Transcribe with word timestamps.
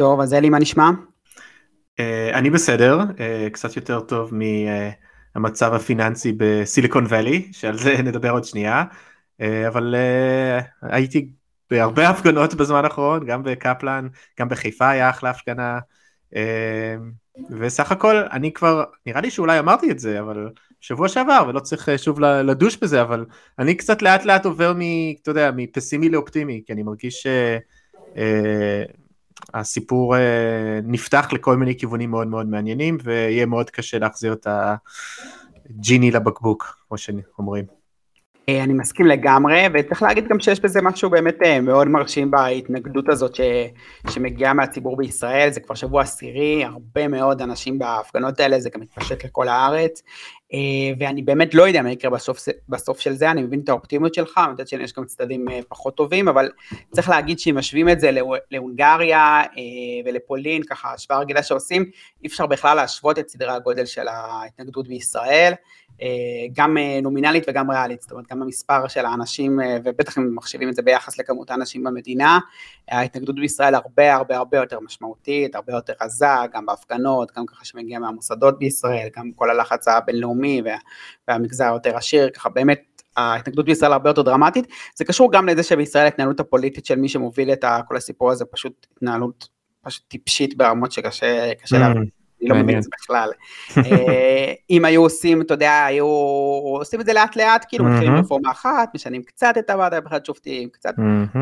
טוב, 0.00 0.20
אז 0.20 0.34
אלי, 0.34 0.50
מה 0.50 0.58
נשמע? 0.58 0.90
אני 2.34 2.50
בסדר, 2.50 2.98
קצת 3.52 3.76
יותר 3.76 4.00
טוב 4.00 4.32
מהמצב 5.34 5.74
הפיננסי 5.74 6.32
בסיליקון 6.36 7.04
וואלי, 7.04 7.48
שעל 7.52 7.78
זה 7.78 7.94
נדבר 8.04 8.30
עוד 8.30 8.44
שנייה, 8.44 8.84
אבל 9.40 9.94
הייתי 10.82 11.28
בהרבה 11.70 12.08
הפגנות 12.08 12.54
בזמן 12.54 12.84
האחרון, 12.84 13.26
גם 13.26 13.42
בקפלן, 13.42 14.08
גם 14.40 14.48
בחיפה 14.48 14.88
היה 14.88 15.10
אחלה 15.10 15.30
הפגנה, 15.30 15.78
וסך 17.50 17.92
הכל 17.92 18.16
אני 18.32 18.52
כבר, 18.52 18.84
נראה 19.06 19.20
לי 19.20 19.30
שאולי 19.30 19.58
אמרתי 19.58 19.90
את 19.90 19.98
זה, 19.98 20.20
אבל 20.20 20.48
שבוע 20.80 21.08
שעבר, 21.08 21.44
ולא 21.48 21.60
צריך 21.60 21.88
שוב 21.96 22.20
לדוש 22.20 22.76
בזה, 22.76 23.02
אבל 23.02 23.24
אני 23.58 23.74
קצת 23.74 24.02
לאט 24.02 24.24
לאט 24.24 24.44
עובר. 24.44 24.72
אתה 25.22 25.30
יודע, 25.30 25.50
מפסימי 25.56 26.08
לאופטימי, 26.08 26.62
כי 26.66 26.72
אני 26.72 26.82
מרגיש 26.82 27.26
שהסיפור 29.52 30.14
נפתח 30.84 31.28
לכל 31.32 31.56
מיני 31.56 31.78
כיוונים 31.78 32.10
מאוד 32.10 32.26
מאוד 32.26 32.46
מעניינים, 32.46 32.98
ויהיה 33.04 33.46
מאוד 33.46 33.70
קשה 33.70 33.98
להחזיר 33.98 34.32
את 34.32 34.46
הג'יני 35.70 36.10
לבקבוק, 36.10 36.78
כמו 36.88 36.98
שאומרים. 36.98 37.80
אה, 38.50 38.64
אני 38.64 38.72
מסכים 38.72 39.06
לגמרי, 39.06 39.66
וצריך 39.74 40.02
להגיד 40.02 40.28
גם 40.28 40.40
שיש 40.40 40.60
בזה 40.60 40.82
משהו 40.82 41.10
באמת 41.10 41.42
אה, 41.44 41.60
מאוד 41.60 41.88
מרשים 41.88 42.30
בהתנגדות 42.30 43.08
הזאת 43.08 43.34
ש, 43.34 43.40
שמגיעה 44.10 44.54
מהציבור 44.54 44.96
בישראל, 44.96 45.50
זה 45.50 45.60
כבר 45.60 45.74
שבוע 45.74 46.02
עשירי, 46.02 46.64
הרבה 46.64 47.08
מאוד 47.08 47.42
אנשים 47.42 47.78
בהפגנות 47.78 48.40
האלה, 48.40 48.60
זה 48.60 48.70
גם 48.74 48.80
מתפשט 48.80 49.24
לכל 49.24 49.48
הארץ, 49.48 50.02
ואני 50.98 51.22
באמת 51.22 51.54
לא 51.54 51.62
יודע 51.62 51.82
מה 51.82 51.92
יקרה 51.92 52.10
בסוף, 52.10 52.38
בסוף 52.68 53.00
של 53.00 53.12
זה, 53.12 53.30
אני 53.30 53.42
מבין 53.42 53.60
את 53.60 53.68
האופטימיות 53.68 54.14
שלך, 54.14 54.38
אני 54.38 54.50
יודעת 54.50 54.68
שיש 54.68 54.92
גם 54.92 55.04
צדדים 55.04 55.46
פחות 55.68 55.96
טובים, 55.96 56.28
אבל 56.28 56.50
צריך 56.90 57.08
להגיד 57.08 57.38
שאם 57.38 57.58
משווים 57.58 57.88
את 57.88 58.00
זה 58.00 58.10
להונגריה 58.50 59.42
ולפולין, 60.04 60.62
ככה 60.62 60.92
השוואה 60.92 61.18
רגילה 61.18 61.42
שעושים, 61.42 61.90
אי 62.22 62.28
אפשר 62.28 62.46
בכלל 62.46 62.76
להשוות 62.76 63.18
את 63.18 63.28
סדרי 63.28 63.52
הגודל 63.52 63.84
של 63.84 64.08
ההתנגדות 64.08 64.88
בישראל. 64.88 65.52
אה, 66.02 66.46
גם 66.52 66.78
אה, 66.78 67.00
נומינלית 67.02 67.44
וגם 67.48 67.70
ריאלית, 67.70 68.00
זאת 68.00 68.10
אומרת 68.10 68.26
גם 68.30 68.42
המספר 68.42 68.88
של 68.88 69.06
האנשים, 69.06 69.60
אה, 69.60 69.76
ובטח 69.84 70.18
אם 70.18 70.36
מחשיבים 70.36 70.68
את 70.68 70.74
זה 70.74 70.82
ביחס 70.82 71.18
לכמות 71.18 71.50
האנשים 71.50 71.84
במדינה, 71.84 72.38
ההתנגדות 72.88 73.34
בישראל 73.34 73.74
הרבה 73.74 74.14
הרבה 74.14 74.36
הרבה 74.36 74.56
יותר 74.56 74.80
משמעותית, 74.80 75.54
הרבה 75.54 75.72
יותר 75.72 75.92
עזה, 76.00 76.26
גם 76.52 76.66
בהפגנות, 76.66 77.32
גם 77.36 77.46
ככה 77.46 77.64
שמגיע 77.64 77.98
מהמוסדות 77.98 78.58
בישראל, 78.58 79.08
גם 79.16 79.30
כל 79.36 79.50
הלחץ 79.50 79.88
הבינלאומי 79.88 80.62
וה, 80.64 80.76
והמגזר 81.28 81.64
היותר 81.64 81.96
עשיר, 81.96 82.30
ככה 82.30 82.48
באמת 82.48 83.02
ההתנגדות 83.16 83.66
בישראל 83.66 83.92
הרבה 83.92 84.10
יותר 84.10 84.22
דרמטית, 84.22 84.66
זה 84.94 85.04
קשור 85.04 85.32
גם 85.32 85.48
לזה 85.48 85.62
שבישראל 85.62 86.04
ההתנהלות 86.04 86.40
הפוליטית 86.40 86.86
של 86.86 86.96
מי 86.96 87.08
שמוביל 87.08 87.52
את 87.52 87.64
כל 87.88 87.96
הסיפור 87.96 88.30
הזה 88.30 88.44
פשוט 88.44 88.86
התנהלות 88.96 89.48
פשוט 89.82 90.04
טיפשית 90.08 90.56
ברמות 90.56 90.92
שקשה 90.92 91.52
mm. 91.52 91.78
להבין. 91.78 92.19
אני 92.42 92.50
לא 92.50 92.56
מבין 92.56 92.78
את 92.78 92.82
זה 92.82 92.90
בכלל. 93.00 93.30
אה, 93.76 94.52
אם 94.70 94.84
היו 94.84 95.02
עושים, 95.02 95.42
אתה 95.42 95.54
יודע, 95.54 95.84
היו 95.84 96.06
עושים 96.78 97.00
את 97.00 97.06
זה 97.06 97.12
לאט 97.12 97.36
לאט, 97.36 97.64
כאילו 97.68 97.84
מתחילים 97.84 98.16
רפורמה 98.16 98.50
אחת, 98.50 98.94
משנים 98.94 99.22
קצת 99.22 99.54
את 99.58 99.70
הוועדה 99.70 99.96
לבחירת 99.96 100.26
שופטים, 100.26 100.68
קצת 100.68 100.94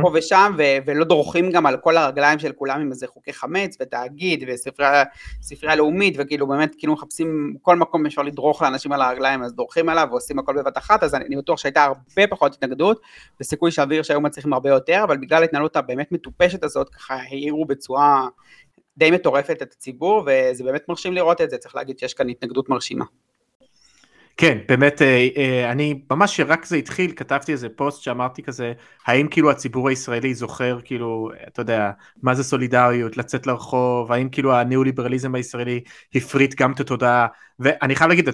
פה 0.03 0.11
ושם, 0.15 0.53
ולא 0.87 1.05
דורכים 1.05 1.51
גם 1.51 1.67
על 1.67 1.77
כל 1.77 1.97
הרגליים 1.97 2.39
של 2.39 2.53
כולם 2.53 2.81
עם 2.81 2.91
איזה 2.91 3.07
חוקי 3.07 3.33
חמץ, 3.33 3.77
ותאגיד, 3.81 4.45
וספרייה 4.49 5.77
לאומית, 5.77 6.15
וכאילו 6.19 6.47
באמת, 6.47 6.75
כאילו 6.79 6.93
מחפשים, 6.93 7.55
כל 7.63 7.77
מקום 7.77 8.07
אפשר 8.07 8.23
לדרוך 8.23 8.63
לאנשים 8.63 8.93
על 8.93 9.03
הרגליים, 9.03 9.43
אז 9.43 9.55
דורכים 9.55 9.89
עליו, 9.89 10.09
ועושים 10.11 10.39
הכל 10.39 10.55
בבת 10.57 10.79
אחת, 10.79 11.03
אז 11.03 11.15
אני 11.15 11.37
בטוח 11.37 11.59
שהייתה 11.59 11.85
הרבה 11.85 12.27
פחות 12.31 12.55
התנגדות, 12.55 13.01
וסיכוי 13.41 13.73
סביר 13.73 14.03
שהיו 14.03 14.21
מצליחים 14.21 14.53
הרבה 14.53 14.71
יותר, 14.71 15.01
אבל 15.05 15.17
בגלל 15.17 15.43
ההתנהלות 15.43 15.77
הבאמת 15.77 16.13
מטופשת 16.13 16.65
הזאת, 16.65 16.89
ככה 16.89 17.15
העירו 17.15 17.65
בצורה 17.65 18.29
די 18.99 19.11
מטורפת 19.11 19.63
את 19.63 19.73
הציבור, 19.73 20.23
וזה 20.27 20.65
באמת 20.65 20.89
מרשים 20.89 21.13
לראות 21.13 21.41
את 21.41 21.51
זה, 21.51 21.59
צריך 21.59 21.75
להגיד 21.75 21.99
שיש 21.99 22.15
כאן 22.15 22.29
התנגדות 22.29 22.69
מרשימה. 22.69 23.05
כן, 24.41 24.59
באמת, 24.69 25.03
אה, 25.03 25.29
אה, 25.37 25.73
אני 25.73 26.03
ממש 26.11 26.37
שרק 26.37 26.65
זה 26.65 26.77
התחיל, 26.77 27.13
כתבתי 27.17 27.53
איזה 27.53 27.69
פוסט 27.69 28.03
שאמרתי 28.03 28.43
כזה, 28.43 28.73
האם 29.07 29.29
כאילו 29.29 29.51
הציבור 29.51 29.89
הישראלי 29.89 30.35
זוכר 30.35 30.79
כאילו, 30.85 31.31
אתה 31.49 31.63
יודע, 31.63 31.91
מה 32.23 32.35
זה 32.35 32.45
סולידריות, 32.45 33.17
לצאת 33.17 33.47
לרחוב, 33.47 34.13
האם 34.13 34.29
כאילו 34.29 34.55
הניאו-ליברליזם 34.55 35.35
הישראלי 35.35 35.81
הפריט 36.15 36.55
גם 36.55 36.73
את 36.73 36.81
התודעה, 36.81 37.27
ואני 37.59 37.97
חייב 37.97 38.09
להגיד, 38.09 38.29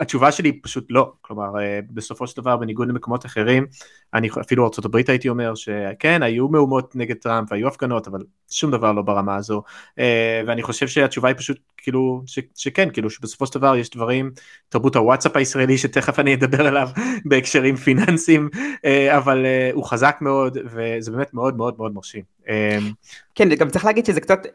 התשובה 0.00 0.32
שלי 0.32 0.60
פשוט 0.62 0.86
לא, 0.90 1.12
כלומר, 1.20 1.60
אה, 1.60 1.80
בסופו 1.90 2.26
של 2.26 2.40
דבר, 2.40 2.56
בניגוד 2.56 2.88
למקומות 2.88 3.26
אחרים, 3.26 3.66
אני 4.14 4.28
אפילו 4.40 4.64
ארה"ב 4.64 4.96
הייתי 5.08 5.28
אומר 5.28 5.54
שכן, 5.54 6.22
היו 6.22 6.48
מהומות 6.48 6.96
נגד 6.96 7.16
טראמפ, 7.16 7.52
היו 7.52 7.68
הפגנות, 7.68 8.08
אבל 8.08 8.20
שום 8.50 8.70
דבר 8.70 8.92
לא 8.92 9.02
ברמה 9.02 9.36
הזו, 9.36 9.62
ואני 10.46 10.62
חושב 10.62 10.88
שהתשובה 10.88 11.28
היא 11.28 11.36
פשוט 11.36 11.58
כאילו, 11.84 12.22
ש, 12.26 12.38
שכן, 12.54 12.88
כאילו 12.92 13.10
שבסופו 13.10 13.46
של 13.46 13.54
דבר 13.54 13.76
יש 13.76 13.90
דברים, 13.90 14.30
תרבות 14.68 14.96
הוואטסאפ 14.96 15.36
הישראלי 15.36 15.78
שתכף 15.78 16.18
אני 16.18 16.34
אדבר 16.34 16.66
עליו 16.66 16.88
בהקשרים 17.28 17.76
פיננסיים, 17.76 18.48
אה, 18.84 19.18
אבל 19.18 19.46
אה, 19.46 19.70
הוא 19.72 19.84
חזק 19.84 20.16
מאוד 20.20 20.58
וזה 20.64 21.10
באמת 21.10 21.34
מאוד 21.34 21.56
מאוד 21.56 21.74
מאוד 21.78 21.94
מרשים. 21.94 22.22
אה, 22.48 22.78
כן, 23.34 23.54
גם 23.54 23.70
צריך 23.70 23.84
להגיד 23.84 24.06
שזה 24.06 24.20
קצת 24.20 24.46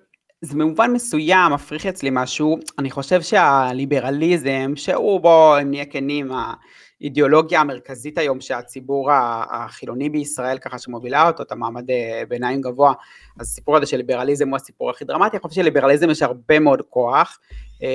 זה 0.42 0.54
במובן 0.54 0.92
מסוים 0.92 1.54
מפריך 1.54 1.86
אצלי 1.86 2.10
משהו, 2.14 2.60
אני 2.80 2.92
חושב 2.92 3.22
שהליברליזם, 3.22 4.72
שהוא 4.76 5.20
בוא 5.20 5.60
נהיה 5.60 5.86
כנים, 5.86 6.32
האידיאולוגיה 7.02 7.62
המרכזית 7.62 8.18
היום 8.18 8.42
שהציבור 8.42 9.10
החילוני 9.52 10.10
בישראל 10.10 10.58
ככה 10.58 10.80
שמובילה 10.80 11.28
אותו, 11.28 11.44
את 11.44 11.52
המעמד 11.52 11.86
ביניים 12.28 12.62
גבוה, 12.62 12.94
אז 13.40 13.48
הסיפור 13.48 13.78
הזה 13.78 13.86
של 13.86 13.98
ליברליזם 13.98 14.50
הוא 14.50 14.56
הסיפור 14.56 14.90
הכי 14.90 15.06
דרמטי, 15.06 15.38
אני 15.38 15.42
חושב 15.42 15.56
שלליברליזם 15.56 16.10
יש 16.10 16.22
הרבה 16.22 16.60
מאוד 16.60 16.82
כוח, 16.90 17.40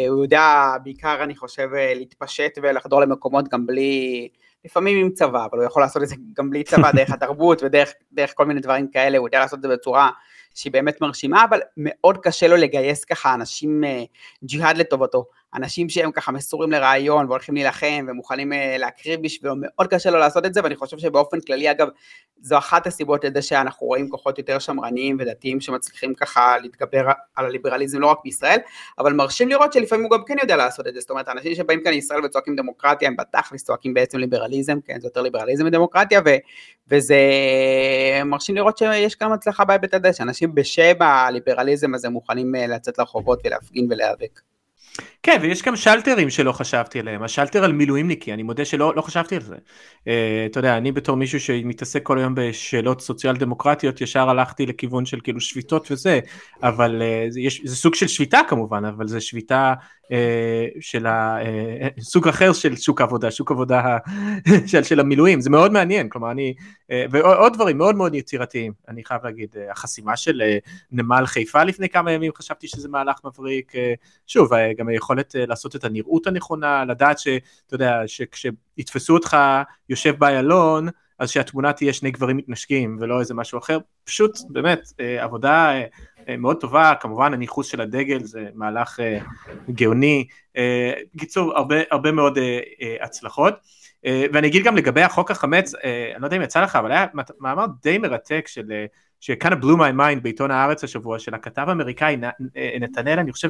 הוא 0.09 0.23
יודע 0.23 0.77
בעיקר 0.83 1.25
אני 1.25 1.37
חושב 1.37 1.69
להתפשט 1.73 2.59
ולחדור 2.63 3.01
למקומות 3.01 3.49
גם 3.49 3.67
בלי, 3.67 4.29
לפעמים 4.65 4.99
עם 4.99 5.11
צבא, 5.11 5.47
אבל 5.51 5.59
הוא 5.59 5.67
יכול 5.67 5.83
לעשות 5.83 6.03
את 6.03 6.09
זה 6.09 6.17
גם 6.33 6.51
בלי 6.51 6.65
צבא, 6.65 6.93
דרך 6.93 7.11
התרבות 7.15 7.63
ודרך 7.63 8.33
כל 8.35 8.47
מיני 8.47 8.61
דברים 8.61 8.89
כאלה, 8.89 9.19
הוא 9.19 9.29
יודע 9.29 9.39
לעשות 9.39 9.59
את 9.59 9.63
זה 9.63 9.69
בצורה 9.69 10.11
שהיא 10.55 10.73
באמת 10.73 11.01
מרשימה, 11.01 11.45
אבל 11.45 11.61
מאוד 11.77 12.19
קשה 12.19 12.49
לו 12.49 12.57
לגייס 12.57 13.05
ככה 13.05 13.35
אנשים 13.35 13.85
אה, 13.85 14.05
ג'יהאד 14.45 14.77
לטובתו. 14.77 15.25
אנשים 15.55 15.89
שהם 15.89 16.13
ככה 16.13 16.33
מסורים 16.33 16.71
לרעיון 16.73 17.27
והולכים 17.27 17.55
להילחם 17.55 18.07
ומוכנים 18.09 18.53
אה, 18.53 18.77
להקריב 18.79 19.23
בשבילו, 19.23 19.55
מאוד 19.59 19.87
קשה 19.87 20.11
לו 20.11 20.19
לעשות 20.19 20.47
את 20.47 20.55
זה, 20.55 20.61
ואני 20.65 20.77
חושב 20.77 20.99
שבאופן 20.99 21.41
כללי, 21.41 21.71
אגב, 21.71 21.89
זו 22.41 22.59
אחת 22.59 22.87
הסיבות 22.87 23.25
לזה 23.25 23.43
שאנחנו 23.43 23.87
רואים 23.87 24.09
כוחות 24.09 24.39
יותר 24.39 24.59
שמרניים 24.59 25.17
ודתיים 25.21 25.61
שמצליחים 25.61 26.15
ככה 26.15 26.59
להתגבר 26.59 27.07
על 27.37 27.47
הליברליזם 27.47 28.01
לא 28.01 28.07
רק 28.07 28.19
בישראל, 28.25 28.59
אבל 28.99 29.13
מרשים 29.13 29.49
לראות 29.49 29.73
שלפעמים 29.73 30.05
הוא 30.05 30.19
גם 30.19 30.25
כן 30.27 30.37
יודע 30.43 30.57
לעשות 30.57 30.87
את 30.87 30.95
זה, 30.95 31.01
זאת 31.01 31.11
אומרת, 31.11 31.29
אנשים 31.29 31.55
שבאים 31.55 31.83
כאן 31.85 31.93
לישראל 31.93 32.25
וצועקים 32.25 32.57
דמוקרטיה, 32.57 33.09
הם 33.09 33.17
בתכלס 33.17 33.65
צועקים 33.65 33.95
בעצם 33.95 34.19
ליברליזם, 34.19 34.79
כן, 34.85 35.01
זה 35.01 35.07
יותר 35.07 35.23
ליברליזם 35.23 35.67
ודמוקרטיה, 35.67 36.21
ו, 36.27 36.31
וזה 36.89 37.19
מרשים 38.25 38.55
לראות 38.55 38.79
שיש 38.79 39.15
כאן 39.15 39.33
הצלחה 39.33 39.65
בהיבט 39.65 39.95
הזה, 39.95 40.13
שאנשים 40.13 40.55
בשם 40.55 40.95
הליברליזם 41.01 41.95
הזה 41.95 42.09
מוכנים 42.09 42.55
אה, 42.55 42.67
לצאת 42.67 42.99
לרחובות 42.99 43.41
ולהפגין 43.45 43.87
ולהיאבק. 43.91 44.54
כן 45.23 45.39
ויש 45.43 45.63
גם 45.63 45.77
שלטרים 45.77 46.31
שלא 46.31 46.53
חשבתי 46.53 47.01
עליהם. 47.01 47.23
השלטר 47.23 47.65
על 47.65 47.73
מילואימניקי 47.73 48.33
אני 48.33 48.43
מודה 48.43 48.65
שלא 48.65 48.93
לא 48.97 49.03
חשבתי 49.03 49.37
על 49.37 49.43
זה. 49.43 49.55
Uh, 49.55 50.09
אתה 50.51 50.59
יודע 50.59 50.77
אני 50.77 50.93
בתור 50.93 51.17
מישהו 51.17 51.41
שמתעסק 51.41 52.03
כל 52.03 52.19
היום 52.19 52.35
בשאלות 52.37 53.01
סוציאל 53.01 53.37
דמוקרטיות 53.37 54.01
ישר 54.01 54.31
הלכתי 54.31 54.67
לכיוון 54.67 55.07
של 55.07 55.21
כאילו 55.21 55.41
שביתות 55.41 55.91
וזה 55.91 56.21
אבל 56.63 57.03
uh, 57.03 57.33
זה, 57.33 57.41
יש, 57.41 57.61
זה 57.65 57.77
סוג 57.77 57.95
של 57.95 58.07
שביתה 58.07 58.41
כמובן 58.49 58.85
אבל 58.85 59.09
זה 59.09 59.21
שביתה 59.21 59.75
uh, 60.05 60.09
של 60.81 61.07
ה, 61.07 61.39
uh, 61.43 62.01
סוג 62.01 62.29
אחר 62.29 62.53
של 62.53 62.77
שוק 62.77 63.01
עבודה 63.01 63.31
שוק 63.31 63.51
עבודה 63.51 63.97
של, 64.67 64.83
של 64.83 65.01
המילואים. 65.01 65.41
זה 65.41 65.51
מאוד 65.51 65.73
מעניין 65.73 66.09
כלומר 66.09 66.31
אני 66.31 66.55
uh, 66.59 66.95
ועוד 67.11 67.53
דברים 67.55 67.79
מאוד 67.79 67.97
מאוד 67.97 68.15
יצירתיים. 68.15 68.73
אני 68.89 69.05
חייב 69.05 69.25
להגיד 69.25 69.49
uh, 69.55 69.73
החסימה 69.73 70.17
של 70.17 70.43
uh, 70.43 70.71
נמל 70.93 71.27
חיפה 71.27 71.65
לפני 71.65 71.89
כמה 71.89 72.13
ימים 72.13 72.33
חשבתי 72.35 72.69
שזה 72.69 72.89
מהלך 72.89 73.17
מבריק 73.25 73.73
uh, 73.73 73.79
שוב 74.27 74.53
uh, 74.53 74.57
גם 74.77 74.84
היכולת 74.89 75.15
היכולת 75.15 75.37
אה, 75.37 75.47
לעשות 75.47 75.77
את 75.77 75.85
הנראות 75.85 76.27
הנכונה, 76.27 76.85
לדעת 76.85 77.19
שאתה 77.19 77.75
יודע, 77.75 78.03
שכשיתפסו 78.07 79.15
אותך 79.15 79.37
יושב 79.89 80.15
באיילון, 80.19 80.89
אז 81.19 81.31
שהתמונה 81.31 81.73
תהיה 81.73 81.93
שני 81.93 82.11
גברים 82.11 82.37
מתנשקים 82.37 82.97
ולא 83.01 83.21
איזה 83.21 83.35
משהו 83.35 83.59
אחר, 83.59 83.79
פשוט 84.05 84.39
באמת 84.49 84.93
אה, 85.01 85.25
עבודה 85.25 85.73
אה, 86.29 86.37
מאוד 86.37 86.61
טובה, 86.61 86.93
כמובן 87.01 87.35
הניחוס 87.35 87.67
של 87.67 87.81
הדגל 87.81 88.23
זה 88.23 88.49
מהלך 88.55 89.01
גאוני, 89.71 90.27
בקיצור 91.15 91.57
הרבה, 91.57 91.77
הרבה 91.91 92.13
מאוד 92.13 92.39
הצלחות. 93.01 93.55
ואני 94.33 94.47
אגיד 94.47 94.65
גם 94.65 94.77
לגבי 94.77 95.03
החוק 95.03 95.31
החמץ, 95.31 95.75
אני 95.75 96.23
לא 96.23 96.27
יודע 96.27 96.37
אם 96.37 96.43
יצא 96.43 96.63
לך, 96.63 96.77
אבל 96.77 96.93
היה 96.93 97.07
מאמר 97.41 97.67
די 97.83 97.99
מרתק 97.99 98.45
של 98.49 98.73
שכאן 99.21 99.53
blew 99.53 99.77
my 99.77 99.99
mind 99.99 100.21
בעיתון 100.23 100.51
הארץ 100.51 100.85
השבוע 100.85 101.19
של 101.19 101.35
הכתב 101.35 101.65
האמריקאי 101.69 102.17
אה, 102.57 102.79
נתנאל 102.81 103.19
אני 103.19 103.33
חושב 103.33 103.49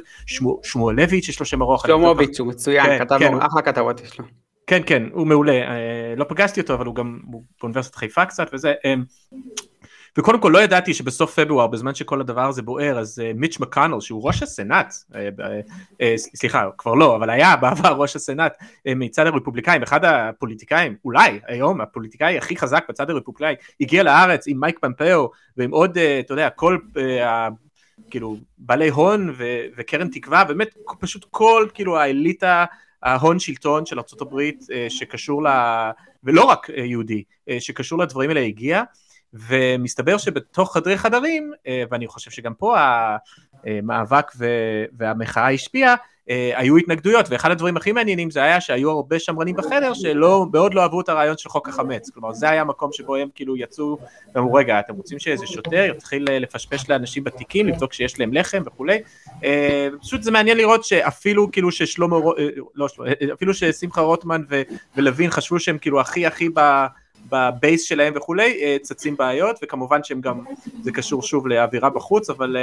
שמואלביץ' 0.63 1.29
יש 1.29 1.41
לו 1.41 1.47
שם 1.47 1.63
ארוך. 1.63 1.87
שלומוביץ' 1.87 2.41
הוא 2.41 2.49
מצוין, 2.49 2.87
כן, 2.87 2.99
כתב 2.99 3.17
כן, 3.19 3.35
אחלה 3.41 3.63
כתבות 3.63 4.01
יש 4.01 4.19
לו. 4.19 4.25
כן 4.67 4.81
כן 4.87 5.03
הוא 5.13 5.27
מעולה 5.27 5.53
אה, 5.53 6.15
לא 6.17 6.25
פגשתי 6.29 6.61
אותו 6.61 6.75
אבל 6.75 6.87
הוא 6.87 6.95
גם 6.95 7.19
באוניברסיטת 7.61 7.95
חיפה 7.95 8.25
קצת 8.25 8.51
וזה 8.53 8.75
אה, 8.85 8.95
וקודם 10.19 10.41
כל 10.41 10.49
לא 10.49 10.59
ידעתי 10.59 10.95
שבסוף 10.95 11.41
פברואר, 11.41 11.67
בזמן 11.67 11.95
שכל 11.95 12.21
הדבר 12.21 12.49
הזה 12.49 12.63
בוער, 12.63 12.99
אז 12.99 13.19
uh, 13.19 13.39
מיץ' 13.39 13.61
מקאנל, 13.61 14.01
שהוא 14.01 14.27
ראש 14.27 14.43
הסנאט, 14.43 14.93
uh, 14.93 15.15
uh, 15.15 15.43
uh, 15.93 16.05
סליחה, 16.17 16.69
כבר 16.79 16.95
לא, 16.95 17.17
אבל 17.17 17.31
היה 17.31 17.57
בעבר 17.57 17.93
ראש 18.03 18.17
הסנאט 18.17 18.57
uh, 18.61 18.63
מצד 18.97 19.27
הרפובליקאים, 19.27 19.83
אחד 19.83 20.05
הפוליטיקאים, 20.05 20.97
אולי 21.05 21.41
היום 21.47 21.81
הפוליטיקאי 21.81 22.39
הכי 22.39 22.57
חזק 22.57 22.85
בצד 22.89 23.11
הרפובליקאי, 23.11 23.55
הגיע 23.81 24.03
לארץ 24.03 24.49
עם 24.49 24.61
מייק 24.61 24.79
פמפאו 24.79 25.31
ועם 25.57 25.71
עוד, 25.71 25.99
uh, 25.99 26.01
אתה 26.21 26.33
יודע, 26.33 26.51
כל 26.51 26.79
uh, 26.97 27.01
כאילו 28.11 28.37
בעלי 28.59 28.89
הון 28.89 29.31
ו- 29.39 29.65
וקרן 29.77 30.09
תקווה, 30.09 30.45
באמת 30.45 30.75
פשוט 31.01 31.27
כל 31.31 31.69
כאילו 31.75 31.99
האליטה, 31.99 32.65
ההון 33.03 33.39
שלטון 33.39 33.87
של 33.87 33.99
ארה"ב 33.99 34.41
שקשור 34.89 35.45
ל... 35.45 35.49
ולא 36.25 36.43
רק 36.43 36.69
יהודי, 36.77 37.23
שקשור 37.59 37.99
לדברים 37.99 38.31
האלה 38.31 38.41
הגיע, 38.41 38.83
ומסתבר 39.35 40.19
שבתוך 40.19 40.75
חדרי 40.75 40.99
חדרים, 40.99 41.53
ואני 41.91 42.07
חושב 42.07 42.31
שגם 42.31 42.55
פה 42.55 42.77
המאבק 43.65 44.33
והמחאה 44.93 45.51
השפיעה, 45.51 45.95
אה, 46.31 46.53
היו 46.55 46.77
התנגדויות, 46.77 47.27
ואחד 47.31 47.51
הדברים 47.51 47.77
הכי 47.77 47.93
מעניינים 47.93 48.31
זה 48.31 48.43
היה 48.43 48.61
שהיו 48.61 48.91
הרבה 48.91 49.19
שמרנים 49.19 49.57
בחדר 49.57 49.95
שלא, 49.95 50.47
מאוד 50.53 50.75
לא 50.75 50.83
אהבו 50.83 51.01
את 51.01 51.09
הרעיון 51.09 51.39
של 51.39 51.49
חוק 51.49 51.69
החמץ, 51.69 52.11
כלומר 52.11 52.33
זה 52.33 52.51
היה 52.51 52.65
מקום 52.65 52.93
שבו 52.93 53.17
הם 53.17 53.29
כאילו 53.35 53.57
יצאו 53.57 53.99
ואמרו 54.35 54.55
רגע 54.55 54.81
אתם 54.81 54.95
רוצים 54.95 55.19
שאיזה 55.19 55.47
שוטר 55.47 55.87
יתחיל 55.97 56.27
אה, 56.31 56.39
לפשפש 56.39 56.91
לאנשים 56.91 57.25
בתיקים, 57.25 57.69
לבדוק 57.69 57.93
שיש 57.93 58.21
להם 58.21 58.33
לחם 58.33 58.63
וכולי, 58.67 58.99
אה, 59.45 59.89
פשוט 60.01 60.23
זה 60.23 60.31
מעניין 60.31 60.57
לראות 60.57 60.85
שאפילו 60.85 61.51
כאילו 61.51 61.73
ששלמה, 61.73 62.17
לא 62.75 62.89
שלמה, 62.89 63.09
אפילו 63.33 63.55
ששמחה 63.55 64.01
רוטמן 64.01 64.43
ולוין 64.97 65.31
חשבו 65.31 65.61
שהם 65.61 65.79
כאילו 65.79 66.01
הכי 66.01 66.27
הכי 66.27 66.49
ב... 66.55 66.87
בבייס 67.31 67.83
שלהם 67.83 68.13
וכולי, 68.17 68.79
צצים 68.83 69.17
בעיות, 69.17 69.59
וכמובן 69.63 70.05
שהם 70.05 70.21
גם, 70.21 70.41
זה 70.83 70.93
קשור 70.93 71.23
שוב 71.23 71.49
לאווירה 71.49 71.91
בחוץ, 71.91 72.31
אבל 72.31 72.57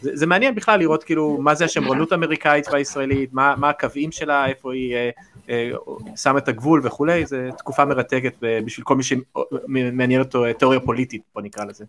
זה, 0.00 0.10
זה 0.16 0.26
מעניין 0.26 0.54
בכלל 0.54 0.78
לראות 0.78 1.04
כאילו 1.04 1.38
מה 1.40 1.54
זה 1.54 1.64
השמרנות 1.64 2.12
האמריקאית 2.12 2.68
והישראלית, 2.72 3.32
מה, 3.32 3.54
מה 3.56 3.68
הקווים 3.68 4.12
שלה, 4.12 4.46
איפה 4.46 4.74
היא 4.74 4.94
אה, 4.94 5.10
אה, 5.48 5.70
שמה 6.16 6.38
את 6.38 6.48
הגבול 6.48 6.80
וכולי, 6.84 7.26
זו 7.26 7.36
תקופה 7.58 7.84
מרתקת 7.84 8.34
בשביל 8.40 8.84
כל 8.84 8.96
מי 8.96 9.02
שמעניין 9.02 10.20
אותו 10.20 10.44
אה, 10.44 10.52
תיאוריה 10.52 10.80
פוליטית, 10.80 11.22
בוא 11.34 11.42
נקרא 11.42 11.64
לזה. 11.64 11.84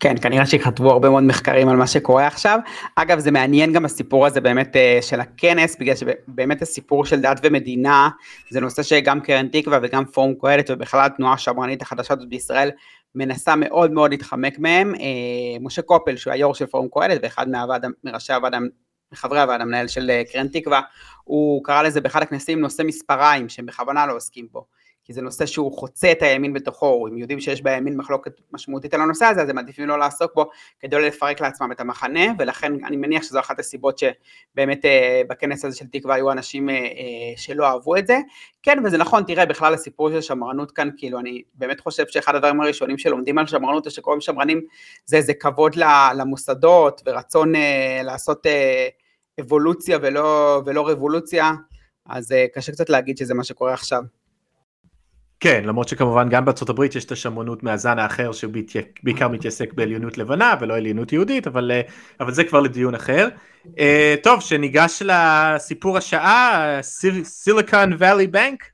כן, 0.00 0.14
כנראה 0.22 0.46
שכתבו 0.46 0.90
הרבה 0.90 1.10
מאוד 1.10 1.22
מחקרים 1.22 1.68
על 1.68 1.76
מה 1.76 1.86
שקורה 1.86 2.26
עכשיו. 2.26 2.58
אגב, 2.96 3.18
זה 3.18 3.30
מעניין 3.30 3.72
גם 3.72 3.84
הסיפור 3.84 4.26
הזה 4.26 4.40
באמת 4.40 4.76
אה, 4.76 4.98
של 5.02 5.20
הכנס, 5.20 5.76
בגלל 5.80 5.96
שבאמת 5.96 6.62
הסיפור 6.62 7.04
של 7.04 7.20
דת 7.20 7.40
ומדינה, 7.42 8.08
זה 8.50 8.60
נושא 8.60 8.82
שגם 8.82 9.20
קרן 9.20 9.48
תקווה 9.48 9.78
וגם 9.82 10.04
פורום 10.04 10.34
קהלת 10.40 10.70
ובכלל 10.70 11.06
התנועה 11.06 11.32
השמרנית 11.32 11.82
החדשה 11.82 12.14
הזאת 12.14 12.28
בישראל 12.28 12.70
מנסה 13.14 13.56
מאוד 13.56 13.92
מאוד 13.92 14.10
להתחמק 14.10 14.58
מהם. 14.58 14.94
אה, 14.94 15.58
משה 15.60 15.82
קופל, 15.82 16.16
שהוא 16.16 16.32
היו"ר 16.32 16.54
של 16.54 16.66
פורום 16.66 16.88
קהלת 16.92 17.20
ואחד 17.22 17.48
מהוועד, 17.48 17.86
מראשי 18.04 18.32
הוועד, 18.32 18.52
מחברי 19.12 19.40
הוועד 19.40 19.60
המנהל 19.60 19.88
של 19.88 20.10
אה, 20.10 20.22
קרן 20.32 20.48
תקווה, 20.48 20.80
הוא 21.24 21.64
קרא 21.64 21.82
לזה 21.82 22.00
באחד 22.00 22.22
הכנסים 22.22 22.60
נושא 22.60 22.82
מספריים, 22.82 23.48
שהם 23.48 23.66
בכוונה 23.66 24.06
לא 24.06 24.16
עוסקים 24.16 24.48
בו. 24.52 24.66
כי 25.04 25.12
זה 25.12 25.22
נושא 25.22 25.46
שהוא 25.46 25.72
חוצה 25.78 26.12
את 26.12 26.22
הימין 26.22 26.52
בתוכו, 26.52 27.08
אם 27.08 27.18
יודעים 27.18 27.40
שיש 27.40 27.62
בימין 27.62 27.96
מחלוקת 27.96 28.32
משמעותית 28.52 28.94
על 28.94 29.00
הנושא 29.00 29.24
הזה, 29.24 29.42
אז 29.42 29.48
הם 29.48 29.56
מעדיפים 29.56 29.88
לא 29.88 29.98
לעסוק 29.98 30.34
בו 30.34 30.50
כדי 30.80 30.96
לא 30.96 31.02
לפרק 31.02 31.40
לעצמם 31.40 31.72
את 31.72 31.80
המחנה, 31.80 32.20
ולכן 32.38 32.84
אני 32.84 32.96
מניח 32.96 33.22
שזו 33.22 33.40
אחת 33.40 33.58
הסיבות 33.58 33.98
שבאמת 33.98 34.84
אה, 34.84 35.22
בכנס 35.28 35.64
הזה 35.64 35.76
של 35.76 35.86
תקווה 35.86 36.14
היו 36.14 36.32
אנשים 36.32 36.70
אה, 36.70 36.74
אה, 36.74 36.80
שלא 37.36 37.66
אהבו 37.66 37.96
את 37.96 38.06
זה. 38.06 38.18
כן, 38.62 38.78
וזה 38.84 38.98
נכון, 38.98 39.24
תראה, 39.24 39.46
בכלל 39.46 39.74
הסיפור 39.74 40.10
של 40.10 40.20
שמרנות 40.20 40.70
כאן, 40.70 40.88
כאילו, 40.96 41.18
אני 41.18 41.42
באמת 41.54 41.80
חושב 41.80 42.04
שאחד 42.08 42.34
הדברים 42.34 42.60
הראשונים 42.60 42.98
שלומדים 42.98 43.38
על 43.38 43.46
שמרנות, 43.46 43.90
שקוראים 43.90 44.20
שמרנים, 44.20 44.60
זה 45.04 45.16
איזה 45.16 45.34
כבוד 45.34 45.74
למוסדות, 46.16 47.02
ורצון 47.06 47.52
לעשות 48.04 48.46
אבולוציה 49.40 49.98
ולא, 50.02 50.62
ולא 50.66 50.88
רבולוציה, 50.88 51.52
אז 52.06 52.34
קשה 52.54 52.72
קצת 52.72 52.90
להגיד 52.90 53.16
שזה 53.18 53.34
מה 53.34 53.44
שקורה 53.44 53.72
עכשיו. 53.74 54.02
כן, 55.42 55.64
למרות 55.64 55.88
שכמובן 55.88 56.28
גם 56.28 56.44
בארצות 56.44 56.68
הברית 56.68 56.94
יש 56.94 57.04
את 57.04 57.12
השמרנות 57.12 57.62
מהזן 57.62 57.98
האחר 57.98 58.32
שבעיקר 58.32 59.28
מתעסק 59.28 59.72
בעליונות 59.72 60.18
לבנה 60.18 60.54
ולא 60.60 60.76
עליונות 60.76 61.12
יהודית, 61.12 61.46
אבל, 61.46 61.70
אה, 61.70 61.80
אבל 62.20 62.32
זה 62.32 62.44
כבר 62.44 62.60
לדיון 62.60 62.94
אחר. 62.94 63.28
Uh, 63.66 63.70
טוב, 64.22 64.40
שניגש 64.40 65.02
לסיפור 65.04 65.96
השעה, 65.96 66.78
סיליקון 67.22 67.92
ואלי 67.98 68.26
בנק? 68.26 68.64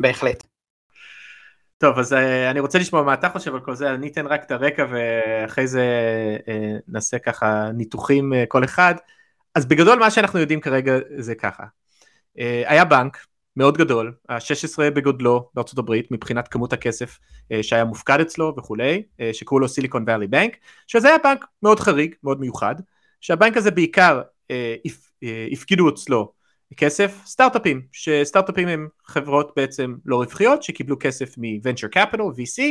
בהחלט. 0.00 0.46
טוב, 1.78 1.98
אז 1.98 2.12
uh, 2.12 2.16
אני 2.50 2.60
רוצה 2.60 2.78
לשמוע 2.78 3.02
מה 3.02 3.14
אתה 3.14 3.28
חושב 3.28 3.54
על 3.54 3.60
כל 3.60 3.74
זה, 3.74 3.94
אני 3.94 4.08
אתן 4.08 4.26
רק 4.26 4.44
את 4.44 4.50
הרקע 4.50 4.86
ואחרי 4.90 5.66
זה 5.66 5.86
uh, 6.38 6.50
נעשה 6.88 7.18
ככה 7.18 7.70
ניתוחים 7.74 8.32
uh, 8.32 8.36
כל 8.48 8.64
אחד. 8.64 8.94
אז 9.54 9.66
בגדול 9.66 9.98
מה 9.98 10.10
שאנחנו 10.10 10.38
יודעים 10.38 10.60
כרגע 10.60 10.92
זה 11.16 11.34
ככה. 11.34 11.64
Uh, 12.38 12.40
היה 12.66 12.84
בנק 12.84 13.18
מאוד 13.56 13.78
גדול, 13.78 14.14
ה-16 14.28 14.90
בגודלו 14.90 15.50
בארצות 15.54 15.78
הברית 15.78 16.10
מבחינת 16.10 16.48
כמות 16.48 16.72
הכסף 16.72 17.18
אה, 17.52 17.62
שהיה 17.62 17.84
מופקד 17.84 18.20
אצלו 18.20 18.54
וכולי, 18.58 19.02
אה, 19.20 19.30
שקראו 19.32 19.58
לו 19.60 19.68
סיליקון 19.68 20.04
ואלי 20.06 20.26
בנק, 20.26 20.56
שזה 20.86 21.08
היה 21.08 21.18
בנק 21.24 21.44
מאוד 21.62 21.80
חריג, 21.80 22.14
מאוד 22.24 22.40
מיוחד, 22.40 22.74
שהבנק 23.20 23.56
הזה 23.56 23.70
בעיקר 23.70 24.22
אה, 24.50 24.74
הפקידו 25.52 25.88
אצלו 25.88 26.32
כסף 26.76 27.20
סטארט-אפים, 27.26 27.82
שסטארט-אפים 27.92 28.68
הם 28.68 28.88
חברות 29.06 29.52
בעצם 29.56 29.94
לא 30.06 30.16
רווחיות 30.16 30.62
שקיבלו 30.62 30.96
כסף 31.00 31.38
מ-venture 31.38 31.96
capital, 31.96 32.18
VC, 32.18 32.62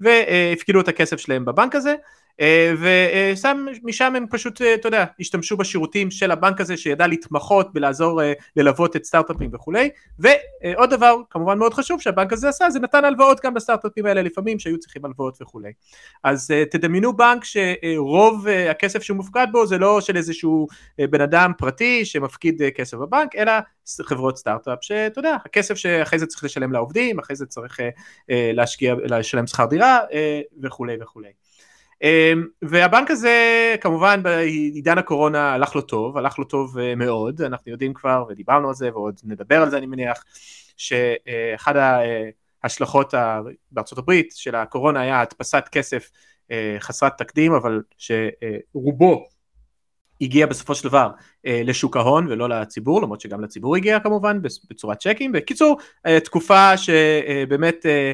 והפקידו 0.00 0.80
את 0.80 0.88
הכסף 0.88 1.16
שלהם 1.16 1.44
בבנק 1.44 1.74
הזה, 1.74 1.94
ומשם 2.78 4.16
הם 4.16 4.26
פשוט, 4.30 4.62
אה, 4.62 4.74
אתה 4.74 4.88
יודע, 4.88 5.04
השתמשו 5.20 5.56
בשירותים 5.56 6.10
של 6.10 6.30
הבנק 6.30 6.60
הזה 6.60 6.76
שידע 6.76 7.06
להתמחות 7.06 7.72
בלעזור 7.72 8.22
אה, 8.22 8.32
ללוות 8.56 8.96
את 8.96 9.04
סטארט-אפים 9.04 9.50
וכולי, 9.52 9.90
ועוד 10.18 10.90
דבר 10.90 11.16
כמובן 11.30 11.58
מאוד 11.58 11.74
חשוב 11.74 12.00
שהבנק 12.00 12.32
הזה 12.32 12.48
עשה, 12.48 12.70
זה 12.70 12.80
נתן 12.80 13.04
הלוואות 13.04 13.40
גם 13.44 13.56
לסטארט-אפים 13.56 14.06
האלה 14.06 14.22
לפעמים 14.22 14.58
שהיו 14.58 14.78
צריכים 14.78 15.04
הלוואות 15.04 15.38
וכולי. 15.42 15.72
אז 16.24 16.50
תדמיינו 16.70 17.16
בנק 17.16 17.44
שרוב 17.44 18.46
הכסף 18.70 19.02
שהוא 19.02 19.16
מופקד 19.16 19.46
בו 19.52 19.66
זה 19.66 19.78
לא 19.78 20.00
של 20.00 20.16
איזשהו 20.16 20.66
בן 20.98 21.20
אדם 21.20 21.52
פרטי 21.58 22.04
שמפקיד 22.04 22.62
כסף 22.74 22.96
בבנק, 22.96 23.36
אלא 23.36 23.52
חברות 24.02 24.36
סטארט-אפ 24.36 24.78
שאתה 24.80 25.18
יודע, 25.18 25.36
הכסף 25.44 25.74
שאחרי 25.74 26.18
זה 26.18 26.26
צריך 26.26 26.44
לשלם 26.44 26.72
לעובדים, 26.72 27.18
אחרי 27.18 27.36
זה 27.36 27.46
צריך 27.46 27.80
להשקיע, 28.28 28.94
לשלם 29.04 29.46
שכר 29.46 29.64
דירה 29.66 29.98
וכולי 30.62 30.96
וכולי. 31.00 31.30
אמ, 32.02 32.46
והבנק 32.62 33.10
הזה 33.10 33.76
כמובן 33.80 34.22
בעידן 34.22 34.98
הקורונה 34.98 35.52
הלך 35.52 35.74
לו 35.74 35.82
טוב, 35.82 36.18
הלך 36.18 36.38
לו 36.38 36.44
טוב 36.44 36.78
אה, 36.78 36.94
מאוד, 36.94 37.42
אנחנו 37.42 37.72
יודעים 37.72 37.94
כבר 37.94 38.24
ודיברנו 38.28 38.68
על 38.68 38.74
זה 38.74 38.90
ועוד 38.92 39.20
נדבר 39.24 39.62
על 39.62 39.70
זה 39.70 39.78
אני 39.78 39.86
מניח, 39.86 40.24
שאחד 40.76 41.74
ההשלכות 42.62 43.14
בארצות 43.70 43.98
הברית 43.98 44.32
של 44.36 44.54
הקורונה 44.54 45.00
היה 45.00 45.20
הדפסת 45.20 45.64
כסף 45.72 46.10
אה, 46.50 46.76
חסרת 46.80 47.18
תקדים 47.18 47.52
אבל 47.52 47.82
שרובו 47.98 49.26
הגיע 50.20 50.46
בסופו 50.46 50.74
של 50.74 50.88
דבר 50.88 51.10
אה, 51.46 51.62
לשוק 51.64 51.96
ההון 51.96 52.26
ולא 52.26 52.48
לציבור, 52.48 53.02
למרות 53.02 53.20
שגם 53.20 53.40
לציבור 53.40 53.76
הגיע 53.76 54.00
כמובן 54.00 54.42
בצורת 54.42 54.98
צ'קים. 54.98 55.32
בקיצור, 55.32 55.78
תקופה 56.24 56.76
שבאמת 56.76 57.86
אה, 57.86 58.12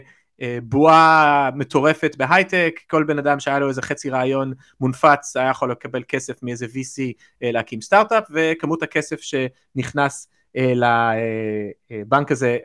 בועה 0.63 1.51
מטורפת 1.55 2.17
בהייטק, 2.17 2.81
כל 2.91 3.05
בן 3.05 3.19
אדם 3.19 3.41
שהיה 3.41 3.59
לו 3.59 3.69
איזה 3.69 3.83
חצי 3.83 4.11
רעיון 4.11 4.53
מונפץ 4.81 5.37
היה 5.37 5.51
יכול 5.51 5.71
לקבל 5.71 6.03
כסף 6.09 6.43
מאיזה 6.43 6.67
VC 6.67 7.13
אה, 7.43 7.53
להקים 7.53 7.81
סטארט-אפ 7.81 8.25
וכמות 8.31 8.83
הכסף 8.83 9.21
שנכנס 9.21 10.29
אה, 10.57 10.73
לבנק 11.91 12.33
הזה 12.33 12.59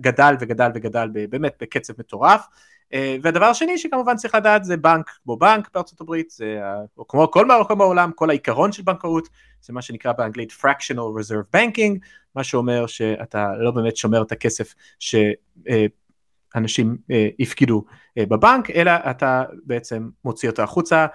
גדל 0.00 0.34
וגדל 0.40 0.70
וגדל 0.74 1.08
באמת 1.30 1.54
בקצב 1.60 1.92
מטורף. 1.98 2.46
והדבר 3.22 3.44
השני 3.44 3.78
שכמובן 3.78 4.16
צריך 4.16 4.34
לדעת 4.34 4.64
זה 4.64 4.76
בנק 4.76 5.10
כמו 5.24 5.36
בנק 5.36 5.68
בארצות 5.74 6.00
הברית, 6.00 6.30
זה, 6.30 6.60
כמו 7.08 7.30
כל 7.30 7.46
מקום 7.46 7.78
בעולם, 7.78 8.10
כל 8.14 8.30
העיקרון 8.30 8.72
של 8.72 8.82
בנקאות 8.82 9.28
זה 9.62 9.72
מה 9.72 9.82
שנקרא 9.82 10.12
באנגלית 10.12 10.52
fractional 10.52 11.20
reserve 11.20 11.56
banking, 11.56 11.98
מה 12.34 12.44
שאומר 12.44 12.86
שאתה 12.86 13.46
לא 13.58 13.70
באמת 13.70 13.96
שומר 13.96 14.22
את 14.22 14.32
הכסף 14.32 14.74
ש... 14.98 15.14
אנשים 16.54 16.96
אה, 17.10 17.28
הפקידו 17.40 17.84
אה, 18.18 18.26
בבנק, 18.26 18.70
אלא 18.70 18.92
אתה 19.10 19.44
בעצם 19.64 20.08
מוציא 20.24 20.48
אותו 20.48 20.62
החוצה 20.62 21.06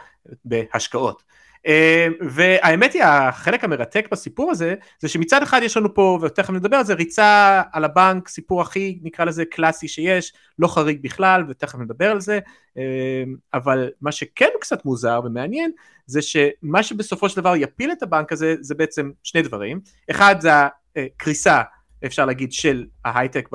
בהשקעות. 0.46 1.24
אה, 1.68 2.08
והאמת 2.22 2.94
היא 2.94 3.04
החלק 3.04 3.64
המרתק 3.64 4.08
בסיפור 4.12 4.52
הזה 4.52 4.76
זה 5.00 5.08
שמצד 5.08 5.44
אחד 5.44 5.62
יש 5.64 5.78
לנו 5.78 5.94
פה 5.94 6.20
ותכף 6.22 6.50
נדבר 6.50 6.78
על 6.78 6.86
זה 6.86 6.94
ריצה 6.94 7.62
על 7.72 7.86
הבנק 7.86 8.28
סיפור 8.28 8.62
הכי 8.62 9.00
נקרא 9.04 9.26
לזה 9.26 9.46
קלאסי 9.46 9.88
שיש 9.88 10.34
לא 10.60 10.68
חריג 10.68 11.04
בכלל 11.04 11.46
ותכף 11.50 11.80
נדבר 11.80 12.12
על 12.12 12.22
זה 12.22 12.40
אה, 12.78 13.24
אבל 13.54 13.90
מה 14.02 14.12
שכן 14.12 14.50
קצת 14.62 14.86
מוזר 14.86 15.22
ומעניין 15.26 15.72
זה 16.06 16.22
שמה 16.22 16.84
שבסופו 16.84 17.30
של 17.30 17.42
דבר 17.42 17.56
יפיל 17.56 17.92
את 17.92 18.04
הבנק 18.04 18.32
הזה 18.32 18.56
זה 18.62 18.76
בעצם 18.76 19.12
שני 19.24 19.42
דברים 19.42 19.80
אחד 20.12 20.36
זה 20.40 20.50
הקריסה 20.96 21.62
אפשר 22.06 22.26
להגיד 22.26 22.52
של 22.52 22.86
ההייטק 23.06 23.50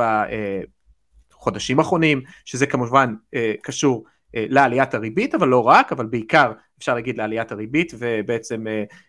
חודשים 1.44 1.78
אחרונים, 1.78 2.22
שזה 2.44 2.66
כמובן 2.66 3.14
אה, 3.34 3.52
קשור 3.62 4.04
לעליית 4.36 4.94
הריבית, 4.94 5.34
אבל 5.34 5.48
לא 5.48 5.66
רק, 5.66 5.92
אבל 5.92 6.06
בעיקר 6.06 6.52
אפשר 6.78 6.94
להגיד 6.94 7.18
לעליית 7.18 7.52
הריבית, 7.52 7.92
ובעצם 7.98 8.64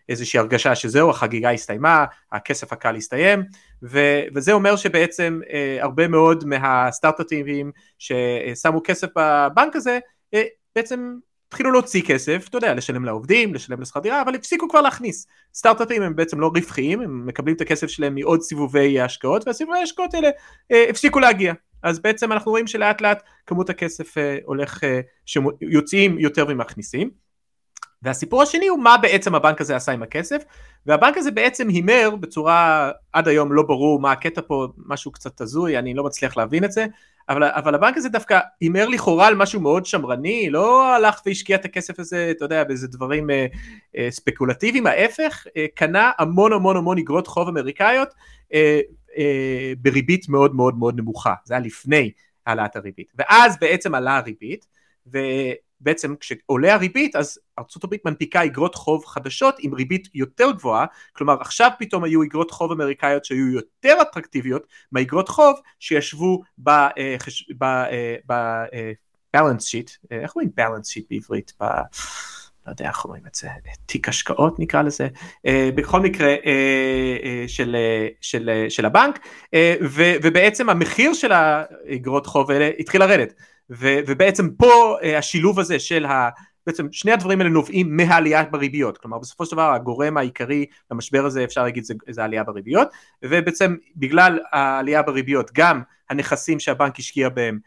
איזושהי 0.08 0.38
הרגשה 0.38 0.74
שזהו, 0.74 1.10
החגיגה 1.10 1.50
הסתיימה, 1.50 2.04
הכסף 2.32 2.72
הקל 2.72 2.96
הסתיים, 2.96 3.42
ו- 3.82 4.22
וזה 4.34 4.52
אומר 4.52 4.76
שבעצם 4.76 5.40
הרבה 5.80 6.08
מאוד 6.08 6.44
מהסטארט-אפים 6.44 7.72
ששמו 7.98 8.80
כסף 8.84 9.08
בבנק 9.16 9.76
הזה, 9.76 9.98
בעצם 10.76 11.16
התחילו 11.48 11.72
להוציא 11.72 12.02
כסף, 12.02 12.46
אתה 12.48 12.56
יודע, 12.56 12.74
לשלם 12.74 13.04
לעובדים, 13.04 13.54
לשלם 13.54 13.80
לשכר 13.80 14.00
דירה, 14.00 14.22
אבל 14.22 14.34
הפסיקו 14.34 14.68
כבר 14.68 14.80
להכניס. 14.80 15.26
סטארט-אפים 15.54 16.02
הם 16.02 16.16
בעצם 16.16 16.40
לא 16.40 16.50
רווחיים, 16.54 17.00
הם 17.00 17.26
מקבלים 17.26 17.56
את 17.56 17.60
הכסף 17.60 17.86
שלהם 17.86 18.14
מעוד 18.14 18.42
סיבובי 18.42 19.00
השקעות, 19.00 19.46
והסיבובי 19.46 19.78
ההשקעות 19.78 20.14
האלה 20.14 20.30
אה, 20.72 20.86
הפסיקו 20.90 21.20
להגיע. 21.20 21.52
אז 21.82 21.98
בעצם 21.98 22.32
אנחנו 22.32 22.50
רואים 22.50 22.66
שלאט 22.66 23.00
לאט 23.00 23.22
כמות 23.46 23.70
הכסף 23.70 24.18
אה, 24.18 24.38
הולך, 24.44 24.84
אה, 24.84 25.00
שיוצאים 25.26 26.18
יותר 26.18 26.44
ממכניסים. 26.44 27.10
והסיפור 28.02 28.42
השני 28.42 28.66
הוא 28.66 28.78
מה 28.78 28.96
בעצם 28.96 29.34
הבנק 29.34 29.60
הזה 29.60 29.76
עשה 29.76 29.92
עם 29.92 30.02
הכסף, 30.02 30.42
והבנק 30.86 31.16
הזה 31.16 31.30
בעצם 31.30 31.68
הימר 31.68 32.10
בצורה 32.20 32.90
עד 33.12 33.28
היום 33.28 33.52
לא 33.52 33.62
ברור 33.62 34.00
מה 34.00 34.12
הקטע 34.12 34.40
פה, 34.46 34.66
משהו 34.86 35.12
קצת 35.12 35.40
הזוי, 35.40 35.78
אני 35.78 35.94
לא 35.94 36.04
מצליח 36.04 36.36
להבין 36.36 36.64
את 36.64 36.72
זה, 36.72 36.86
אבל, 37.28 37.44
אבל 37.44 37.74
הבנק 37.74 37.96
הזה 37.96 38.08
דווקא 38.08 38.40
הימר 38.60 38.88
לכאורה 38.88 39.26
על 39.26 39.34
משהו 39.34 39.60
מאוד 39.60 39.86
שמרני, 39.86 40.50
לא 40.50 40.94
הלך 40.94 41.20
והשקיע 41.26 41.56
את 41.56 41.64
הכסף 41.64 42.00
הזה, 42.00 42.28
אתה 42.30 42.44
יודע, 42.44 42.64
באיזה 42.64 42.88
דברים 42.88 43.30
אה, 43.30 43.46
אה, 43.96 44.08
ספקולטיביים, 44.10 44.86
ההפך, 44.86 45.46
אה, 45.56 45.66
קנה 45.74 46.10
המון 46.18 46.52
המון 46.52 46.76
המון 46.76 46.98
אגרות 46.98 47.26
חוב 47.26 47.48
אמריקאיות 47.48 48.08
אה, 48.54 48.80
אה, 49.16 49.72
בריבית 49.78 50.28
מאוד 50.28 50.54
מאוד 50.54 50.78
מאוד 50.78 51.00
נמוכה, 51.00 51.34
זה 51.44 51.54
היה 51.54 51.60
לפני 51.60 52.10
העלאת 52.46 52.76
הריבית, 52.76 53.12
ואז 53.14 53.56
בעצם 53.60 53.94
עלה 53.94 54.16
הריבית, 54.16 54.66
ו... 55.12 55.18
בעצם 55.80 56.14
כשעולה 56.20 56.74
הריבית 56.74 57.16
אז 57.16 57.38
ארה"ב 57.58 57.96
מנפיקה 58.04 58.44
אגרות 58.44 58.74
חוב 58.74 59.04
חדשות 59.04 59.56
עם 59.58 59.74
ריבית 59.74 60.08
יותר 60.14 60.50
גבוהה, 60.50 60.86
כלומר 61.12 61.40
עכשיו 61.40 61.70
פתאום 61.78 62.04
היו 62.04 62.22
אגרות 62.22 62.50
חוב 62.50 62.72
אמריקאיות 62.72 63.24
שהיו 63.24 63.48
יותר 63.48 63.96
אטרקטיביות 64.02 64.66
מהאגרות 64.92 65.28
חוב 65.28 65.60
שישבו 65.80 66.42
ב... 66.58 66.68
אה, 66.68 67.16
אה, 67.62 68.92
balance 69.36 69.62
sheet, 69.62 69.96
אה, 70.12 70.20
איך 70.20 70.36
אומרים 70.36 70.50
balance 70.60 70.88
sheet 70.92 71.04
בעברית? 71.10 71.52
ב... 71.62 71.64
לא 72.66 72.72
יודע 72.72 72.88
איך 72.88 73.04
אומרים 73.04 73.22
את 73.26 73.34
זה, 73.34 73.48
תיק 73.86 74.08
השקעות 74.08 74.58
נקרא 74.58 74.82
לזה, 74.82 75.08
בכל 75.74 76.00
מקרה 76.00 76.34
של, 77.46 77.76
של, 78.20 78.64
של 78.68 78.86
הבנק, 78.86 79.18
ובעצם 80.22 80.70
המחיר 80.70 81.14
של 81.14 81.32
האגרות 81.32 82.26
חוב 82.26 82.50
האלה 82.50 82.70
התחיל 82.78 83.00
לרדת. 83.00 83.32
ו, 83.70 83.98
ובעצם 84.06 84.48
פה 84.50 84.96
השילוב 85.18 85.60
הזה 85.60 85.78
של 85.78 86.04
ה... 86.04 86.28
בעצם 86.66 86.86
שני 86.92 87.12
הדברים 87.12 87.40
האלה 87.40 87.50
נובעים 87.50 87.96
מהעלייה 87.96 88.44
בריביות, 88.44 88.98
כלומר 88.98 89.18
בסופו 89.18 89.46
של 89.46 89.52
דבר 89.52 89.72
הגורם 89.72 90.16
העיקרי 90.16 90.66
למשבר 90.90 91.26
הזה 91.26 91.44
אפשר 91.44 91.62
להגיד 91.62 91.84
זה, 91.84 91.94
זה 92.08 92.24
עלייה 92.24 92.44
בריביות, 92.44 92.88
ובעצם 93.22 93.76
בגלל 93.96 94.38
העלייה 94.52 95.02
בריביות 95.02 95.50
גם 95.54 95.82
הנכסים 96.10 96.60
שהבנק 96.60 96.98
השקיע 96.98 97.28
בהם, 97.28 97.58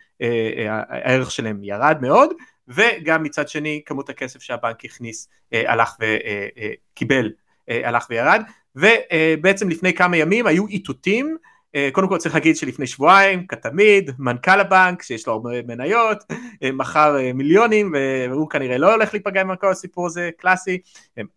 הערך 0.90 1.32
שלהם 1.32 1.64
ירד 1.64 1.98
מאוד, 2.02 2.30
וגם 2.70 3.24
מצד 3.24 3.50
שני 3.50 3.82
כמות 3.86 4.10
הכסף 4.10 4.42
שהבנק 4.42 4.86
הכניס 4.86 5.28
uh, 5.28 5.58
הלך 5.68 5.96
וקיבל 6.00 7.28
uh, 7.28 7.72
uh, 7.72 7.88
הלך 7.88 8.08
וירד, 8.10 8.42
ובעצם 8.76 9.70
לפני 9.70 9.94
כמה 9.94 10.18
ימים 10.18 10.48
היו 10.48 10.68
איתותים 10.68 11.38
אה, 11.76 11.90
קודם 11.92 12.08
כל 12.08 12.18
צריך 12.18 12.36
להגיד 12.36 12.56
שלפני 12.56 12.88
שבועיים, 12.88 13.48
כתמיד, 13.48 14.12
מנכ"ל 14.20 14.60
הבנק 14.60 15.02
שיש 15.04 15.28
לו 15.28 15.34
הרבה 15.34 15.50
מניות, 15.68 16.24
אה, 16.64 16.72
מכר 16.72 17.18
אה, 17.20 17.34
מיליונים 17.34 17.94
והוא 18.30 18.50
כנראה 18.50 18.78
לא 18.78 18.94
הולך 18.94 19.14
להיפגע 19.14 19.42
עם 19.42 19.56
כל 19.56 19.72
הסיפור 19.72 20.06
הזה, 20.06 20.30
קלאסי, 20.38 20.82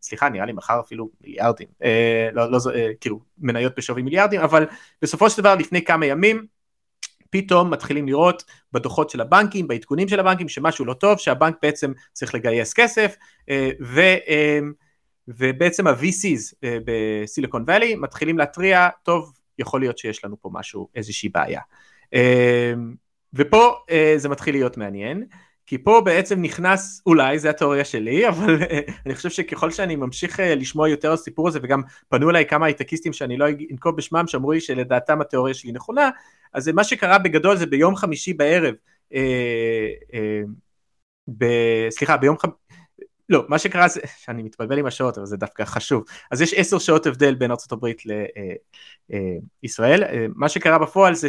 סליחה 0.03 0.29
נראה 0.29 0.47
לי 0.47 0.53
מכר 0.53 0.81
אפילו 0.81 1.11
מיליארדים, 1.21 1.69
לא, 2.33 2.51
לא, 2.51 2.59
כאילו 3.01 3.21
מניות 3.39 3.73
בשווי 3.77 4.03
מיליארדים, 4.03 4.41
אבל 4.41 4.67
בסופו 5.03 5.31
של 5.31 5.43
דבר 5.43 5.55
לפני 5.55 5.85
כמה 5.85 6.07
ימים 6.07 6.47
פתאום 7.33 7.71
מתחילים 7.71 8.07
לראות 8.07 8.45
בדוחות 8.73 9.11
של 9.11 9.21
הבנקים, 9.21 9.69
בעדכונים 9.69 10.09
של 10.09 10.21
הבנקים, 10.21 10.49
שמשהו 10.49 10.85
לא 10.85 10.95
טוב, 10.95 11.19
שהבנק 11.19 11.57
בעצם 11.63 11.93
צריך 12.13 12.35
לגייס 12.35 12.73
כסף, 12.73 13.17
ו... 13.83 14.01
ובעצם 15.29 15.87
ה-VCs 15.87 16.55
בסיליקון 16.85 17.63
וואלי 17.63 17.95
מתחילים 17.95 18.39
להתריע, 18.39 18.89
טוב, 19.03 19.33
יכול 19.59 19.81
להיות 19.81 19.99
שיש 19.99 20.25
לנו 20.25 20.37
פה 20.41 20.51
משהו, 20.53 20.89
איזושהי 20.95 21.29
בעיה. 21.29 21.61
אמ, 22.13 22.95
ופה 23.35 23.75
אה, 23.91 24.15
זה 24.17 24.29
מתחיל 24.29 24.55
להיות 24.55 24.77
מעניין, 24.77 25.25
כי 25.67 25.79
פה 25.79 26.01
בעצם 26.05 26.43
נכנס, 26.43 27.03
אולי, 27.07 27.39
זה 27.39 27.51
התיאוריה 27.51 27.85
שלי, 27.85 28.27
אבל 28.29 28.63
אה, 28.63 28.81
אני 29.07 29.15
חושב 29.15 29.31
שככל 29.31 29.71
שאני 29.71 29.97
ממשיך 29.97 30.41
אה, 30.41 30.55
לשמוע 30.55 30.89
יותר 30.89 31.09
על 31.09 31.15
הסיפור 31.15 31.49
הזה, 31.49 31.59
וגם 31.63 31.83
פנו 32.09 32.31
אליי 32.31 32.47
כמה 32.47 32.67
הייטקיסטים 32.67 33.13
שאני 33.13 33.37
לא 33.37 33.47
אנקוב 33.71 33.97
בשמם, 33.97 34.27
שאמרו 34.27 34.53
לי 34.53 34.61
שלדעתם 34.61 35.21
התיאוריה 35.21 35.55
שלי 35.55 35.73
נכונה, 35.73 36.11
אז 36.53 36.69
מה 36.69 36.85
שקרה 36.85 37.19
בגדול 37.19 37.57
זה 37.57 37.67
ביום 37.67 37.97
חמישי 37.97 38.33
בערב, 38.33 38.75
ב, 41.29 41.45
סליחה, 41.91 42.17
ביום 42.17 42.39
חמישי, 42.39 42.57
לא, 43.29 43.45
מה 43.49 43.59
שקרה 43.59 43.89
זה, 43.89 44.01
שאני 44.17 44.43
מתבלבל 44.43 44.79
עם 44.79 44.87
השעות, 44.87 45.19
אבל 45.19 45.27
זה 45.27 45.37
דווקא 45.37 45.65
חשוב. 45.65 46.05
אז 46.31 46.41
יש 46.41 46.55
עשר 46.55 46.79
שעות 46.79 47.07
הבדל 47.07 47.35
בין 47.35 47.51
ארה"ב 47.51 47.87
לישראל. 49.63 50.05
אה, 50.05 50.13
אה, 50.13 50.27
מה 50.35 50.49
שקרה 50.49 50.79
בפועל 50.79 51.15
זה 51.15 51.29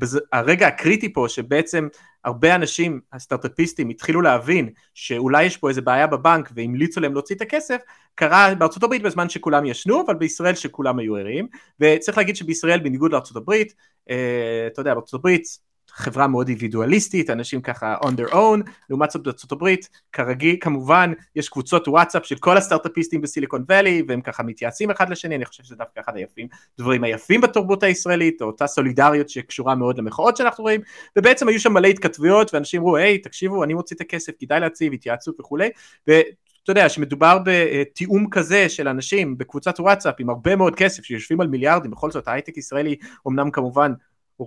שהרגע 0.00 0.66
הקריטי 0.66 1.12
פה, 1.12 1.26
שבעצם 1.28 1.88
הרבה 2.24 2.54
אנשים, 2.54 3.00
הסטארט-אפיסטים, 3.12 3.88
התחילו 3.88 4.22
להבין 4.22 4.68
שאולי 4.94 5.44
יש 5.44 5.56
פה 5.56 5.68
איזה 5.68 5.80
בעיה 5.80 6.06
בבנק 6.06 6.50
והמליצו 6.54 7.00
להם 7.00 7.12
להוציא 7.12 7.36
את 7.36 7.40
הכסף, 7.40 7.80
קרה 8.14 8.54
בארצות 8.54 8.82
הברית 8.82 9.02
בזמן 9.02 9.28
שכולם 9.28 9.64
ישנו, 9.64 10.02
אבל 10.06 10.14
בישראל 10.14 10.54
שכולם 10.54 10.98
היו 10.98 11.16
ערים. 11.16 11.48
וצריך 11.80 12.18
להגיד 12.18 12.36
שבישראל, 12.36 12.80
בניגוד 12.80 13.12
לארצות 13.12 13.36
הברית, 13.36 13.74
אה, 14.10 14.66
אתה 14.66 14.80
יודע, 14.80 14.94
בארצות 14.94 15.20
הברית 15.20 15.58
חברה 15.94 16.26
מאוד 16.26 16.48
אינדיבידואליסטית, 16.48 17.30
אנשים 17.30 17.60
ככה 17.60 17.96
on 18.02 18.08
their 18.08 18.32
own, 18.32 18.70
לעומת 18.90 19.10
זאת 19.10 19.22
בארצות 19.22 19.52
הברית, 19.52 19.88
כרגיל, 20.12 20.56
כמובן, 20.60 21.12
יש 21.36 21.48
קבוצות 21.48 21.88
וואטסאפ 21.88 22.26
של 22.26 22.36
כל 22.36 22.56
הסטארט-אפיסטים 22.56 23.20
בסיליקון 23.20 23.64
וואלי, 23.68 24.02
והם 24.08 24.20
ככה 24.20 24.42
מתייעצים 24.42 24.90
אחד 24.90 25.10
לשני, 25.10 25.36
אני 25.36 25.44
חושב 25.44 25.62
שזה 25.62 25.76
דווקא 25.76 26.00
אחד 26.00 26.16
היפים, 26.16 26.46
דברים 26.78 27.04
היפים 27.04 27.40
בתרבות 27.40 27.82
הישראלית, 27.82 28.42
או 28.42 28.46
אותה 28.46 28.66
סולידריות 28.66 29.28
שקשורה 29.28 29.74
מאוד 29.74 29.98
למחאות 29.98 30.36
שאנחנו 30.36 30.62
רואים, 30.62 30.80
ובעצם 31.18 31.48
היו 31.48 31.60
שם 31.60 31.72
מלא 31.72 31.88
התכתבויות, 31.88 32.54
ואנשים 32.54 32.80
אמרו, 32.80 32.96
היי, 32.96 33.18
תקשיבו, 33.18 33.64
אני 33.64 33.74
מוציא 33.74 33.96
את 33.96 34.00
הכסף, 34.00 34.32
כדאי 34.38 34.60
להציב, 34.60 34.92
התייעצות 34.92 35.40
וכולי, 35.40 35.70
ו... 36.08 36.12
אתה 36.62 36.70
יודע, 36.70 36.88
שמדובר 36.88 37.38
בתיאום 37.44 38.30
כזה 38.30 38.68
של 38.68 38.88
אנשים 38.88 39.38
בקבוצת 39.38 39.80
וואטסאפ 39.80 40.14
עם 40.18 40.30
הרבה 40.30 40.56
מאוד 40.56 40.74
כסף 40.74 41.04
שיושבים 41.04 41.40
על 41.40 41.46
מיליארדים, 41.46 41.90
בכל 41.90 42.10
זאת 42.10 42.28
ההייטק 42.28 42.56
ישראלי 42.56 42.96
אמנם 43.28 43.50
כמובן 43.50 43.92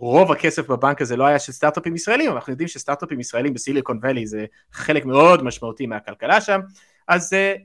רוב 0.01 0.31
הכסף 0.31 0.67
בבנק 0.67 1.01
הזה 1.01 1.17
לא 1.17 1.25
היה 1.25 1.39
של 1.39 1.51
סטארט-אפים 1.51 1.95
ישראלים, 1.95 2.27
אבל 2.27 2.35
אנחנו 2.35 2.53
יודעים 2.53 2.67
שסטארט-אפים 2.67 3.19
ישראלים 3.19 3.53
בסיליקון 3.53 3.97
וואלי 3.97 4.27
זה 4.27 4.45
חלק 4.71 5.05
מאוד 5.05 5.43
משמעותי 5.43 5.85
מהכלכלה 5.85 6.41
שם, 6.41 6.59
אז 7.07 7.33
uh, 7.33 7.61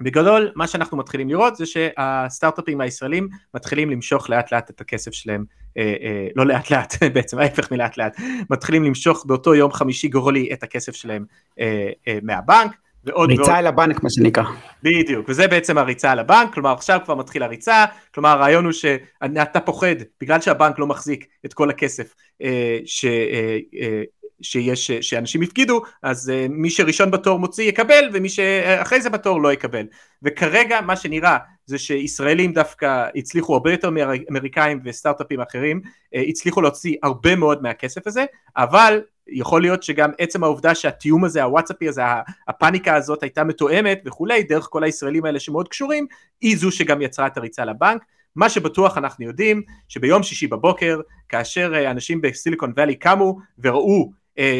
בגדול 0.00 0.52
מה 0.54 0.66
שאנחנו 0.66 0.96
מתחילים 0.96 1.28
לראות 1.28 1.56
זה 1.56 1.66
שהסטארט-אפים 1.66 2.80
הישראלים 2.80 3.28
מתחילים 3.54 3.90
למשוך 3.90 4.30
לאט 4.30 4.52
לאט 4.52 4.70
את 4.70 4.80
הכסף 4.80 5.12
שלהם, 5.12 5.44
uh, 5.50 5.72
uh, 5.72 6.32
לא 6.36 6.46
לאט 6.46 6.70
לאט, 6.70 6.94
בעצם 7.14 7.38
ההפך 7.38 7.72
מלאט 7.72 7.96
לאט, 7.96 8.16
מתחילים 8.50 8.84
למשוך 8.84 9.24
באותו 9.26 9.54
יום 9.54 9.72
חמישי 9.72 10.08
גורלי 10.08 10.48
את 10.52 10.62
הכסף 10.62 10.94
שלהם 10.94 11.24
uh, 11.30 11.54
uh, 11.54 12.10
מהבנק, 12.22 12.76
ועוד 13.06 13.30
ריצה 13.30 13.42
ועוד. 13.42 13.54
אל 13.54 13.66
הבנק 13.66 14.02
מה 14.02 14.10
שנקרא. 14.10 14.44
בדיוק, 14.82 15.28
וזה 15.28 15.48
בעצם 15.48 15.78
הריצה 15.78 16.12
על 16.12 16.18
הבנק, 16.18 16.54
כלומר 16.54 16.72
עכשיו 16.72 17.00
כבר 17.04 17.14
מתחיל 17.14 17.42
הריצה, 17.42 17.84
כלומר 18.14 18.28
הרעיון 18.28 18.64
הוא 18.64 18.72
שאתה 18.72 19.60
פוחד, 19.60 19.96
בגלל 20.20 20.40
שהבנק 20.40 20.78
לא 20.78 20.86
מחזיק 20.86 21.26
את 21.46 21.54
כל 21.54 21.70
הכסף 21.70 22.14
אה, 22.42 22.78
ש, 22.84 23.04
אה, 23.04 23.58
אה, 23.80 24.02
שיש, 24.42 24.90
שאנשים 24.90 25.42
הפקידו, 25.42 25.82
אז 26.02 26.30
אה, 26.30 26.46
מי 26.50 26.70
שראשון 26.70 27.10
בתור 27.10 27.38
מוציא 27.38 27.64
יקבל, 27.64 28.10
ומי 28.12 28.28
שאחרי 28.28 29.00
זה 29.00 29.10
בתור 29.10 29.42
לא 29.42 29.52
יקבל. 29.52 29.86
וכרגע 30.22 30.80
מה 30.80 30.96
שנראה 30.96 31.38
זה 31.66 31.78
שישראלים 31.78 32.52
דווקא 32.52 33.06
הצליחו 33.16 33.54
הרבה 33.54 33.72
יותר 33.72 33.90
מאמריקאים 33.90 34.80
וסטארט-אפים 34.84 35.40
אחרים, 35.40 35.80
אה, 36.14 36.22
הצליחו 36.28 36.62
להוציא 36.62 36.96
הרבה 37.02 37.36
מאוד 37.36 37.62
מהכסף 37.62 38.06
הזה, 38.06 38.24
אבל 38.56 39.00
יכול 39.28 39.62
להיות 39.62 39.82
שגם 39.82 40.10
עצם 40.18 40.44
העובדה 40.44 40.74
שהתיאום 40.74 41.24
הזה, 41.24 41.42
הוואטסאפי 41.42 41.88
הזה, 41.88 42.02
הפאניקה 42.48 42.94
הזאת 42.94 43.22
הייתה 43.22 43.44
מתואמת 43.44 44.02
וכולי, 44.04 44.42
דרך 44.42 44.66
כל 44.70 44.84
הישראלים 44.84 45.24
האלה 45.24 45.40
שמאוד 45.40 45.68
קשורים, 45.68 46.06
היא 46.40 46.56
זו 46.56 46.70
שגם 46.70 47.02
יצרה 47.02 47.26
את 47.26 47.36
הריצה 47.36 47.64
לבנק. 47.64 48.02
מה 48.36 48.48
שבטוח 48.48 48.98
אנחנו 48.98 49.24
יודעים, 49.24 49.62
שביום 49.88 50.22
שישי 50.22 50.46
בבוקר, 50.46 51.00
כאשר 51.28 51.72
אה, 51.74 51.90
אנשים 51.90 52.20
בסיליקון 52.20 52.72
וואלי 52.76 52.94
קמו 52.94 53.38
וראו 53.58 54.12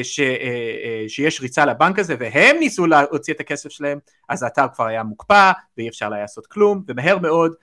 ש, 0.02 0.20
שיש 1.08 1.40
ריצה 1.40 1.64
לבנק 1.64 1.98
הזה 1.98 2.14
והם 2.18 2.56
ניסו 2.58 2.86
להוציא 2.86 3.34
את 3.34 3.40
הכסף 3.40 3.68
שלהם, 3.68 3.98
אז 4.28 4.42
האתר 4.42 4.66
כבר 4.74 4.86
היה 4.86 5.02
מוקפא 5.02 5.52
ואי 5.78 5.88
אפשר 5.88 6.12
היה 6.12 6.22
לעשות 6.22 6.46
כלום, 6.46 6.82
ומהר 6.88 7.18
מאוד 7.18 7.54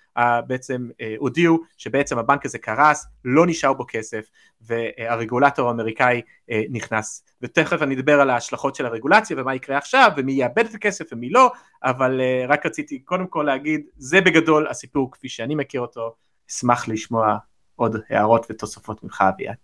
בעצם 0.47 0.89
הודיעו 1.17 1.59
שבעצם 1.77 2.17
הבנק 2.17 2.45
הזה 2.45 2.57
קרס, 2.57 3.05
לא 3.25 3.45
נשאר 3.45 3.73
בו 3.73 3.85
כסף, 3.87 4.25
והרגולטור 4.61 5.67
האמריקאי 5.67 6.21
נכנס. 6.69 7.23
ותכף 7.41 7.81
אני 7.81 7.95
אדבר 7.95 8.21
על 8.21 8.29
ההשלכות 8.29 8.75
של 8.75 8.85
הרגולציה 8.85 9.37
ומה 9.39 9.55
יקרה 9.55 9.77
עכשיו, 9.77 10.11
ומי 10.17 10.31
יאבד 10.33 10.65
את 10.65 10.73
הכסף 10.73 11.05
ומי 11.11 11.29
לא, 11.29 11.51
אבל 11.83 12.21
רק 12.47 12.65
רציתי 12.65 12.99
קודם 12.99 13.27
כל 13.27 13.43
להגיד, 13.47 13.81
זה 13.97 14.21
בגדול 14.21 14.67
הסיפור 14.67 15.11
כפי 15.11 15.29
שאני 15.29 15.55
מכיר 15.55 15.81
אותו, 15.81 16.15
אשמח 16.49 16.87
לשמוע 16.87 17.37
עוד 17.75 17.95
הערות 18.09 18.45
ותוספות 18.49 19.03
ממך 19.03 19.23
אביעד. 19.29 19.55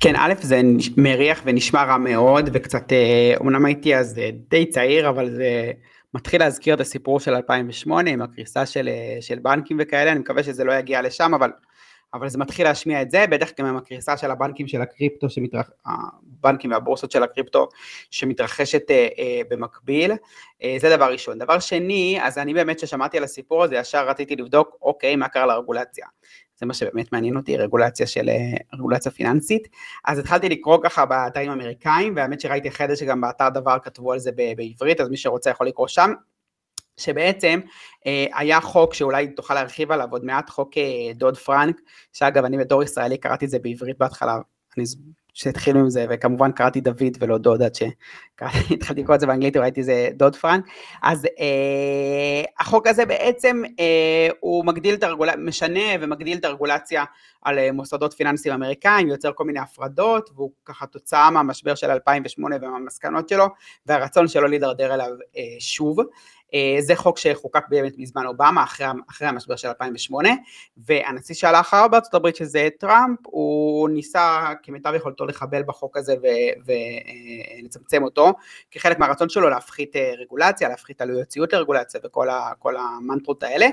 כן, 0.00 0.14
א', 0.16 0.32
זה 0.40 0.60
מריח 0.96 1.42
ונשמע 1.44 1.84
רע 1.84 1.98
מאוד, 1.98 2.50
וקצת, 2.52 2.92
אומנם 3.40 3.64
הייתי 3.64 3.96
אז 3.96 4.20
די 4.48 4.66
צעיר, 4.66 5.08
אבל 5.08 5.30
זה 5.30 5.72
מתחיל 6.14 6.40
להזכיר 6.40 6.74
את 6.74 6.80
הסיפור 6.80 7.20
של 7.20 7.34
2008 7.34 8.10
עם 8.10 8.22
הקריסה 8.22 8.66
של, 8.66 8.88
של 9.20 9.38
בנקים 9.38 9.76
וכאלה, 9.80 10.12
אני 10.12 10.20
מקווה 10.20 10.42
שזה 10.42 10.64
לא 10.64 10.72
יגיע 10.72 11.02
לשם, 11.02 11.34
אבל, 11.34 11.50
אבל 12.14 12.28
זה 12.28 12.38
מתחיל 12.38 12.66
להשמיע 12.66 13.02
את 13.02 13.10
זה, 13.10 13.24
בטח 13.30 13.50
גם 13.58 13.66
עם 13.66 13.76
הקריסה 13.76 14.16
של 14.16 14.30
הבנקים 14.30 14.68
של 14.68 14.82
הקריפטו, 14.82 15.30
שמתרח... 15.30 15.70
הבנקים 15.86 16.70
והבורסות 16.70 17.10
של 17.10 17.22
הקריפטו 17.22 17.68
שמתרחשת 18.10 18.90
אה, 18.90 19.08
אה, 19.18 19.40
במקביל, 19.50 20.12
אה, 20.62 20.76
זה 20.80 20.96
דבר 20.96 21.12
ראשון. 21.12 21.38
דבר 21.38 21.58
שני, 21.58 22.18
אז 22.22 22.38
אני 22.38 22.54
באמת 22.54 22.76
כששמעתי 22.76 23.18
על 23.18 23.24
הסיפור 23.24 23.64
הזה, 23.64 23.76
ישר 23.76 24.08
רציתי 24.08 24.36
לבדוק, 24.36 24.76
אוקיי, 24.82 25.16
מה 25.16 25.28
קרה 25.28 25.46
לרגולציה. 25.46 26.06
זה 26.60 26.66
מה 26.66 26.74
שבאמת 26.74 27.12
מעניין 27.12 27.36
אותי, 27.36 27.56
רגולציה 27.56 28.06
של, 28.06 28.28
אה, 28.28 28.56
רגולציה 28.74 29.12
פיננסית. 29.12 29.68
אז 30.04 30.18
התחלתי 30.18 30.48
לקרוא 30.48 30.78
ככה 30.82 31.06
באתרים 31.06 31.50
אמריקאים, 31.50 32.16
והאמת 32.16 32.40
שראיתי 32.40 32.68
אחרי 32.68 32.88
זה 32.88 32.96
שגם 32.96 33.20
באתר 33.20 33.48
דבר 33.48 33.78
כתבו 33.82 34.12
על 34.12 34.18
זה 34.18 34.30
בעברית, 34.32 35.00
אז 35.00 35.08
מי 35.08 35.16
שרוצה 35.16 35.50
יכול 35.50 35.66
לקרוא 35.66 35.88
שם. 35.88 36.12
שבעצם 36.96 37.60
אה, 38.06 38.26
היה 38.34 38.60
חוק 38.60 38.94
שאולי 38.94 39.28
תוכל 39.28 39.54
להרחיב 39.54 39.92
עליו 39.92 40.08
עוד 40.10 40.24
מעט, 40.24 40.50
חוק 40.50 40.78
אה, 40.78 41.12
דוד 41.14 41.36
פרנק, 41.36 41.80
שאגב 42.12 42.44
אני 42.44 42.58
בתור 42.58 42.82
ישראלי 42.82 43.18
קראתי 43.18 43.44
את 43.44 43.50
זה 43.50 43.58
בעברית 43.58 43.98
בהתחלה, 43.98 44.38
אני 44.76 44.84
שהתחילו 45.40 45.80
עם 45.80 45.90
זה, 45.90 46.06
וכמובן 46.10 46.52
קראתי 46.52 46.80
דוד 46.80 47.16
ולא 47.20 47.38
דוד 47.38 47.62
עד 47.62 47.74
שהתחלתי 47.74 49.00
לקרוא 49.02 49.14
את 49.14 49.20
זה 49.20 49.26
באנגלית 49.26 49.56
וראיתי 49.56 49.82
זה 49.82 50.08
דוד 50.12 50.36
פרנק, 50.36 50.64
אז 51.02 51.24
אה, 51.24 52.42
החוק 52.58 52.86
הזה 52.86 53.06
בעצם 53.06 53.62
אה, 53.80 54.28
הוא 54.40 54.64
מגדיל 54.64 54.94
את 54.94 55.02
הרגולציה, 55.02 55.40
משנה 55.40 55.80
ומגדיל 56.00 56.38
את 56.38 56.44
הרגולציה 56.44 57.04
על 57.42 57.58
אה, 57.58 57.72
מוסדות 57.72 58.12
פיננסיים 58.12 58.54
אמריקאים, 58.54 59.08
יוצר 59.08 59.32
כל 59.32 59.44
מיני 59.44 59.60
הפרדות, 59.60 60.30
והוא 60.34 60.50
ככה 60.64 60.86
תוצאה 60.86 61.30
מהמשבר 61.30 61.74
של 61.74 61.90
2008 61.90 62.56
ומהמסקנות 62.62 63.28
שלו, 63.28 63.46
והרצון 63.86 64.28
שלו 64.28 64.48
להידרדר 64.48 64.94
אליו 64.94 65.08
אה, 65.36 65.42
שוב. 65.58 65.98
אה, 66.54 66.76
זה 66.80 66.96
חוק 66.96 67.18
שחוקק 67.18 67.64
באמת 67.68 67.92
מזמן 67.98 68.26
אובמה, 68.26 68.62
אחרי, 68.62 68.86
אחרי 69.10 69.28
המשבר 69.28 69.56
של 69.56 69.68
2008, 69.68 70.28
והנשיא 70.76 71.34
שהלך 71.34 71.60
אחריו 71.60 71.88
בארצות 71.90 72.14
הברית 72.14 72.36
שזה 72.36 72.68
טראמפ, 72.78 73.18
הוא 73.22 73.88
ניסה 73.88 74.52
כמיטב 74.62 74.92
יכולתו 74.96 75.26
לחבל 75.30 75.62
בחוק 75.62 75.96
הזה 75.96 76.14
ולצמצם 76.66 78.02
אותו, 78.02 78.32
כחלק 78.70 78.98
מהרצון 78.98 79.28
שלו 79.28 79.48
להפחית 79.48 79.96
אה, 79.96 80.12
רגולציה, 80.18 80.68
להפחית 80.68 81.00
עלויות 81.00 81.28
ציות 81.28 81.52
לרגולציה 81.52 82.00
וכל 82.04 82.76
המנטרות 82.76 83.42
האלה, 83.42 83.66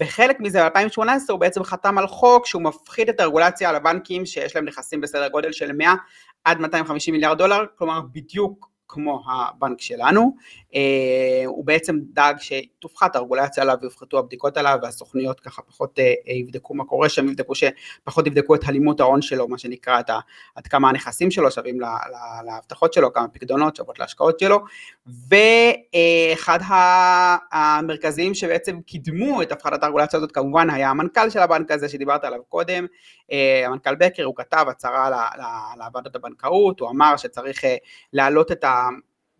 וחלק 0.00 0.40
מזה 0.40 0.68
ב-2018 0.68 1.02
הוא 1.30 1.40
בעצם 1.40 1.64
חתם 1.64 1.98
על 1.98 2.06
חוק 2.06 2.46
שהוא 2.46 2.62
מפחית 2.62 3.08
את 3.08 3.20
הרגולציה 3.20 3.68
על 3.68 3.76
הבנקים 3.76 4.26
שיש 4.26 4.56
להם 4.56 4.64
נכסים 4.64 5.00
בסדר 5.00 5.28
גודל 5.28 5.52
של 5.52 5.72
100 5.72 5.94
עד 6.44 6.60
250 6.60 7.14
מיליארד 7.14 7.38
דולר, 7.38 7.64
כלומר 7.78 8.00
בדיוק 8.12 8.70
כמו 8.92 9.22
הבנק 9.30 9.80
שלנו, 9.80 10.36
אה, 10.74 11.42
הוא 11.46 11.64
בעצם 11.64 11.98
דאג 12.12 12.36
שתופחת 12.38 13.16
הרגולציה 13.16 13.62
עליו 13.62 13.76
ויופחתו 13.80 14.18
הבדיקות 14.18 14.56
עליו 14.56 14.78
והסוכניות 14.82 15.40
ככה 15.40 15.62
פחות 15.62 15.98
אה, 15.98 16.32
יבדקו 16.32 16.74
מה 16.74 16.84
קורה 16.84 17.08
שם, 17.08 17.28
יבדקו 17.28 17.52
שפחות 17.54 18.26
יבדקו 18.26 18.54
את 18.54 18.60
הלימות 18.64 19.00
ההון 19.00 19.22
שלו, 19.22 19.48
מה 19.48 19.58
שנקרא, 19.58 20.00
את 20.00 20.10
ה, 20.10 20.18
עד 20.54 20.66
כמה 20.66 20.88
הנכסים 20.88 21.30
שלו 21.30 21.50
שווים 21.50 21.80
להבטחות 22.46 22.92
שלו, 22.92 23.12
כמה 23.12 23.28
פקדונות 23.28 23.76
שוות 23.76 23.98
להשקעות 23.98 24.38
שלו, 24.40 24.60
ואחד 25.06 26.58
המרכזיים 27.52 28.34
שבעצם 28.34 28.80
קידמו 28.80 29.42
את 29.42 29.52
הפחתת 29.52 29.82
הרגולציה 29.82 30.18
הזאת 30.18 30.32
כמובן 30.32 30.70
היה 30.70 30.90
המנכ"ל 30.90 31.30
של 31.30 31.38
הבנק 31.38 31.70
הזה 31.70 31.88
שדיברת 31.88 32.24
עליו 32.24 32.40
קודם, 32.48 32.86
המנכ"ל 33.66 33.94
בקר, 33.94 34.24
הוא 34.24 34.36
כתב 34.36 34.66
הצהרה 34.68 35.28
לוועדת 35.78 36.16
הבנקאות, 36.16 36.80
הוא 36.80 36.90
אמר 36.90 37.16
שצריך 37.16 37.64
להעלות 38.12 38.52
את 38.52 38.64
ה... 38.64 38.88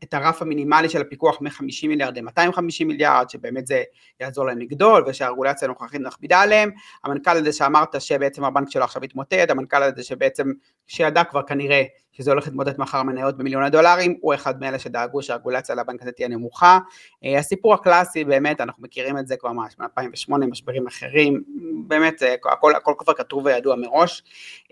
את 0.05 0.15
הרף 0.15 0.43
המינימלי 0.43 0.89
של 0.89 1.01
הפיקוח 1.01 1.41
מ-50 1.41 1.89
מיליארד 1.89 2.19
ל-250 2.19 2.85
מיליארד, 2.87 3.31
שבאמת 3.31 3.67
זה 3.67 3.83
יעזור 4.21 4.47
להם 4.47 4.59
לגדול, 4.59 5.05
ושהרגולציה 5.07 5.69
הנוכחית 5.69 6.01
מכבידה 6.01 6.41
עליהם, 6.41 6.71
המנכ"ל 7.05 7.37
הזה 7.37 7.53
שאמרת 7.53 8.01
שבעצם 8.01 8.45
הבנק 8.45 8.71
שלו 8.71 8.85
עכשיו 8.85 9.05
התמוטט, 9.05 9.51
המנכ"ל 9.51 9.83
הזה 9.83 10.03
שבעצם, 10.03 10.53
שידע 10.87 11.25
כבר 11.25 11.43
כנראה 11.43 11.83
שזה 12.13 12.31
הולך 12.31 12.47
להתמודד 12.47 12.73
מחר 12.79 13.03
מניות 13.03 13.39
במיליוני 13.39 13.71
דולרים, 13.71 14.19
הוא 14.21 14.35
אחד 14.35 14.61
מאלה 14.61 14.79
שדאגו 14.79 15.23
שהרגולציה 15.23 15.75
לבנק 15.75 16.03
הזה 16.03 16.13
תהיה 16.13 16.29
נמוכה. 16.29 16.79
אה, 17.25 17.39
הסיפור 17.39 17.75
הקלאסי 17.75 18.25
באמת, 18.25 18.61
אנחנו 18.61 18.83
מכירים 18.83 19.19
את 19.19 19.27
זה 19.27 19.37
כבר 19.37 19.53
ממש 19.53 19.75
מ-2008, 19.79 20.47
משברים 20.51 20.87
אחרים, 20.87 21.43
באמת 21.87 22.23
הכל, 22.53 22.75
הכל 22.75 22.95
כבר 22.99 23.13
כתוב 23.13 23.47
וידוע 23.47 23.77
מראש. 23.77 24.23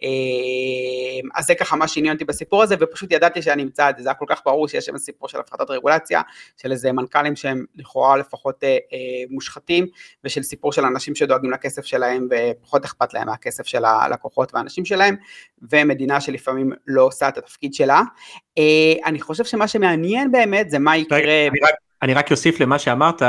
אה, 0.03 0.09
אז 1.35 1.47
זה 1.47 1.55
ככה 1.55 1.77
מה 1.77 1.89
שעניין 1.89 2.15
אותי 2.15 2.25
בסיפור 2.25 2.63
הזה, 2.63 2.77
ופשוט 2.81 3.13
ידעתי 3.13 3.43
שאני 3.43 3.63
אמצא 3.63 3.91
את 3.91 3.97
זה, 3.97 4.03
זה 4.03 4.09
היה 4.09 4.15
כל 4.15 4.25
כך 4.29 4.41
ברור 4.45 4.69
שיש 4.69 4.87
שם 4.87 4.99
סיפור 4.99 5.29
של 5.29 5.41
הפחתת 5.41 5.71
רגולציה, 5.71 6.23
של 6.57 6.73
איזה 6.73 6.93
מנכ"לים 6.93 7.37
שהם 7.37 7.65
לכאורה 7.77 8.17
לפחות 8.17 8.65
אה, 8.65 8.79
מושחתים, 9.31 9.87
ושל 10.25 10.43
סיפור 10.43 10.73
של 10.73 10.85
אנשים 10.85 11.15
שדואגים 11.15 11.51
לכסף 11.51 11.85
שלהם 11.85 12.29
ופחות 12.31 12.85
אכפת 12.85 13.15
להם 13.15 13.27
מהכסף 13.27 13.67
של 13.67 13.85
הלקוחות 13.85 14.55
והאנשים 14.55 14.85
שלהם, 14.85 15.17
ומדינה 15.73 16.21
שלפעמים 16.21 16.73
לא 16.87 17.03
עושה 17.03 17.29
את 17.29 17.38
התפקיד 17.39 17.75
שלה. 17.75 18.03
אה, 18.59 18.93
אני 19.07 19.21
חושב 19.21 19.45
שמה 19.45 19.69
שמעניין 19.69 20.33
באמת 20.33 20.71
זה 20.71 20.79
מה 20.79 20.97
יקרה. 20.97 21.19
אני 21.19 21.61
רק, 21.63 21.75
אני 22.03 22.15
רק 22.15 22.31
אוסיף 22.31 22.61
למה 22.61 22.79
שאמרת, 22.79 23.23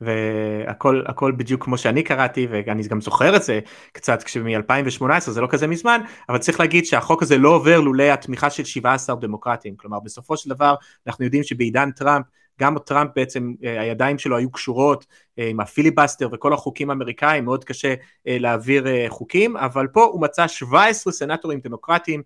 והכל 0.00 1.02
הכל 1.06 1.32
בדיוק 1.32 1.64
כמו 1.64 1.78
שאני 1.78 2.02
קראתי 2.02 2.46
ואני 2.50 2.82
גם 2.82 3.00
זוכר 3.00 3.36
את 3.36 3.42
זה 3.42 3.60
קצת 3.92 4.22
כשמ-2018 4.22 5.20
זה 5.20 5.40
לא 5.40 5.46
כזה 5.50 5.66
מזמן 5.66 6.00
אבל 6.28 6.38
צריך 6.38 6.60
להגיד 6.60 6.84
שהחוק 6.84 7.22
הזה 7.22 7.38
לא 7.38 7.48
עובר 7.48 7.80
לולא 7.80 8.02
התמיכה 8.02 8.50
של 8.50 8.64
17 8.64 9.16
דמוקרטים 9.16 9.76
כלומר 9.76 10.00
בסופו 10.00 10.36
של 10.36 10.50
דבר 10.50 10.74
אנחנו 11.06 11.24
יודעים 11.24 11.42
שבעידן 11.42 11.90
טראמפ 11.90 12.26
גם 12.60 12.78
טראמפ 12.78 13.10
בעצם 13.16 13.54
אה, 13.64 13.80
הידיים 13.80 14.18
שלו 14.18 14.36
היו 14.36 14.50
קשורות 14.50 15.06
אה, 15.38 15.48
עם 15.48 15.60
הפיליבסטר 15.60 16.28
וכל 16.32 16.52
החוקים 16.52 16.90
האמריקאים, 16.90 17.44
מאוד 17.44 17.64
קשה 17.64 17.94
להעביר 18.26 18.86
חוקים, 19.08 19.56
אבל 19.56 19.86
פה 19.86 20.04
הוא 20.04 20.22
מצא 20.22 20.48
17 20.48 21.12
סנטורים 21.12 21.60
דמוקרטיים 21.60 22.22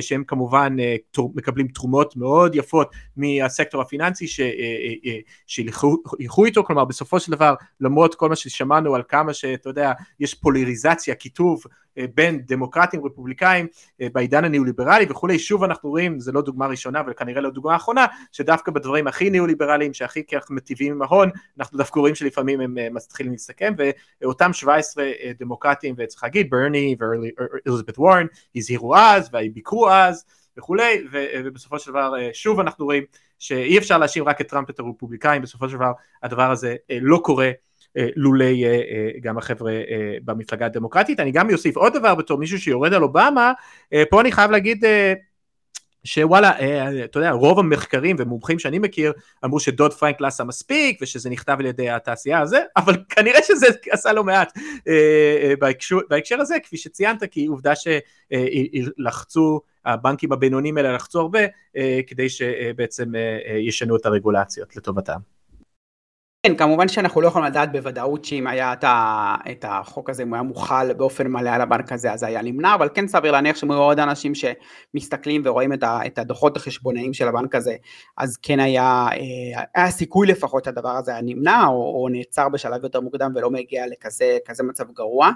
שהם 0.00 0.24
כמובן 0.24 0.76
מקבלים 1.34 1.68
תרומות 1.68 2.16
מאוד 2.16 2.54
יפות 2.54 2.90
מהסקטור 3.16 3.82
הפיננסי 3.82 4.26
שילכו 5.46 6.44
איתו, 6.44 6.64
כלומר 6.64 6.84
בסופו 6.84 7.20
של 7.20 7.32
דבר 7.32 7.54
למרות 7.80 8.14
כל 8.14 8.28
מה 8.28 8.36
ששמענו 8.36 8.94
על 8.94 9.02
כמה 9.08 9.34
שאתה 9.34 9.70
יודע 9.70 9.92
יש 10.20 10.34
פוליריזציה, 10.34 11.14
קיטוב 11.14 11.64
בין 12.14 12.40
דמוקרטים 12.46 13.06
רפובליקאים 13.06 13.66
בעידן 14.00 14.44
הניאו-ליברלי 14.44 15.06
וכולי, 15.08 15.38
שוב 15.38 15.64
אנחנו 15.64 15.90
רואים, 15.90 16.20
זה 16.20 16.32
לא 16.32 16.42
דוגמה 16.42 16.66
ראשונה 16.66 17.02
וכנראה 17.06 17.40
לא 17.40 17.50
דוגמה 17.50 17.76
אחרונה, 17.76 18.06
שדווקא 18.32 18.72
בדברים 18.72 19.06
הכי 19.06 19.30
ניאו-ליברליים 19.30 19.94
שהכי 19.94 20.22
כך 20.24 20.50
מטיבים 20.50 20.92
עם 20.92 21.02
ההון, 21.02 21.30
אנחנו 21.58 21.78
דווקא 21.78 22.00
רואים 22.00 22.14
שלפעמים 22.14 22.60
הם 22.60 22.78
אה, 22.78 22.88
מתחילים 22.90 23.32
להסתכם, 23.32 23.74
ואותם 24.22 24.52
17 24.52 25.04
אה, 25.04 25.32
דמוקרטים, 25.38 25.94
וצריך 25.98 26.24
להגיד, 26.24 26.50
ברני 26.50 26.96
ואליזבת 26.98 27.98
וורן, 27.98 28.26
הזהירו 28.56 28.96
אז, 28.96 29.28
וביקרו 29.76 29.90
אז, 29.90 30.24
וכולי, 30.58 31.04
ובסופו 31.44 31.78
של 31.78 31.90
דבר 31.90 32.14
שוב 32.32 32.60
אנחנו 32.60 32.84
רואים 32.84 33.02
שאי 33.38 33.78
אפשר 33.78 33.98
להאשים 33.98 34.24
רק 34.24 34.40
את 34.40 34.48
טראמפ 34.48 34.70
את 34.70 34.78
הרפובליקאים, 34.78 35.42
בסופו 35.42 35.68
של 35.68 35.76
דבר 35.76 35.92
הדבר 36.22 36.50
הזה 36.50 36.76
לא 37.00 37.20
קורה 37.24 37.50
לולי 38.16 38.64
גם 39.20 39.38
החבר'ה 39.38 39.72
במפלגה 40.24 40.66
הדמוקרטית. 40.66 41.20
אני 41.20 41.32
גם 41.32 41.50
אוסיף 41.50 41.76
עוד 41.76 41.92
דבר 41.96 42.14
בתור 42.14 42.38
מישהו 42.38 42.58
שיורד 42.58 42.94
על 42.94 43.02
אובמה, 43.02 43.52
פה 44.10 44.20
אני 44.20 44.32
חייב 44.32 44.50
להגיד 44.50 44.84
שוואלה, 46.06 46.58
אה, 46.58 47.04
אתה 47.04 47.18
יודע, 47.18 47.30
רוב 47.30 47.58
המחקרים 47.58 48.16
ומומחים 48.18 48.58
שאני 48.58 48.78
מכיר 48.78 49.12
אמרו 49.44 49.60
שדוד 49.60 49.92
פרנק 49.92 50.20
לא 50.20 50.26
עשה 50.26 50.44
מספיק 50.44 50.98
ושזה 51.02 51.30
נכתב 51.30 51.56
על 51.58 51.66
ידי 51.66 51.90
התעשייה 51.90 52.40
הזה, 52.40 52.62
אבל 52.76 52.96
כנראה 53.08 53.42
שזה 53.42 53.66
עשה 53.90 54.12
לא 54.12 54.24
מעט 54.24 54.58
אה, 54.88 54.92
אה, 55.42 55.54
בהקשר, 55.58 55.96
בהקשר 56.10 56.40
הזה, 56.40 56.56
כפי 56.62 56.76
שציינת, 56.76 57.24
כי 57.24 57.46
עובדה 57.46 57.72
שלחצו, 57.76 59.60
הבנקים 59.84 60.32
הבינוניים 60.32 60.76
האלה 60.76 60.92
לחצו 60.92 61.20
הרבה 61.20 61.40
כדי 62.06 62.28
שבעצם 62.28 63.12
ישנו 63.58 63.96
את 63.96 64.06
הרגולציות 64.06 64.76
לטובתם. 64.76 65.35
כן, 66.46 66.56
כמובן 66.56 66.88
שאנחנו 66.88 67.20
לא 67.20 67.26
יכולים 67.26 67.46
לדעת 67.46 67.72
בוודאות 67.72 68.24
שאם 68.24 68.46
היה 68.46 68.74
את 69.50 69.64
החוק 69.68 70.10
הזה, 70.10 70.22
אם 70.22 70.28
הוא 70.28 70.34
היה 70.34 70.42
מוחל 70.42 70.92
באופן 70.92 71.26
מלא 71.26 71.50
על 71.50 71.60
הבנק 71.60 71.92
הזה, 71.92 72.12
אז 72.12 72.22
היה 72.22 72.42
נמנע, 72.42 72.74
אבל 72.74 72.88
כן 72.94 73.08
סביר 73.08 73.32
להניח 73.32 73.56
שמאוד 73.56 73.78
עוד 73.78 73.98
אנשים 74.00 74.32
שמסתכלים 74.34 75.42
ורואים 75.44 75.72
את 75.82 76.18
הדוחות 76.18 76.56
החשבונאיים 76.56 77.14
של 77.14 77.28
הבנק 77.28 77.54
הזה, 77.54 77.76
אז 78.16 78.36
כן 78.36 78.60
היה, 78.60 79.06
אה, 79.12 79.62
היה 79.74 79.90
סיכוי 79.90 80.26
לפחות 80.26 80.64
שהדבר 80.64 80.88
הזה 80.88 81.10
היה 81.10 81.20
נמנע, 81.22 81.66
או, 81.66 82.02
או 82.02 82.08
נעצר 82.08 82.48
בשלב 82.48 82.84
יותר 82.84 83.00
מוקדם 83.00 83.32
ולא 83.34 83.50
מגיע 83.50 83.84
לכזה 83.86 84.62
מצב 84.62 84.84
גרוע. 84.92 85.30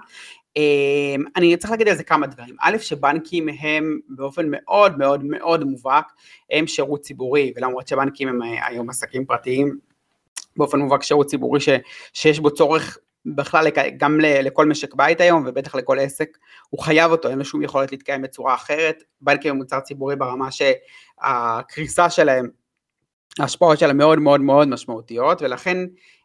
אה, 0.56 1.14
אני 1.36 1.56
צריך 1.56 1.70
להגיד 1.70 1.88
על 1.88 1.96
זה 1.96 2.04
כמה 2.04 2.26
דברים. 2.26 2.56
א', 2.60 2.78
שבנקים 2.78 3.48
הם 3.60 3.98
באופן 4.08 4.46
מאוד 4.50 4.98
מאוד 4.98 5.24
מאוד 5.24 5.64
מובהק, 5.64 6.12
הם 6.50 6.66
שירות 6.66 7.00
ציבורי, 7.00 7.52
ולמרות 7.56 7.88
שבנקים 7.88 8.28
הם 8.28 8.42
אה, 8.42 8.66
היום 8.66 8.90
עסקים 8.90 9.24
פרטיים, 9.24 9.89
באופן 10.60 10.78
מובהק 10.78 11.02
שירות 11.02 11.26
ציבורי 11.26 11.60
ש, 11.60 11.68
שיש 12.12 12.40
בו 12.40 12.50
צורך 12.50 12.98
בכלל 13.26 13.66
גם 13.96 14.18
לכל 14.20 14.66
משק 14.66 14.94
בית 14.94 15.20
היום 15.20 15.44
ובטח 15.46 15.74
לכל 15.74 15.98
עסק, 15.98 16.38
הוא 16.70 16.80
חייב 16.80 17.10
אותו, 17.10 17.28
אין 17.28 17.38
לו 17.38 17.44
שום 17.44 17.62
יכולת 17.62 17.92
להתקיים 17.92 18.22
בצורה 18.22 18.54
אחרת, 18.54 19.02
בנקים 19.20 19.50
הם 19.50 19.56
מוצר 19.56 19.80
ציבורי 19.80 20.16
ברמה 20.16 20.48
שהקריסה 20.50 22.10
שלהם, 22.10 22.48
ההשפעות 23.38 23.78
שלהם 23.78 23.98
מאוד 23.98 24.18
מאוד 24.18 24.40
מאוד 24.40 24.68
משמעותיות 24.68 25.42
ולכן 25.42 25.78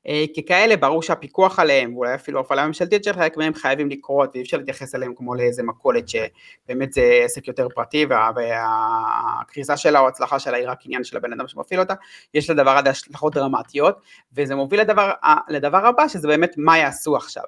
אה, 0.07 0.25
ככאלה 0.37 0.77
ברור 0.77 1.01
שהפיקוח 1.01 1.59
עליהם 1.59 1.95
ואולי 1.95 2.15
אפילו 2.15 2.39
הפעלה 2.39 2.67
ממשלתית 2.67 3.03
של 3.03 3.13
חלק 3.13 3.37
מהם 3.37 3.53
חייבים 3.53 3.89
לקרות 3.89 4.29
ואי 4.33 4.41
אפשר 4.41 4.57
להתייחס 4.57 4.95
אליהם 4.95 5.13
כמו 5.15 5.35
לאיזה 5.35 5.63
מכולת 5.63 6.09
שבאמת 6.09 6.93
זה 6.93 7.21
עסק 7.25 7.47
יותר 7.47 7.67
פרטי 7.75 8.05
וה, 8.05 8.31
והקריסה 8.35 9.77
שלה 9.77 9.99
או 9.99 10.07
הצלחה 10.07 10.39
שלה 10.39 10.57
היא 10.57 10.67
רק 10.67 10.79
עניין 10.85 11.03
של 11.03 11.17
הבן 11.17 11.33
אדם 11.33 11.47
שמפעיל 11.47 11.79
אותה, 11.79 11.93
יש 12.33 12.49
לדבר 12.49 12.77
הזה 12.77 12.89
השלכות 12.89 13.33
דרמטיות 13.33 13.97
וזה 14.33 14.55
מוביל 14.55 14.81
לדבר, 14.81 15.11
לדבר 15.49 15.85
הבא 15.85 16.07
שזה 16.07 16.27
באמת 16.27 16.53
מה 16.57 16.77
יעשו 16.77 17.15
עכשיו, 17.15 17.43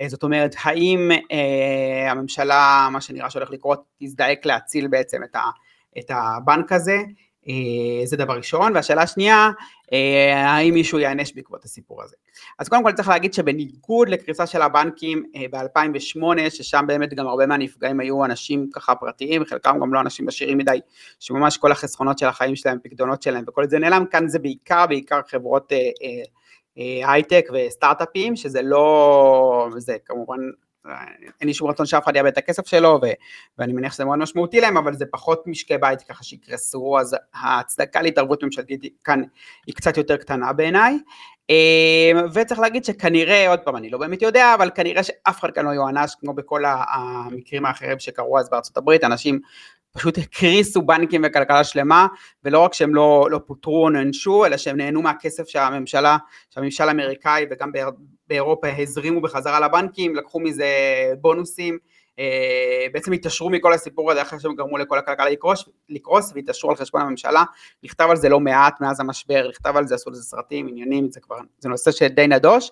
אה, 0.00 0.08
זאת 0.08 0.22
אומרת 0.22 0.54
האם 0.62 1.10
אה, 1.32 2.10
הממשלה 2.10 2.88
מה 2.92 3.00
שנראה 3.00 3.30
שהולך 3.30 3.50
לקרות 3.50 3.82
תזדעק 4.02 4.46
להציל 4.46 4.88
בעצם 4.88 5.22
את, 5.24 5.36
ה, 5.36 5.42
את 5.98 6.10
הבנק 6.10 6.72
הזה 6.72 6.98
זה 8.04 8.16
דבר 8.16 8.36
ראשון, 8.36 8.72
והשאלה 8.74 9.02
השנייה, 9.02 9.50
אה, 9.92 10.50
האם 10.50 10.74
מישהו 10.74 10.98
ייענש 10.98 11.32
בעקבות 11.34 11.64
הסיפור 11.64 12.02
הזה. 12.02 12.16
אז 12.58 12.68
קודם 12.68 12.82
כל 12.82 12.92
צריך 12.92 13.08
להגיד 13.08 13.34
שבניגוד 13.34 14.08
לקריסה 14.08 14.46
של 14.46 14.62
הבנקים 14.62 15.24
אה, 15.36 15.44
ב-2008, 15.50 16.50
ששם 16.50 16.84
באמת 16.88 17.14
גם 17.14 17.26
הרבה 17.26 17.46
מהנפגעים 17.46 18.00
היו 18.00 18.24
אנשים 18.24 18.70
ככה 18.72 18.94
פרטיים, 18.94 19.44
חלקם 19.44 19.78
גם 19.80 19.94
לא 19.94 20.00
אנשים 20.00 20.28
עשירים 20.28 20.58
מדי, 20.58 20.80
שממש 21.20 21.56
כל 21.56 21.72
החסכונות 21.72 22.18
של 22.18 22.26
החיים 22.26 22.56
שלהם, 22.56 22.78
פקדונות 22.82 23.22
שלהם 23.22 23.44
וכל 23.48 23.68
זה 23.68 23.78
נעלם, 23.78 24.04
כאן 24.10 24.28
זה 24.28 24.38
בעיקר, 24.38 24.86
בעיקר 24.86 25.20
חברות 25.28 25.72
הייטק 26.76 27.44
וסטארט-אפים, 27.54 28.36
שזה 28.36 28.62
לא, 28.62 29.68
זה 29.76 29.96
כמובן 30.04 30.38
אין 31.40 31.48
לי 31.48 31.54
שום 31.54 31.70
רצון 31.70 31.86
שאף 31.86 32.04
אחד 32.04 32.16
יאבד 32.16 32.28
את 32.28 32.38
הכסף 32.38 32.66
שלו, 32.66 32.98
ו, 33.02 33.06
ואני 33.58 33.72
מניח 33.72 33.92
שזה 33.92 34.04
מאוד 34.04 34.18
משמעותי 34.18 34.60
להם, 34.60 34.76
אבל 34.76 34.94
זה 34.94 35.04
פחות 35.10 35.46
משקי 35.46 35.78
בית 35.78 36.02
ככה 36.02 36.24
שיקרסו, 36.24 36.98
אז 37.00 37.16
ההצדקה 37.34 38.02
להתערבות 38.02 38.44
ממשלתית 38.44 38.80
כאן 39.04 39.22
היא 39.66 39.74
קצת 39.74 39.96
יותר 39.96 40.16
קטנה 40.16 40.52
בעיניי. 40.52 40.98
אמ, 41.50 42.26
וצריך 42.34 42.60
להגיד 42.60 42.84
שכנראה, 42.84 43.48
עוד 43.48 43.60
פעם, 43.60 43.76
אני 43.76 43.90
לא 43.90 43.98
באמת 43.98 44.22
יודע, 44.22 44.54
אבל 44.54 44.70
כנראה 44.74 45.02
שאף 45.02 45.40
אחד 45.40 45.50
כאן 45.50 45.64
לא 45.64 45.70
יוענש, 45.70 46.14
כמו 46.20 46.34
בכל 46.34 46.62
המקרים 46.66 47.66
האחרים 47.66 47.98
שקרו 47.98 48.38
אז 48.38 48.50
בארצות 48.50 48.76
הברית, 48.76 49.04
אנשים 49.04 49.40
פשוט 49.92 50.18
הקריסו 50.18 50.82
בנקים 50.82 51.22
וכלכלה 51.26 51.64
שלמה, 51.64 52.06
ולא 52.44 52.58
רק 52.58 52.74
שהם 52.74 52.94
לא, 52.94 53.28
לא 53.30 53.40
פוטרו 53.46 53.84
או 53.84 53.90
נענשו, 53.90 54.46
אלא 54.46 54.56
שהם 54.56 54.76
נהנו 54.76 55.02
מהכסף 55.02 55.48
שהממשלה, 55.48 56.16
שהממשל 56.50 56.88
האמריקאי 56.88 57.46
וגם 57.50 57.72
באירופה 58.28 58.68
הזרימו 58.78 59.20
בחזרה 59.20 59.60
לבנקים, 59.60 60.16
לקחו 60.16 60.40
מזה 60.40 60.66
בונוסים, 61.20 61.78
אה, 62.18 62.86
בעצם 62.92 63.12
התעשרו 63.12 63.50
מכל 63.50 63.72
הסיפור 63.72 64.10
הזה 64.10 64.22
אחרי 64.22 64.40
שהם 64.40 64.54
גרמו 64.54 64.78
לכל 64.78 64.98
הכלכלה 64.98 65.30
לקרוס, 65.30 65.68
לקרוס 65.88 66.32
והתעשרו 66.34 66.70
על 66.70 66.76
חשבון 66.76 67.00
הממשלה, 67.00 67.44
נכתב 67.82 68.06
על 68.10 68.16
זה 68.16 68.28
לא 68.28 68.40
מעט 68.40 68.80
מאז 68.80 69.00
המשבר, 69.00 69.48
נכתב 69.48 69.76
על 69.76 69.86
זה, 69.86 69.94
עשו 69.94 70.10
לזה 70.10 70.22
סרטים, 70.22 70.68
עניינים, 70.68 71.10
זה 71.10 71.20
כבר, 71.20 71.36
זה 71.58 71.68
נושא 71.68 71.90
שדי 71.90 72.26
נדוש, 72.26 72.70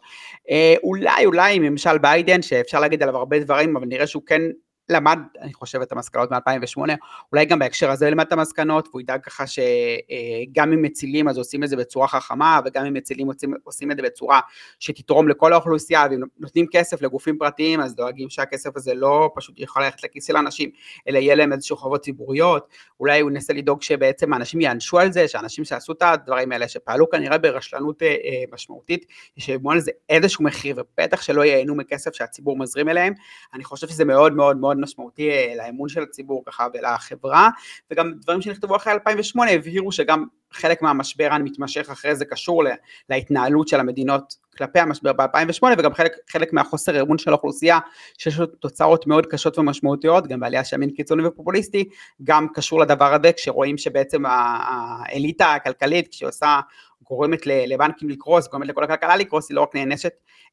אה, 0.51 0.75
אולי 0.83 1.27
אולי 1.27 1.59
ממשל 1.59 1.99
ביידן 1.99 2.43
שאפשר 2.43 2.81
להגיד 2.81 3.03
עליו 3.03 3.17
הרבה 3.17 3.39
דברים, 3.39 3.77
אבל 3.77 3.87
נראה 3.87 4.07
שהוא 4.07 4.23
כן 4.27 4.43
למד, 4.91 5.19
אני 5.41 5.55
חושב, 5.55 5.81
את 5.81 5.93
המסקנות 5.93 6.33
מ-2008, 6.33 6.93
אולי 7.33 7.45
גם 7.45 7.59
בהקשר 7.59 7.91
הזה 7.91 8.11
למד 8.11 8.27
את 8.27 8.33
המסקנות, 8.33 8.89
והוא 8.89 9.01
ידאג 9.01 9.21
ככה 9.23 9.45
שגם 9.47 10.73
אם 10.73 10.83
מצילים 10.83 11.29
אז 11.29 11.39
עושים 11.39 11.65
את 11.65 11.69
זה 11.69 11.77
בצורה 11.77 12.09
חכמה, 12.09 12.61
וגם 12.65 12.87
אם 12.87 12.95
מצילים 12.95 13.27
עושים, 13.27 13.55
עושים 13.65 13.91
את 13.91 13.97
זה 13.97 14.03
בצורה 14.03 14.41
שתתרום 14.79 15.29
לכל 15.29 15.53
האוכלוסייה, 15.53 16.07
ואם 16.11 16.21
נותנים 16.39 16.67
כסף 16.73 17.03
לגופים 17.03 17.39
פרטיים, 17.39 17.81
אז 17.81 17.95
דואגים 17.95 18.31
שהכסף 18.31 18.77
הזה 18.77 18.95
לא 18.95 19.31
פשוט 19.35 19.55
יכול 19.59 19.83
ללכת 19.83 20.05
לכיס 20.05 20.27
של 20.27 20.37
אנשים, 20.37 20.71
אלא 21.09 21.19
יהיה 21.19 21.35
להם 21.35 21.53
איזשהו 21.53 21.77
חובות 21.77 22.01
ציבוריות, 22.01 22.69
אולי 23.01 23.21
הוא 23.21 23.31
ינסה 23.31 23.53
לדאוג 23.53 23.83
שבעצם 23.83 24.33
האנשים 24.33 24.61
יענשו 24.61 24.99
על 24.99 25.13
זה, 25.13 25.29
שאנשים 25.29 25.65
שעשו 25.65 25.93
את 25.93 26.03
הדברים 26.03 26.53
האלה, 26.53 26.69
שפעלו 26.69 27.11
כנראה 27.11 27.39
ברשלנות 27.39 28.03
אה, 28.03 28.09
אה, 28.09 28.45
משמעותית, 28.53 29.07
ישלמו 29.37 29.73
על 29.73 29.81
זה 29.81 29.91
איזשהו 30.09 30.45
מחיר, 30.45 30.77
ובטח 30.79 31.23
שלא 31.23 31.45
ייהנו 31.45 31.75
מכסף 31.75 32.15
שהציבור 32.15 32.59
מזרים 32.59 32.89
אליהם, 32.89 33.13
אני 33.55 33.65
חושב 33.65 33.89
שזה 33.89 34.05
מאוד 34.05 34.33
מאוד 34.33 34.57
מאוד 34.57 34.78
מאוד 34.79 34.89
משמעותי 34.89 35.31
אה, 35.31 35.55
לאמון 35.57 35.89
של 35.89 36.03
הציבור 36.03 36.43
ככה 36.47 36.67
ולחברה, 36.75 37.49
וגם 37.91 38.13
דברים 38.15 38.43
שנכתבו 38.43 38.77
אחרי 38.77 38.93
2008 38.93 39.51
הבהירו 39.51 39.93
שגם 39.93 40.25
חלק 40.53 40.83
מהמשבר 40.83 41.29
המתמשך 41.31 41.91
אחרי 41.91 42.17
זה 42.17 42.25
קשור 42.25 42.63
להתנהלות 43.09 43.69
של 43.69 43.81
המדינות 43.81 44.35
כלפי 44.59 44.79
המשבר 44.79 45.13
ב-2008 45.13 45.65
וגם 45.79 45.95
חלק, 45.95 46.13
חלק 46.31 46.53
מהחוסר 46.53 47.03
אמון 47.03 47.19
של 47.19 47.31
האוכלוסייה 47.31 47.79
שיש 48.19 48.39
לו 48.39 48.47
תוצאות 48.47 49.07
מאוד 49.07 49.27
קשות 49.27 49.59
ומשמעותיות, 49.59 50.27
גם 50.27 50.41
בעלייה 50.41 50.65
של 50.65 50.77
ימין 50.77 50.91
קיצוני 50.91 51.27
ופופוליסטי, 51.27 51.89
גם 52.25 52.47
קשור 52.55 52.81
לדבר 52.81 53.15
הזה 53.15 53.33
כשרואים 53.33 53.79
שבעצם 53.79 54.23
האליטה 54.27 55.55
הכלכלית 55.55 56.09
כשהיא 56.09 56.29
עושה 56.29 56.61
גורמת 57.09 57.47
לבנקים 57.47 58.09
לקרוס, 58.09 58.49
גורמת 58.49 58.69
לכל 58.69 58.85
הכלכלה 58.85 59.17
לקרוס, 59.17 59.51
היא 59.51 59.57
לא 59.57 59.63
רק 59.63 59.75
נענשת 59.75 60.13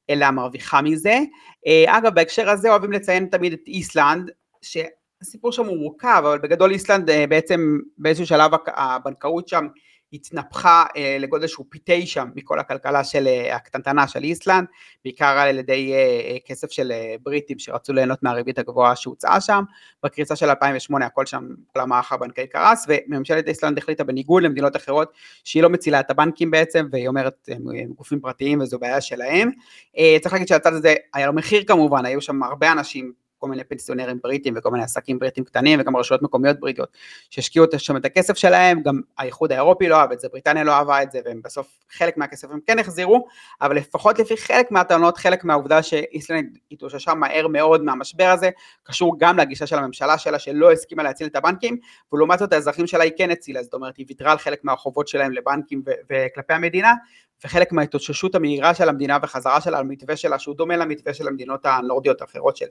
אלא 0.10 0.32
מרוויחה 0.32 0.82
מזה. 0.82 1.20
אה, 1.68 1.98
אגב, 1.98 2.16
בהקשר 2.16 2.50
הזה 2.50 2.70
אוהבים 2.70 2.92
לציין 2.92 3.26
תמיד 3.26 3.54
את 3.54 3.68
איסלנד, 3.68 4.32
שהסיפור 4.62 5.52
שם 5.52 5.66
הוא 5.66 5.78
מורכב, 5.78 6.24
אבל 6.28 6.40
בגדול 6.40 6.72
איסלנד 6.72 7.10
אה, 7.10 7.28
בעצם 7.28 7.80
באיזשהו 7.98 8.26
שלב 8.26 8.52
הבנקאות 8.68 9.48
שם 9.48 9.68
התנפחה 10.14 10.86
אה, 10.98 11.18
לגודל 11.20 11.48
שהוא 11.48 11.66
פי 11.70 11.80
תשע 11.84 12.24
מכל 12.36 12.60
הכלכלה 12.60 13.04
של 13.04 13.28
אה, 13.28 13.56
הקטנטנה 13.56 14.08
של 14.08 14.24
איסלנד, 14.24 14.68
בעיקר 15.04 15.26
על 15.26 15.60
ידי 15.60 15.94
אה, 15.94 16.38
כסף 16.46 16.72
של 16.72 16.92
בריטים 17.24 17.60
שרצו 17.60 17.94
ליהנות 17.94 18.24
מהריבית 18.24 18.60
הגבוהה 18.60 18.96
שהוצאה 18.96 19.42
שם, 19.42 19.64
בקריסה 20.04 20.36
של 20.36 20.50
2008 20.50 21.06
הכל 21.06 21.26
שם, 21.26 21.48
כל 21.74 21.80
המערך 21.80 22.12
הבנקאי 22.12 22.48
קרס, 22.48 22.86
וממשלת 22.88 23.48
איסלנד 23.48 23.78
החליטה 23.78 24.04
בניגוד 24.04 24.44
למדינות 24.44 24.76
אחרות 24.76 25.14
שהיא 25.44 25.64
לא 25.64 25.70
מצילה 25.70 26.00
את 26.00 26.12
הבנקים 26.12 26.52
בעצם, 26.52 26.88
והיא 26.92 27.08
אומרת 27.08 27.50
הם, 27.52 27.64
גופים 27.96 28.20
פרטיים 28.20 28.62
וזו 28.62 28.80
בעיה 28.80 29.02
שלהם. 29.02 29.52
צריך 30.22 30.34
להגיד 30.34 30.48
שהצד 30.48 30.74
הזה 30.74 30.94
היה 31.14 31.28
לו 31.28 31.34
מחיר 31.34 31.64
כמובן, 31.68 32.06
היו 32.06 32.22
שם 32.22 32.44
הרבה 32.44 32.72
אנשים 32.72 33.25
כל 33.40 33.48
מיני 33.48 33.64
פנסיונרים 33.64 34.20
בריטים 34.24 34.54
וכל 34.58 34.72
מיני 34.72 34.84
עסקים 34.84 35.20
בריטים 35.20 35.44
קטנים 35.44 35.80
וגם 35.80 35.96
רשויות 35.96 36.22
מקומיות 36.22 36.60
בריטיות 36.60 36.98
שהשקיעו 37.30 37.66
שם 37.78 37.98
את 37.98 38.06
הכסף 38.06 38.38
שלהם, 38.38 38.82
גם 38.82 39.02
האיחוד 39.18 39.52
האירופי 39.52 39.88
לא 39.88 39.96
אהב 39.96 40.12
את 40.12 40.20
זה, 40.20 40.28
בריטניה 40.32 40.64
לא 40.64 40.72
אהבה 40.72 41.04
את 41.04 41.12
זה 41.12 41.20
והם 41.26 41.42
בסוף 41.44 41.68
חלק 41.92 42.18
מהכסף 42.18 42.52
הם 42.52 42.60
כן 42.68 42.80
החזירו, 42.80 43.28
אבל 43.62 43.76
לפחות 43.76 44.20
לפי 44.20 44.38
חלק 44.38 44.72
מהטענות, 44.72 45.18
חלק 45.18 45.44
מהעובדה 45.44 45.84
שאיסלנד 45.84 46.58
התאוששה 46.72 47.14
מהר 47.14 47.48
מאוד 47.48 47.84
מהמשבר 47.84 48.28
הזה, 48.28 48.50
קשור 48.84 49.16
גם 49.20 49.38
לגישה 49.38 49.68
של 49.68 49.78
הממשלה 49.78 50.18
שלה 50.18 50.40
שלא 50.40 50.72
הסכימה 50.72 51.04
להציל 51.04 51.28
את 51.28 51.36
הבנקים, 51.36 51.78
ולעומת 52.14 52.40
זאת 52.40 52.54
האזרחים 52.54 52.88
שלה 52.88 53.04
היא 53.04 53.12
כן 53.18 53.32
הצילה, 53.32 53.64
זאת 53.64 53.74
אומרת 53.74 53.98
היא 53.98 54.06
ויתרה 54.10 54.32
על 54.32 54.38
חלק 54.38 54.60
מהחובות 54.64 55.08
שלהם 55.08 55.32
לבנקים 55.32 55.82
וכלפי 56.10 56.54
המדינה, 56.54 56.94
וחלק 57.44 57.72
מההתאוששות 57.72 58.36
המהירה 58.36 58.74
של 58.74 58.90
המדינה 58.90 59.18
וחזרה 59.24 59.62
שלה 59.62 59.78
על 59.78 59.86
מתווה 59.86 60.18
שלה 60.18 60.40
שהוא 60.40 60.56
דומה 60.56 60.78
למתווה 60.78 61.14
של 61.14 61.28
המדינות 61.28 61.66
הנורדיות 61.66 62.22
האחרות 62.22 62.58
של, 62.58 62.66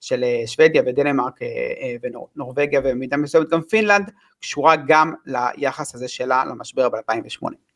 של 0.00 0.24
אה, 0.24 0.42
שוודיה 0.46 0.82
ודנמרק 0.86 1.42
אה, 1.42 1.46
אה, 1.80 1.96
ונורבגיה 2.02 2.80
ובמידה 2.80 3.16
מסוימת 3.16 3.48
גם 3.48 3.62
פינלנד, 3.62 4.10
קשורה 4.40 4.76
גם 4.86 5.14
ליחס 5.26 5.94
הזה 5.94 6.08
שלה 6.08 6.44
למשבר 6.44 6.88
ב-2008. 6.88 7.69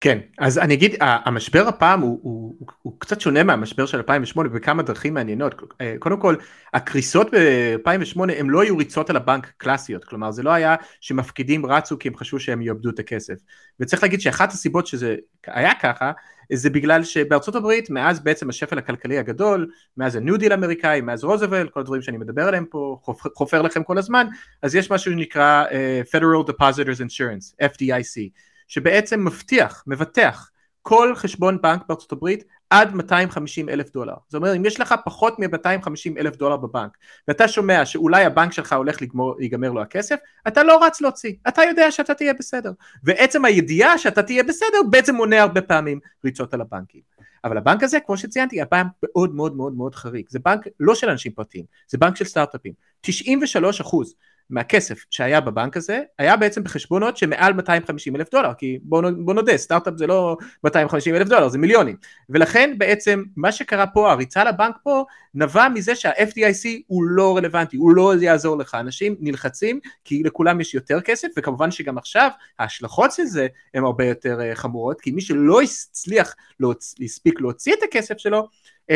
כן, 0.00 0.18
אז 0.38 0.58
אני 0.58 0.74
אגיד, 0.74 0.94
המשבר 1.00 1.68
הפעם 1.68 2.00
הוא, 2.00 2.20
הוא, 2.22 2.54
הוא, 2.58 2.68
הוא 2.82 2.92
קצת 2.98 3.20
שונה 3.20 3.42
מהמשבר 3.42 3.86
של 3.86 3.96
2008 3.96 4.48
בכמה 4.48 4.82
דרכים 4.82 5.14
מעניינות. 5.14 5.62
אה, 5.80 5.94
קודם 5.98 6.20
כל, 6.20 6.36
הקריסות 6.74 7.34
ב-2008 7.34 8.20
הם 8.38 8.50
לא 8.50 8.62
היו 8.62 8.76
ריצות 8.76 9.10
על 9.10 9.16
הבנק 9.16 9.52
קלאסיות, 9.56 10.04
כלומר 10.04 10.30
זה 10.30 10.42
לא 10.42 10.50
היה 10.50 10.76
שמפקידים 11.00 11.66
רצו 11.66 11.98
כי 11.98 12.08
הם 12.08 12.16
חשבו 12.16 12.40
שהם 12.40 12.62
יאבדו 12.62 12.90
את 12.90 12.98
הכסף. 12.98 13.34
וצריך 13.80 14.02
להגיד 14.02 14.20
שאחת 14.20 14.52
הסיבות 14.52 14.86
שזה 14.86 15.16
היה 15.46 15.74
ככה, 15.74 16.12
זה 16.52 16.70
בגלל 16.70 17.04
שבארצות 17.04 17.54
הברית, 17.54 17.90
מאז 17.90 18.20
בעצם 18.20 18.48
השפל 18.48 18.78
הכלכלי 18.78 19.18
הגדול, 19.18 19.70
מאז 19.96 20.16
ה 20.16 20.21
New 20.21 20.36
Deal 20.36 20.52
האמריקאי, 20.52 21.00
מאז 21.00 21.24
רוזוולט, 21.24 21.68
כל 21.68 21.80
הדברים 21.80 22.02
שאני 22.02 22.18
מדבר 22.18 22.48
עליהם 22.48 22.64
פה, 22.70 22.98
חופר 23.36 23.62
לכם 23.62 23.82
כל 23.82 23.98
הזמן, 23.98 24.26
אז 24.62 24.74
יש 24.74 24.90
משהו 24.90 25.12
שנקרא 25.12 25.64
uh, 25.68 26.16
Federal 26.16 26.50
Depositors 26.50 27.00
Insurance, 27.00 27.64
FDIC. 27.64 28.30
שבעצם 28.68 29.24
מבטיח, 29.24 29.84
מבטח 29.86 30.50
כל 30.82 31.12
חשבון 31.16 31.58
בנק 31.62 31.82
בארצות 31.88 32.12
הברית 32.12 32.44
עד 32.70 32.94
250 32.94 33.68
אלף 33.68 33.92
דולר. 33.92 34.14
זאת 34.28 34.34
אומרת, 34.34 34.56
אם 34.56 34.64
יש 34.64 34.80
לך 34.80 34.94
פחות 35.04 35.38
מ-250 35.38 36.18
אלף 36.18 36.36
דולר 36.36 36.56
בבנק, 36.56 36.96
ואתה 37.28 37.48
שומע 37.48 37.86
שאולי 37.86 38.24
הבנק 38.24 38.52
שלך 38.52 38.72
הולך 38.72 38.96
להיגמר 39.38 39.70
לו 39.70 39.82
הכסף, 39.82 40.16
אתה 40.48 40.62
לא 40.62 40.84
רץ 40.84 41.00
להוציא, 41.00 41.32
אתה 41.48 41.62
יודע 41.62 41.90
שאתה 41.90 42.14
תהיה 42.14 42.34
בסדר. 42.34 42.72
ועצם 43.04 43.44
הידיעה 43.44 43.98
שאתה 43.98 44.22
תהיה 44.22 44.42
בסדר 44.42 44.78
בעצם 44.90 45.14
מונע 45.14 45.42
הרבה 45.42 45.62
פעמים 45.62 46.00
ריצות 46.24 46.54
על 46.54 46.60
הבנקים. 46.60 47.00
אבל 47.44 47.58
הבנק 47.58 47.82
הזה, 47.82 48.00
כמו 48.00 48.16
שציינתי, 48.16 48.56
היה 48.56 48.64
בנק 48.70 48.86
מאוד 49.02 49.34
מאוד 49.34 49.56
מאוד 49.56 49.74
מאוד 49.76 49.94
חריג. 49.94 50.24
זה 50.28 50.38
בנק 50.38 50.66
לא 50.80 50.94
של 50.94 51.08
אנשים 51.08 51.32
פרטיים, 51.32 51.64
זה 51.88 51.98
בנק 51.98 52.16
של 52.16 52.24
סטארט-אפים. 52.24 52.72
93 53.00 53.80
אחוז 53.80 54.14
מהכסף 54.50 55.04
שהיה 55.10 55.40
בבנק 55.40 55.76
הזה, 55.76 56.00
היה 56.18 56.36
בעצם 56.36 56.64
בחשבונות 56.64 57.16
שמעל 57.16 57.52
250 57.52 58.16
אלף 58.16 58.30
דולר, 58.30 58.54
כי 58.54 58.78
בוא, 58.82 59.34
נודה, 59.34 59.56
סטארט-אפ 59.56 59.94
זה 59.96 60.06
לא 60.06 60.36
250 60.64 61.14
אלף 61.14 61.28
דולר, 61.28 61.48
זה 61.48 61.58
מיליונים. 61.58 61.96
ולכן 62.28 62.74
בעצם 62.78 63.22
מה 63.36 63.52
שקרה 63.52 63.86
פה, 63.86 64.10
הריצה 64.10 64.44
לבנק 64.44 64.76
פה, 64.82 65.04
נבע 65.34 65.68
מזה 65.68 65.94
שה-FDIC 65.94 66.68
הוא 66.86 67.04
לא 67.04 67.36
רלוונטי, 67.36 67.76
הוא 67.76 67.92
לא 67.94 68.14
יעזור 68.20 68.58
לך. 68.58 68.74
אנשים 68.74 69.16
נלחצים 69.20 69.80
כי 70.04 70.22
לכולם 70.22 70.60
יש 70.60 70.74
יותר 70.74 71.00
כסף, 71.00 71.28
וכמובן 71.36 71.70
שגם 71.70 71.98
עכשיו 71.98 72.30
ההשלכות 72.58 73.12
של 73.12 73.24
זה 73.24 73.46
הן 73.74 73.84
הרבה 73.84 74.04
יותר 74.04 74.38
uh, 74.40 74.54
חמורות, 74.54 75.00
כי 75.00 75.10
מי 75.10 75.20
שלא 75.20 75.62
הצליח, 75.62 76.34
הספיק 77.04 77.40
להוציא 77.40 77.74
את 77.74 77.78
הכסף 77.88 78.18
שלו, 78.18 78.48
uh, 78.90 78.94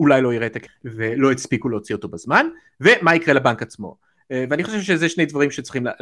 אולי 0.00 0.22
לא 0.22 0.34
יראה 0.34 0.46
את 0.46 0.56
הכסף 0.56 0.72
ולא 0.84 1.32
הספיקו 1.32 1.68
להוציא 1.68 1.94
אותו 1.94 2.08
בזמן, 2.08 2.46
ומה 2.80 3.14
יקרה 3.14 3.34
לבנק 3.34 3.62
עצמו. 3.62 4.11
אה, 4.32 4.44
ואני 4.50 4.64
חושב 4.64 4.80
שזה 4.80 5.08
שני 5.08 5.26
דברים 5.26 5.50
שצריכים 5.50 5.86
אה, 5.86 5.92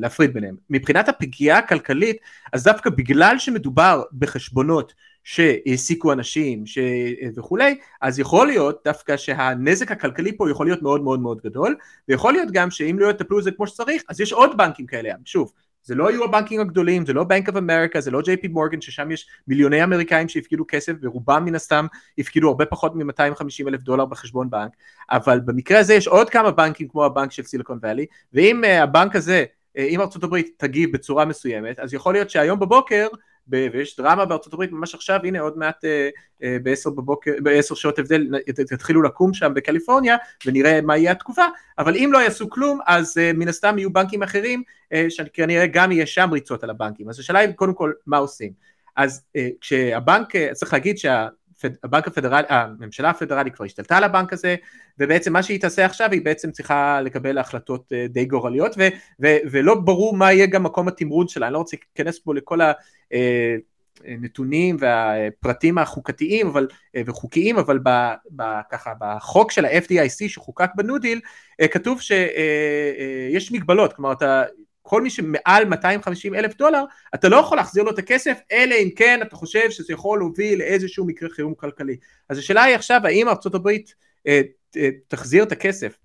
להפריד 0.00 0.34
ביניהם. 0.34 0.56
מבחינת 0.70 1.08
הפגיעה 1.08 1.58
הכלכלית, 1.58 2.16
אז 2.52 2.64
דווקא 2.64 2.90
בגלל 2.90 3.38
שמדובר 3.38 4.02
בחשבונות 4.12 4.94
שהעסיקו 5.24 6.12
אנשים 6.12 6.66
ש... 6.66 6.78
וכולי, 7.36 7.78
אז 8.00 8.18
יכול 8.18 8.46
להיות 8.46 8.80
דווקא 8.84 9.16
שהנזק 9.16 9.92
הכלכלי 9.92 10.36
פה 10.36 10.50
יכול 10.50 10.66
להיות 10.66 10.82
מאוד 10.82 11.02
מאוד 11.02 11.20
מאוד 11.20 11.40
גדול, 11.44 11.76
ויכול 12.08 12.32
להיות 12.32 12.48
גם 12.52 12.70
שאם 12.70 12.96
לא 12.98 13.10
יטפלו 13.10 13.38
בזה 13.38 13.50
כמו 13.50 13.66
שצריך, 13.66 14.02
אז 14.08 14.20
יש 14.20 14.32
עוד 14.32 14.56
בנקים 14.56 14.86
כאלה, 14.86 15.10
שוב, 15.24 15.52
זה 15.82 15.94
לא 15.94 16.10
יהיו 16.10 16.24
הבנקים 16.24 16.60
הגדולים, 16.60 17.06
זה 17.06 17.12
לא 17.12 17.24
בנק 17.24 17.48
אוף 17.48 17.56
אמריקה, 17.56 18.00
זה 18.00 18.10
לא 18.10 18.22
ג'יי 18.22 18.36
פי 18.36 18.48
מורגן, 18.48 18.80
ששם 18.80 19.10
יש 19.10 19.28
מיליוני 19.48 19.84
אמריקאים 19.84 20.28
שהפקידו 20.28 20.64
כסף, 20.68 20.92
ורובם 21.02 21.44
מן 21.44 21.54
הסתם 21.54 21.86
הפקידו 22.18 22.48
הרבה 22.48 22.66
פחות 22.66 22.94
מ-250 22.94 23.68
אלף 23.68 23.80
דולר 23.80 24.04
בחשבון 24.04 24.50
בנק, 24.50 24.72
אבל 25.10 25.40
במקרה 25.40 25.78
הזה 25.78 25.94
יש 25.94 26.06
עוד 26.06 26.30
כמה 26.30 26.50
בנקים 26.50 26.88
כמו 26.88 27.04
הבנק 27.04 27.32
של 27.32 27.42
סיליקון 27.42 27.78
ואלי, 27.82 28.06
ואם 28.32 28.64
uh, 28.64 28.66
הבנק 28.66 29.16
הזה, 29.16 29.44
uh, 29.76 29.80
אם 29.80 30.00
ארצות 30.00 30.24
הברית 30.24 30.54
תגיב 30.56 30.92
בצורה 30.92 31.24
מסוימת, 31.24 31.78
אז 31.78 31.94
יכול 31.94 32.14
להיות 32.14 32.30
שהיום 32.30 32.58
בבוקר 32.58 33.08
ויש 33.50 33.96
דרמה 33.96 34.24
בארצות 34.24 34.52
הברית 34.52 34.72
ממש 34.72 34.94
עכשיו, 34.94 35.20
הנה 35.24 35.40
עוד 35.40 35.58
מעט 35.58 35.84
אה, 35.84 36.08
אה, 36.42 36.56
בעשר 36.62 36.90
בבוקר, 36.90 37.32
בעשר 37.42 37.74
שעות 37.74 37.98
הבדל 37.98 38.26
תתחילו 38.54 39.02
לקום 39.02 39.34
שם 39.34 39.52
בקליפורניה 39.54 40.16
ונראה 40.46 40.80
מה 40.80 40.96
יהיה 40.96 41.12
התגובה, 41.12 41.46
אבל 41.78 41.96
אם 41.96 42.10
לא 42.12 42.18
יעשו 42.18 42.50
כלום 42.50 42.80
אז 42.86 43.18
אה, 43.18 43.32
מן 43.34 43.48
הסתם 43.48 43.78
יהיו 43.78 43.92
בנקים 43.92 44.22
אחרים 44.22 44.62
שכנראה 45.08 45.66
גם 45.66 45.92
יהיה 45.92 46.06
שם 46.06 46.28
ריצות 46.32 46.64
על 46.64 46.70
הבנקים, 46.70 47.08
אז 47.08 47.18
השאלה 47.18 47.38
היא 47.38 47.52
קודם 47.52 47.74
כל 47.74 47.92
מה 48.06 48.16
עושים, 48.16 48.52
אז 48.96 49.22
כשהבנק, 49.60 50.36
צריך 50.52 50.72
להגיד 50.72 50.98
שה... 50.98 51.26
הבנק 51.84 52.06
הפדרלי, 52.06 52.46
הממשלה 52.48 53.10
הפדרלית 53.10 53.54
כבר 53.54 53.64
השתלטה 53.64 53.96
על 53.96 54.04
הבנק 54.04 54.32
הזה 54.32 54.56
ובעצם 54.98 55.32
מה 55.32 55.42
שהיא 55.42 55.60
תעשה 55.60 55.84
עכשיו 55.84 56.12
היא 56.12 56.24
בעצם 56.24 56.50
צריכה 56.50 57.00
לקבל 57.00 57.38
החלטות 57.38 57.92
די 58.08 58.24
גורליות 58.24 58.74
ו, 58.78 58.88
ו, 59.22 59.36
ולא 59.50 59.74
ברור 59.74 60.16
מה 60.16 60.32
יהיה 60.32 60.46
גם 60.46 60.62
מקום 60.62 60.88
התמרוד 60.88 61.28
שלה, 61.28 61.46
אני 61.46 61.52
לא 61.52 61.58
רוצה 61.58 61.76
להיכנס 61.96 62.18
פה 62.18 62.34
לכל 62.34 62.60
הנתונים 64.04 64.76
והפרטים 64.78 65.78
החוקתיים 65.78 66.46
אבל, 66.46 66.68
וחוקיים 67.06 67.58
אבל 67.58 67.78
ב, 67.78 67.88
ב, 68.36 68.42
ככה 68.70 68.92
בחוק 69.00 69.52
של 69.52 69.64
ה-FDIC 69.64 70.28
שחוקק 70.28 70.70
בניו-דיל 70.74 71.20
כתוב 71.70 72.00
שיש 72.00 73.52
מגבלות, 73.52 73.92
כלומר 73.92 74.12
אתה 74.12 74.42
כל 74.82 75.02
מי 75.02 75.10
שמעל 75.10 75.64
250 75.64 76.34
אלף 76.34 76.56
דולר, 76.56 76.84
אתה 77.14 77.28
לא 77.28 77.36
יכול 77.36 77.58
להחזיר 77.58 77.82
לו 77.82 77.90
את 77.90 77.98
הכסף, 77.98 78.38
אלא 78.52 78.74
אם 78.74 78.88
כן 78.96 79.20
אתה 79.22 79.36
חושב 79.36 79.70
שזה 79.70 79.92
יכול 79.92 80.18
להוביל 80.18 80.58
לאיזשהו 80.58 81.06
מקרה 81.06 81.28
חירום 81.28 81.54
כלכלי. 81.54 81.96
אז 82.28 82.38
השאלה 82.38 82.62
היא 82.62 82.74
עכשיו, 82.74 83.00
האם 83.04 83.28
ארה"ב 83.28 83.68
אה, 84.26 84.40
אה, 84.76 84.88
תחזיר 85.08 85.42
את 85.42 85.52
הכסף 85.52 85.98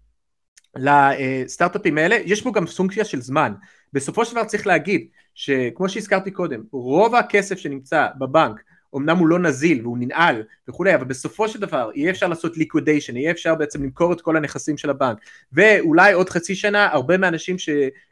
לסטארט-אפים 0.76 1.98
האלה? 1.98 2.18
יש 2.26 2.42
פה 2.42 2.52
גם 2.52 2.66
פונקציה 2.66 3.06
של 3.06 3.22
זמן. 3.22 3.54
בסופו 3.94 4.26
של 4.26 4.32
דבר 4.32 4.44
צריך 4.44 4.68
להגיד, 4.68 5.08
שכמו 5.36 5.90
שהזכרתי 5.90 6.32
קודם, 6.32 6.64
רוב 6.72 7.16
הכסף 7.16 7.58
שנמצא 7.58 8.08
בבנק 8.20 8.64
אמנם 8.96 9.18
הוא 9.18 9.28
לא 9.28 9.40
נזיל 9.40 9.82
והוא 9.82 9.98
ננעל 9.98 10.44
וכולי, 10.68 10.96
אבל 10.96 11.06
בסופו 11.06 11.50
של 11.50 11.60
דבר 11.60 11.92
יהיה 11.96 12.12
אפשר 12.12 12.28
לעשות 12.28 12.58
ליקווידיישן, 12.58 13.18
יהיה 13.18 13.32
אפשר 13.32 13.56
בעצם 13.56 13.84
למכור 13.84 14.14
את 14.14 14.22
כל 14.22 14.38
הנכסים 14.38 14.78
של 14.78 14.90
הבנק, 14.90 15.18
ואולי 15.54 16.14
עוד 16.14 16.30
חצי 16.30 16.56
שנה 16.56 16.88
הרבה 16.92 17.18
מהאנשים 17.18 17.56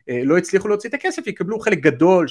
שלא 0.10 0.38
הצליחו 0.38 0.68
להוציא 0.68 0.89
את 0.89 0.94
הכסף 0.94 1.28
יקבלו 1.28 1.60
חלק 1.60 1.80
גדול, 1.80 2.26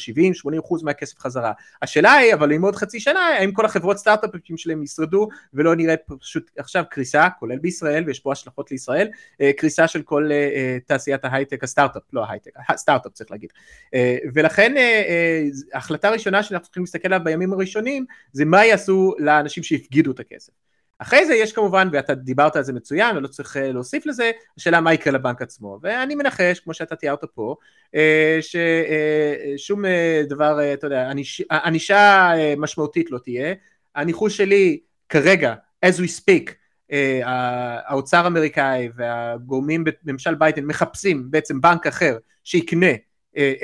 70-80 0.57 0.61
אחוז 0.61 0.83
מהכסף 0.83 1.19
חזרה. 1.19 1.53
השאלה 1.83 2.13
היא, 2.13 2.35
אבל 2.35 2.53
אם 2.53 2.63
עוד 2.63 2.77
חצי 2.77 3.01
שנה, 3.01 3.21
האם 3.21 3.53
כל 3.53 3.65
החברות 3.65 3.99
סטארט-אפים 3.99 4.57
שלהם 4.57 4.83
ישרדו 4.83 5.29
ולא 5.55 5.75
נראה 5.75 5.95
פשוט 5.97 6.51
עכשיו 6.57 6.85
קריסה, 6.91 7.29
כולל 7.39 7.59
בישראל, 7.59 8.05
ויש 8.07 8.21
פה 8.21 8.33
השלכות 8.33 8.71
לישראל, 8.71 9.09
אה, 9.41 9.51
קריסה 9.57 9.89
של 9.89 10.03
כל 10.03 10.29
אה, 10.31 10.37
אה, 10.37 10.79
תעשיית 10.87 11.25
ההייטק, 11.25 11.65
הסטארט-אפ, 11.65 12.03
לא 12.13 12.25
ההייטק, 12.25 12.51
הסטארט-אפ 12.69 13.13
צריך 13.13 13.31
להגיד. 13.31 13.51
ולכן 14.35 14.75
ההחלטה 15.73 16.09
הראשונה 16.09 16.43
שאנחנו 16.43 16.65
צריכים 16.65 16.83
להסתכל 16.83 17.09
עליה 17.09 17.19
בימים 17.19 17.53
הראשונים, 17.53 18.05
זה 18.33 18.45
מה 18.45 18.65
יעשו 18.65 19.15
לאנשים 19.19 19.63
שהפגידו 19.63 20.11
את 20.11 20.21
הכסף. 20.21 20.53
אחרי 21.03 21.27
זה 21.27 21.35
יש 21.35 21.53
כמובן, 21.53 21.89
ואתה 21.93 22.15
דיברת 22.15 22.57
על 22.57 22.63
זה 22.63 22.73
מצוין 22.73 23.17
ולא 23.17 23.29
צריך 23.29 23.57
אה, 23.57 23.73
להוסיף 23.73 24.07
לזה, 24.07 24.31
השאלה 24.59 24.81
מה 24.81 24.95
יקרה 24.95 25.13
לבנק 25.13 25.43
עצמו. 25.43 25.79
ואני 25.83 26.15
מנחש, 26.15 26.61
כמו 26.61 26.75
שאתה 26.75 26.97
תיארת 26.97 27.25
פה, 27.35 27.57
אה, 27.95 28.39
ששום 28.41 29.85
אה, 29.85 30.23
דבר, 30.29 30.73
אתה 30.73 30.87
יודע, 30.87 31.11
ענישה 31.65 32.33
משמעותית 32.57 33.11
לא 33.11 33.19
תהיה. 33.19 33.55
הניחוש 33.95 34.37
שלי 34.37 34.81
כרגע, 35.09 35.55
as 35.87 35.99
we 35.99 36.21
speak, 36.21 36.53
האוצר 37.25 38.25
האמריקאי 38.25 38.89
והגורמים 38.97 39.85
בממשל 40.05 40.35
ביידן 40.35 40.65
מחפשים 40.65 41.31
בעצם 41.31 41.61
בנק 41.61 41.87
אחר 41.87 42.19
שיקנה 42.45 42.93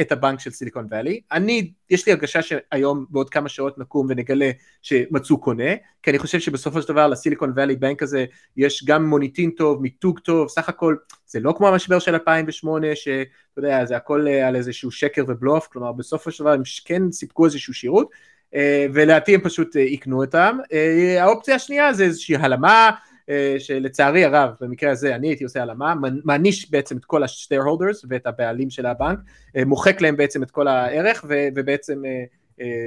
את 0.01 0.13
הבנק 0.13 0.41
של 0.41 0.51
סיליקון 0.51 0.87
ואלי. 0.91 1.21
אני, 1.33 1.73
יש 1.91 2.07
לי 2.07 2.13
הרגשה 2.13 2.43
שהיום 2.43 3.07
בעוד 3.11 3.31
כמה 3.31 3.49
שעות 3.49 3.79
נקום 3.79 4.07
ונגלה 4.11 4.51
שמצאו 4.83 5.39
קונה, 5.39 5.75
כי 6.03 6.11
אני 6.11 6.19
חושב 6.19 6.41
שבסופו 6.41 6.83
של 6.83 6.89
דבר 6.89 7.07
לסיליקון 7.07 7.53
ואלי 7.57 7.77
בנק 7.77 8.03
הזה 8.03 8.25
יש 8.57 8.85
גם 8.85 9.07
מוניטין 9.07 9.51
טוב, 9.51 9.83
מיתוג 9.83 10.19
טוב, 10.19 10.49
סך 10.49 10.69
הכל 10.69 10.97
זה 11.27 11.41
לא 11.41 11.55
כמו 11.57 11.69
המשבר 11.69 11.99
של 11.99 12.15
2008 12.15 12.87
שאתה 12.95 13.21
יודע 13.57 13.85
זה 13.85 13.97
הכל 13.97 14.27
אה, 14.29 14.49
על 14.49 14.57
איזשהו 14.57 14.91
שקר 14.91 15.25
ובלוף, 15.29 15.67
כלומר 15.67 15.93
בסופו 15.93 16.31
של 16.31 16.45
דבר 16.45 16.53
הם 16.53 16.63
כן 16.85 17.13
סיפקו 17.13 17.45
איזשהו 17.45 17.75
שירות 17.75 18.11
אה, 18.55 18.87
ולדעתי 18.95 19.35
הם 19.35 19.41
פשוט 19.41 19.77
יקנו 19.77 20.25
אותם. 20.25 20.59
האופציה 21.21 21.55
השנייה 21.55 21.93
זה 21.93 22.05
איזושהי 22.05 22.37
הלמה 22.37 22.91
אה, 22.91 23.08
שלצערי 23.59 24.25
הרב 24.25 24.51
במקרה 24.61 24.91
הזה 24.91 25.15
אני 25.15 25.29
הייתי 25.29 25.45
עושה 25.45 25.63
הלאמה, 25.63 25.95
מעניש 26.25 26.71
בעצם 26.71 26.97
את 26.97 27.05
כל 27.05 27.23
ה-share 27.23 27.83
ואת 28.09 28.27
הבעלים 28.27 28.71
של 28.71 28.87
הבנק, 28.87 29.19
אה, 29.57 29.65
מוחק 29.65 30.01
להם 30.01 30.17
בעצם 30.17 30.43
את 30.43 30.51
כל 30.51 30.69
הערך 30.69 31.25
ובעצם 31.29 32.05
אה, 32.05 32.25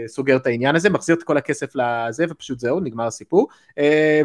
סוגר 0.08 0.36
את 0.38 0.46
העניין 0.48 0.76
הזה, 0.76 0.90
מחזיר 0.90 1.16
את 1.16 1.24
כל 1.24 1.38
הכסף 1.38 1.72
לזה 1.76 2.26
ופשוט 2.30 2.60
זהו, 2.60 2.80
נגמר 2.80 3.08
הסיפור, 3.08 3.48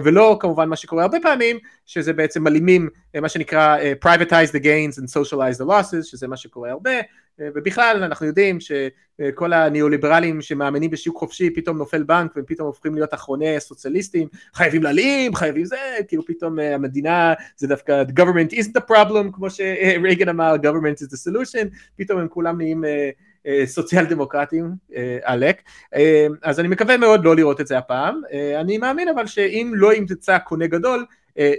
ולא 0.04 0.36
כמובן 0.40 0.68
מה 0.68 0.76
שקורה 0.76 1.02
הרבה 1.02 1.18
פעמים, 1.22 1.58
שזה 1.86 2.12
בעצם 2.12 2.44
מלימים 2.44 2.88
מה 3.20 3.28
שנקרא 3.28 3.76
privatize 4.04 4.50
the 4.52 4.60
gains 4.60 4.98
and 4.98 5.06
socialize 5.06 5.62
the 5.62 5.66
losses, 5.68 6.02
שזה 6.02 6.28
מה 6.28 6.36
שקורה 6.36 6.70
הרבה, 6.70 6.90
ובכלל 7.38 8.02
אנחנו 8.02 8.26
יודעים 8.26 8.58
שכל 8.60 9.52
הניאו-ליברלים 9.52 10.42
שמאמינים 10.42 10.90
בשוק 10.90 11.18
חופשי 11.18 11.50
פתאום 11.50 11.78
נופל 11.78 12.02
בנק 12.02 12.36
והם 12.36 12.44
פתאום 12.48 12.66
הופכים 12.66 12.94
להיות 12.94 13.14
אחרוני 13.14 13.56
הסוציאליסטים, 13.56 14.28
חייבים 14.54 14.82
להעלים, 14.82 15.34
חייבים 15.34 15.64
זה, 15.64 15.76
כאילו 16.08 16.26
פתאום 16.26 16.58
המדינה 16.58 17.34
זה 17.56 17.66
דווקא 17.66 18.02
government 18.20 18.52
isn't 18.52 18.78
the 18.78 18.90
problem 18.90 19.32
כמו 19.32 19.50
שרייגן 19.50 20.28
אמר, 20.28 20.56
government 20.62 21.02
is 21.02 21.06
the 21.06 21.32
solution, 21.32 21.66
פתאום 21.96 22.20
הם 22.20 22.28
כולם 22.28 22.56
נהיים 22.56 22.84
סוציאל 23.64 24.04
דמוקרטים, 24.04 24.74
עלק, 25.22 25.62
אז 26.42 26.60
אני 26.60 26.68
מקווה 26.68 26.96
מאוד 26.96 27.24
לא 27.24 27.36
לראות 27.36 27.60
את 27.60 27.66
זה 27.66 27.78
הפעם, 27.78 28.20
אני 28.60 28.78
מאמין 28.78 29.08
אבל 29.08 29.26
שאם 29.26 29.72
לא 29.74 29.94
ימצא 29.94 30.38
קונה 30.38 30.66
גדול 30.66 31.06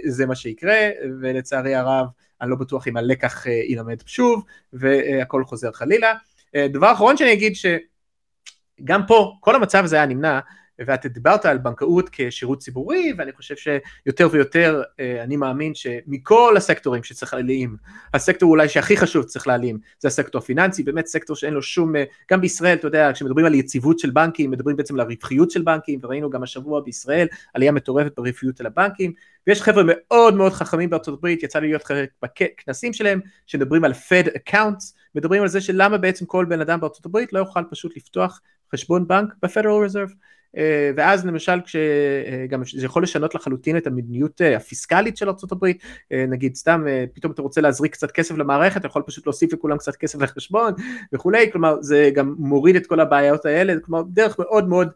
זה 0.04 0.26
מה 0.26 0.34
שיקרה 0.34 0.90
ולצערי 1.20 1.74
הרב 1.74 2.06
אני 2.40 2.50
לא 2.50 2.56
בטוח 2.56 2.88
אם 2.88 2.96
הלקח 2.96 3.46
אה, 3.46 3.52
ילמד 3.52 3.96
שוב 4.06 4.44
והכל 4.72 5.44
חוזר 5.44 5.72
חלילה. 5.72 6.14
אה, 6.54 6.68
דבר 6.68 6.92
אחרון 6.92 7.16
שאני 7.16 7.32
אגיד 7.32 7.52
שגם 7.54 9.06
פה 9.06 9.32
כל 9.40 9.54
המצב 9.54 9.84
הזה 9.84 9.96
היה 9.96 10.06
נמנע 10.06 10.40
ואתה 10.86 11.08
דיברת 11.08 11.46
על 11.46 11.58
בנקאות 11.58 12.08
כשירות 12.12 12.58
ציבורי, 12.58 13.12
ואני 13.18 13.32
חושב 13.32 13.54
שיותר 13.56 14.28
ויותר 14.32 14.82
אני 14.98 15.36
מאמין 15.36 15.74
שמכל 15.74 16.54
הסקטורים 16.56 17.02
שצריך 17.02 17.34
להעלים, 17.34 17.76
הסקטור 18.14 18.50
אולי 18.50 18.68
שהכי 18.68 18.96
חשוב 18.96 19.22
שצריך 19.22 19.46
להעלים, 19.46 19.78
זה 19.98 20.08
הסקטור 20.08 20.38
הפיננסי, 20.38 20.82
באמת 20.82 21.06
סקטור 21.06 21.36
שאין 21.36 21.54
לו 21.54 21.62
שום, 21.62 21.92
גם 22.30 22.40
בישראל, 22.40 22.76
אתה 22.76 22.86
יודע, 22.86 23.10
כשמדברים 23.14 23.46
על 23.46 23.54
יציבות 23.54 23.98
של 23.98 24.10
בנקים, 24.10 24.50
מדברים 24.50 24.76
בעצם 24.76 24.94
על 24.94 25.00
הרווחיות 25.00 25.50
של 25.50 25.62
בנקים, 25.62 25.98
וראינו 26.02 26.30
גם 26.30 26.42
השבוע 26.42 26.80
בישראל 26.80 27.26
עלייה 27.54 27.72
מטורפת 27.72 28.12
ברווחיות 28.16 28.56
של 28.56 28.66
הבנקים, 28.66 29.12
ויש 29.46 29.62
חבר'ה 29.62 29.82
מאוד 29.86 30.34
מאוד 30.34 30.52
חכמים 30.52 30.90
בארצות 30.90 31.18
הברית, 31.18 31.42
יצא 31.42 31.58
לי 31.58 31.66
להיות 31.66 31.84
חלק 31.84 32.10
בכנסים 32.22 32.92
שלהם, 32.92 33.20
שמדברים 33.46 33.84
על 33.84 33.92
Fed 33.92 34.26
accounts, 34.26 34.94
מדברים 35.14 35.42
על 35.42 35.48
זה 35.48 35.60
שלמה 35.60 35.98
בעצם 35.98 36.26
כל 36.26 36.44
בן 36.44 36.60
אדם 36.60 36.80
בארצות 36.80 37.06
הברית 37.06 37.32
לא 37.32 37.38
יוכל 37.38 37.60
פשוט 37.70 37.96
לפתוח 37.96 38.40
חשבון 38.72 39.08
בנק 39.08 39.34
ב-Federal 39.42 39.88
Reserve. 39.88 40.14
אה, 40.56 40.90
ואז 40.96 41.26
למשל 41.26 41.60
כשגם 41.60 42.62
זה 42.76 42.86
יכול 42.86 43.02
לשנות 43.02 43.34
לחלוטין 43.34 43.76
את 43.76 43.86
המדיניות 43.86 44.40
אה, 44.40 44.56
הפיסקלית 44.56 45.16
של 45.16 45.28
ארה"ב, 45.28 45.64
אה, 46.12 46.24
נגיד 46.28 46.54
סתם 46.54 46.84
פתאום 47.12 47.32
אתה 47.32 47.42
רוצה 47.42 47.60
להזריק 47.60 47.92
קצת 47.92 48.10
כסף 48.10 48.36
למערכת, 48.36 48.76
אתה 48.76 48.86
יכול 48.86 49.02
פשוט 49.02 49.26
להוסיף 49.26 49.52
לכולם 49.52 49.78
קצת 49.78 49.96
כסף 49.96 50.20
לחשבון 50.20 50.72
וכולי, 51.12 51.52
כלומר 51.52 51.76
זה 51.82 52.10
גם 52.14 52.34
מוריד 52.38 52.76
את 52.76 52.86
כל 52.86 53.00
הבעיות 53.00 53.46
האלה, 53.46 53.74
כלומר 53.84 54.02
דרך 54.08 54.38
מאוד 54.38 54.68
מאוד 54.68 54.88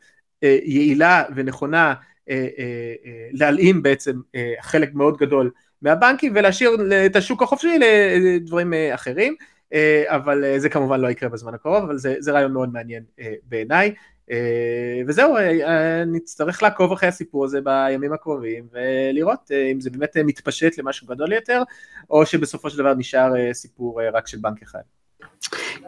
יעילה 0.42 1.22
ונכונה 1.36 1.94
להלאים 3.32 3.82
בעצם 3.82 4.20
חלק 4.60 4.94
מאוד 4.94 5.16
גדול 5.16 5.50
מהבנקים 5.82 6.32
ולהשאיר 6.36 6.70
את 7.06 7.16
השוק 7.16 7.42
החופשי 7.42 7.78
לדברים 7.78 8.74
אחרים. 8.94 9.34
אבל 10.06 10.58
זה 10.58 10.68
כמובן 10.68 11.00
לא 11.00 11.08
יקרה 11.08 11.28
בזמן 11.28 11.54
הקרוב, 11.54 11.84
אבל 11.84 11.98
זה, 11.98 12.14
זה 12.18 12.32
רעיון 12.32 12.52
מאוד 12.52 12.72
מעניין 12.72 13.04
בעיניי. 13.48 13.94
וזהו, 15.06 15.34
נצטרך 16.06 16.62
לעקוב 16.62 16.92
אחרי 16.92 17.08
הסיפור 17.08 17.44
הזה 17.44 17.60
בימים 17.60 18.12
הקרובים 18.12 18.68
ולראות 18.72 19.50
אם 19.72 19.80
זה 19.80 19.90
באמת 19.90 20.16
מתפשט 20.16 20.78
למשהו 20.78 21.06
גדול 21.06 21.32
יותר, 21.32 21.62
או 22.10 22.26
שבסופו 22.26 22.70
של 22.70 22.78
דבר 22.78 22.94
נשאר 22.94 23.52
סיפור 23.52 24.00
רק 24.12 24.26
של 24.26 24.38
בנק 24.40 24.62
אחד. 24.62 24.80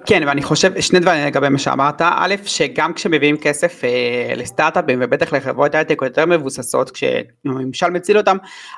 כן 0.07 0.23
ואני 0.27 0.43
חושב 0.43 0.81
שני 0.81 1.01
דברים 1.01 1.27
לגבי 1.27 1.49
מה 1.49 1.59
שאמרת. 1.59 2.03
א' 2.03 2.35
שגם 2.45 2.95
כשמביאים 2.95 3.37
כסף 3.37 3.85
אה, 3.85 4.35
לסטארט-אפים 4.37 4.99
ובטח 5.03 5.33
לחברות 5.33 5.75
הייטק 5.75 5.99
יותר 6.03 6.27
מבוססות 6.27 6.91
כשהממשל 6.91 7.91
מציל 7.91 8.19
אותם 8.19 8.37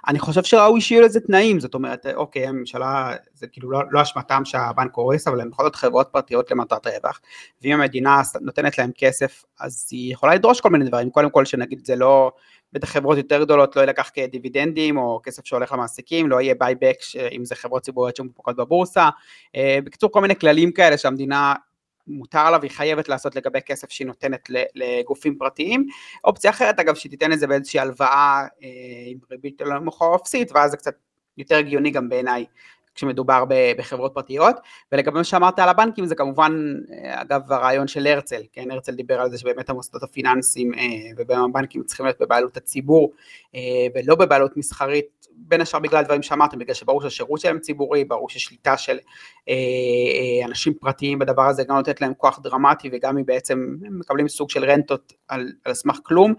אני 0.08 0.18
חושב 0.18 0.42
שראוי 0.44 0.80
שיהיו 0.80 1.02
לזה 1.02 1.20
תנאים. 1.20 1.60
זאת 1.60 1.74
אומרת 1.74 2.06
אוקיי 2.14 2.46
הממשלה 2.46 3.12
זה 3.34 3.46
כאילו 3.46 3.70
לא, 3.70 3.80
לא 3.90 4.02
אשמתם 4.02 4.44
שהבנק 4.44 4.90
קורס 4.90 5.28
אבל 5.28 5.40
הם 5.40 5.50
בכל 5.50 5.64
זאת 5.64 5.76
חברות 5.76 6.08
פרטיות 6.12 6.50
למטרת 6.50 6.86
רווח. 6.86 7.20
ואם 7.62 7.72
המדינה 7.72 8.22
נותנת 8.40 8.78
להם 8.78 8.90
כסף 8.98 9.44
אז 9.60 9.88
היא 9.90 10.12
יכולה 10.12 10.34
לדרוש 10.34 10.60
כל 10.60 10.70
מיני 10.70 10.84
דברים. 10.84 11.10
קודם 11.10 11.30
כל 11.30 11.44
שנגיד 11.44 11.86
זה 11.86 11.96
לא 11.96 12.32
בטח 12.76 12.88
חברות 12.88 13.16
יותר 13.18 13.44
גדולות 13.44 13.76
לא 13.76 13.82
ילקח 13.82 14.10
כדיבידנדים 14.14 14.96
או 14.96 15.20
כסף 15.22 15.46
שהולך 15.46 15.72
למעסיקים, 15.72 16.28
לא 16.28 16.40
יהיה 16.40 16.54
buyback 16.54 16.96
אם 17.32 17.44
זה 17.44 17.54
חברות 17.54 17.82
ציבוריות 17.82 18.16
שמונפקות 18.16 18.56
בבורסה, 18.56 19.08
אה, 19.56 19.78
בקיצור 19.84 20.12
כל 20.12 20.20
מיני 20.20 20.36
כללים 20.36 20.72
כאלה 20.72 20.98
שהמדינה 20.98 21.54
מותר 22.06 22.50
לה 22.50 22.58
והיא 22.58 22.70
חייבת 22.70 23.08
לעשות 23.08 23.36
לגבי 23.36 23.58
כסף 23.66 23.90
שהיא 23.90 24.06
נותנת 24.06 24.50
לגופים 24.74 25.38
פרטיים. 25.38 25.86
אופציה 26.24 26.50
אחרת 26.50 26.80
אגב 26.80 26.94
שהיא 26.94 27.10
תיתן 27.10 27.32
את 27.32 27.38
זה 27.38 27.46
באיזושהי 27.46 27.80
הלוואה 27.80 28.46
אה, 28.62 28.68
עם 29.06 29.18
ריבית 29.30 29.62
נמוכה 29.62 30.04
או 30.04 30.16
אפסית 30.16 30.52
ואז 30.52 30.70
זה 30.70 30.76
קצת 30.76 30.94
יותר 31.38 31.56
הגיוני 31.56 31.90
גם 31.90 32.08
בעיניי 32.08 32.44
כשמדובר 32.96 33.44
בחברות 33.78 34.12
פרטיות, 34.14 34.56
ולגבי 34.92 35.18
מה 35.18 35.24
שאמרת 35.24 35.58
על 35.58 35.68
הבנקים 35.68 36.06
זה 36.06 36.14
כמובן 36.14 36.74
אגב 37.04 37.52
הרעיון 37.52 37.88
של 37.88 38.06
הרצל, 38.06 38.42
כן, 38.52 38.70
הרצל 38.70 38.94
דיבר 38.94 39.20
על 39.20 39.30
זה 39.30 39.38
שבאמת 39.38 39.70
המוסדות 39.70 40.02
הפיננסיים 40.02 40.74
אה, 40.74 41.24
והבנקים 41.28 41.82
צריכים 41.84 42.06
להיות 42.06 42.20
בבעלות 42.20 42.56
הציבור 42.56 43.12
אה, 43.54 43.60
ולא 43.94 44.14
בבעלות 44.14 44.56
מסחרית, 44.56 45.26
בין 45.38 45.60
השאר 45.60 45.80
בגלל 45.80 46.04
דברים 46.04 46.22
שאמרתם, 46.22 46.58
בגלל 46.58 46.74
שברור 46.74 47.02
שהשירות 47.02 47.40
שלהם 47.40 47.58
ציבורי, 47.58 48.04
ברור 48.04 48.28
ששליטה 48.28 48.76
של 48.76 48.98
אה, 49.48 49.54
אנשים 50.44 50.74
פרטיים 50.74 51.18
בדבר 51.18 51.42
הזה 51.42 51.64
גם 51.64 51.76
נותנת 51.76 52.00
להם 52.00 52.14
כוח 52.14 52.40
דרמטי 52.42 52.90
וגם 52.92 53.18
אם 53.18 53.26
בעצם 53.26 53.76
מקבלים 53.80 54.28
סוג 54.28 54.50
של 54.50 54.64
רנטות 54.64 55.12
על, 55.28 55.52
על 55.64 55.74
סמך 55.74 55.98
כלום, 56.02 56.34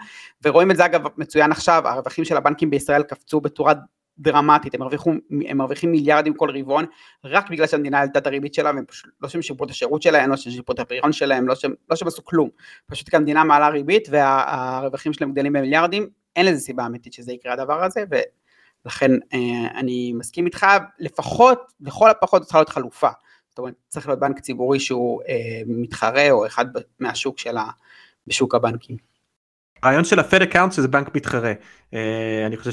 ורואים 0.46 0.72
את 0.72 0.78
זה 0.78 0.86
אגב 0.86 1.02
מצוין 1.18 1.52
עכשיו, 1.52 1.82
הרווחים 1.86 2.26
של 2.26 2.38
הבנקים 2.38 2.70
בישראל 2.70 3.04
קפצו 3.04 3.42
בצורה 3.42 3.74
דרמטית, 4.20 4.76
הם, 4.76 4.82
הרוויחו, 4.82 5.12
הם 5.48 5.58
מרוויחים 5.58 5.92
מיליארדים 5.92 6.34
כל 6.34 6.50
רבעון, 6.50 6.86
רק 7.24 7.50
בגלל 7.50 7.68
שהמדינה 7.68 8.00
העלתה 8.00 8.20
את 8.20 8.28
הריבית 8.28 8.54
שלה, 8.54 8.72
והם 8.76 8.86
פשוט, 8.88 9.12
לא 9.22 9.30
שהם 9.30 9.42
שיפרו 9.42 9.66
את 9.66 9.72
השירות 9.72 10.02
שלהם, 10.02 10.30
לא 10.30 10.38
שהם 10.38 10.54
שיפרו 10.54 10.74
את 10.76 10.80
הפריון 10.80 11.12
שלהם, 11.12 11.48
לא 11.48 11.56
שהם, 11.56 11.74
לא 11.90 11.96
שהם 11.96 12.08
עשו 12.08 12.26
כלום, 12.26 12.50
פשוט 12.88 13.10
כי 13.10 13.16
המדינה 13.16 13.44
מעלה 13.44 13.70
ריבית 13.70 14.08
והרווחים 14.12 15.14
שלהם 15.14 15.32
גדלים 15.32 15.54
במיליארדים, 15.54 16.10
אין 16.36 16.46
לזה 16.46 16.60
סיבה 16.60 16.86
אמיתית 16.86 17.14
שזה 17.14 17.32
יקרה 17.32 17.54
הדבר 17.54 17.84
הזה, 17.84 18.04
ולכן 18.86 19.12
אה, 19.34 19.80
אני 19.80 20.14
מסכים 20.14 20.46
איתך, 20.46 20.66
לפחות, 21.00 21.74
לכל 21.82 22.10
הפחות 22.10 22.42
צריכה 22.42 22.58
להיות 22.58 22.70
חלופה, 22.70 23.10
זאת 23.50 23.60
אומרת 23.60 23.74
צריך 23.88 24.08
להיות 24.08 24.20
בנק 24.20 24.40
ציבורי 24.40 24.80
שהוא 24.80 25.22
אה, 25.30 25.62
מתחרה 25.68 26.32
או 26.32 26.46
אחוז 26.46 26.66
מהשוק 27.00 27.40
שלה 27.40 27.66
בשוק 28.28 28.56
הבנקים. 28.56 28.98
הרעיון 29.84 30.04
של 30.04 30.20
ה 30.20 30.25
Fed 30.25 30.42
account 30.42 30.74
שזה 30.74 30.88
בנק 30.88 31.16
מתחרה. 31.16 31.54
אה, 31.94 32.44
אני 32.46 32.58
חושב 32.58 32.72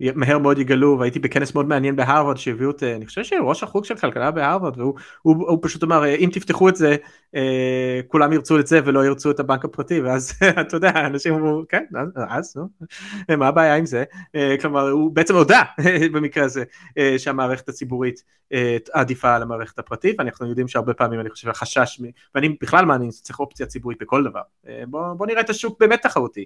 שמהר 0.00 0.38
מאוד 0.38 0.58
יגלו 0.58 0.98
והייתי 0.98 1.18
בכנס 1.18 1.54
מאוד 1.54 1.68
מעניין 1.68 1.96
בהרווארד 1.96 2.36
שהביאו 2.36 2.70
את 2.70 2.82
אני 2.82 3.06
חושב 3.06 3.24
שראש 3.24 3.62
החוג 3.62 3.84
של 3.84 3.94
כלכלה 3.94 4.30
בהרווארד 4.30 4.78
והוא 4.78 4.94
הוא, 5.22 5.48
הוא 5.48 5.58
פשוט 5.62 5.84
אמר 5.84 6.14
אם 6.14 6.28
תפתחו 6.32 6.68
את 6.68 6.76
זה 6.76 6.96
אה, 7.34 8.00
כולם 8.06 8.32
ירצו 8.32 8.58
את 8.58 8.66
זה 8.66 8.80
ולא 8.84 9.06
ירצו 9.06 9.30
את 9.30 9.40
הבנק 9.40 9.64
הפרטי 9.64 10.00
ואז 10.00 10.32
אתה 10.60 10.76
יודע 10.76 10.90
אנשים 11.06 11.34
אמרו 11.34 11.62
כן 11.68 11.84
אז 12.28 12.56
נו 12.56 12.68
מה 13.38 13.48
הבעיה 13.48 13.76
עם 13.76 13.86
זה? 13.86 14.04
כלומר 14.60 14.90
הוא 14.90 15.12
בעצם 15.12 15.34
הודה 15.34 15.62
במקרה 16.12 16.44
הזה 16.44 16.64
שהמערכת 17.18 17.68
הציבורית 17.68 18.22
עדיפה 18.92 19.34
על 19.34 19.42
המערכת 19.42 19.78
הפרטית 19.78 20.16
ואנחנו 20.18 20.48
יודעים 20.48 20.68
שהרבה 20.68 20.94
פעמים 20.94 21.20
אני 21.20 21.30
חושב 21.30 21.48
החשש 21.48 22.00
ואני 22.34 22.56
בכלל 22.60 22.84
מאמין 22.84 23.10
שצריך 23.10 23.40
אופציה 23.40 23.66
ציבורית 23.66 23.98
בכל 24.00 24.24
דבר. 24.24 24.40
בוא, 24.86 25.12
בוא 25.12 25.26
נראה 25.26 25.40
את 25.40 25.50
השוק 25.50 25.80
באמת 25.80 26.02
תחרותי. 26.02 26.44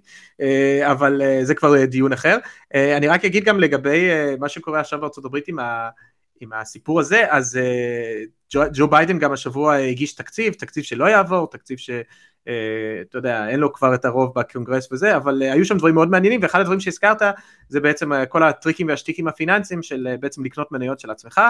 אבל 0.82 1.22
זה 1.42 1.54
כבר 1.54 1.84
דיון 1.84 2.12
אחר. 2.12 2.38
אני 2.74 3.08
רק 3.08 3.24
אגיד 3.24 3.43
גם 3.44 3.60
לגבי 3.60 4.08
מה 4.38 4.48
שקורה 4.48 4.80
עכשיו 4.80 5.00
בארצות 5.00 5.24
הברית 5.24 5.48
עם 5.48 5.58
ה... 5.58 5.88
עם 6.40 6.52
הסיפור 6.52 7.00
הזה, 7.00 7.24
אז 7.28 7.58
ג'ו, 8.52 8.60
ג'ו 8.74 8.88
ביידן 8.88 9.18
גם 9.18 9.32
השבוע 9.32 9.74
הגיש 9.74 10.14
תקציב, 10.14 10.52
תקציב 10.52 10.84
שלא 10.84 11.04
יעבור, 11.04 11.50
תקציב 11.50 11.78
שאתה 11.78 12.02
uh, 12.48 13.16
יודע, 13.16 13.48
אין 13.48 13.60
לו 13.60 13.72
כבר 13.72 13.94
את 13.94 14.04
הרוב 14.04 14.32
בקונגרס 14.34 14.92
וזה, 14.92 15.16
אבל 15.16 15.42
uh, 15.42 15.52
היו 15.52 15.64
שם 15.64 15.78
דברים 15.78 15.94
מאוד 15.94 16.10
מעניינים, 16.10 16.40
ואחד 16.42 16.60
הדברים 16.60 16.80
שהזכרת 16.80 17.22
זה 17.68 17.80
בעצם 17.80 18.12
uh, 18.12 18.26
כל 18.26 18.42
הטריקים 18.42 18.88
והשטיקים 18.88 19.28
הפיננסיים 19.28 19.82
של 19.82 20.08
uh, 20.14 20.20
בעצם 20.20 20.44
לקנות 20.44 20.72
מניות 20.72 21.00
של 21.00 21.10
עצמך, 21.10 21.40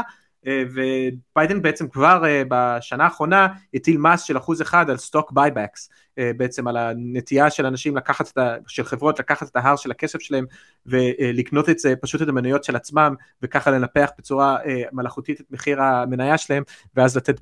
אה, 0.46 0.62
וביידן 0.70 1.62
בעצם 1.62 1.88
כבר 1.88 2.24
אה, 2.26 2.42
בשנה 2.48 3.04
האחרונה 3.04 3.48
הטיל 3.74 3.98
מס 3.98 4.22
של 4.22 4.36
אחוז 4.36 4.62
אחד 4.62 4.90
על 4.90 4.96
stock 4.96 5.32
buybacks, 5.32 5.90
בעצם 6.36 6.68
על 6.68 6.76
הנטייה 6.76 7.50
של 7.50 7.66
אנשים 7.66 7.96
לקחת 7.96 8.30
את 8.32 8.38
ה... 8.38 8.54
של 8.66 8.84
חברות 8.84 9.18
לקחת 9.18 9.48
את 9.48 9.56
ההר 9.56 9.76
של 9.76 9.90
הכסף 9.90 10.20
שלהם 10.20 10.44
ולקנות 10.86 11.68
את 11.68 11.78
זה, 11.78 11.94
פשוט 12.00 12.22
את 12.22 12.28
המניות 12.28 12.64
של 12.64 12.76
עצמם 12.76 13.14
וככה 13.42 13.70
לנפח 13.70 14.10
בצורה 14.18 14.56
אה, 14.66 14.82
מלאכותית 14.92 15.40
את 15.40 15.46
מחיר 15.50 15.82
המניה 15.82 16.38
שלהם 16.38 16.62
ואז 16.96 17.16
לתת, 17.16 17.40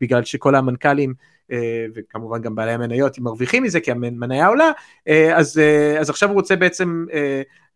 בגלל 0.00 0.24
שכל 0.24 0.54
המנכ"לים 0.54 1.14
וכמובן 1.94 2.42
גם 2.42 2.54
בעלי 2.54 2.72
המניות 2.72 3.18
מרוויחים 3.18 3.62
מזה 3.62 3.80
כי 3.80 3.90
המניה 3.90 4.46
עולה, 4.46 4.70
אז, 5.34 5.60
אז 6.00 6.10
עכשיו 6.10 6.28
הוא 6.28 6.34
רוצה 6.34 6.56
בעצם 6.56 7.04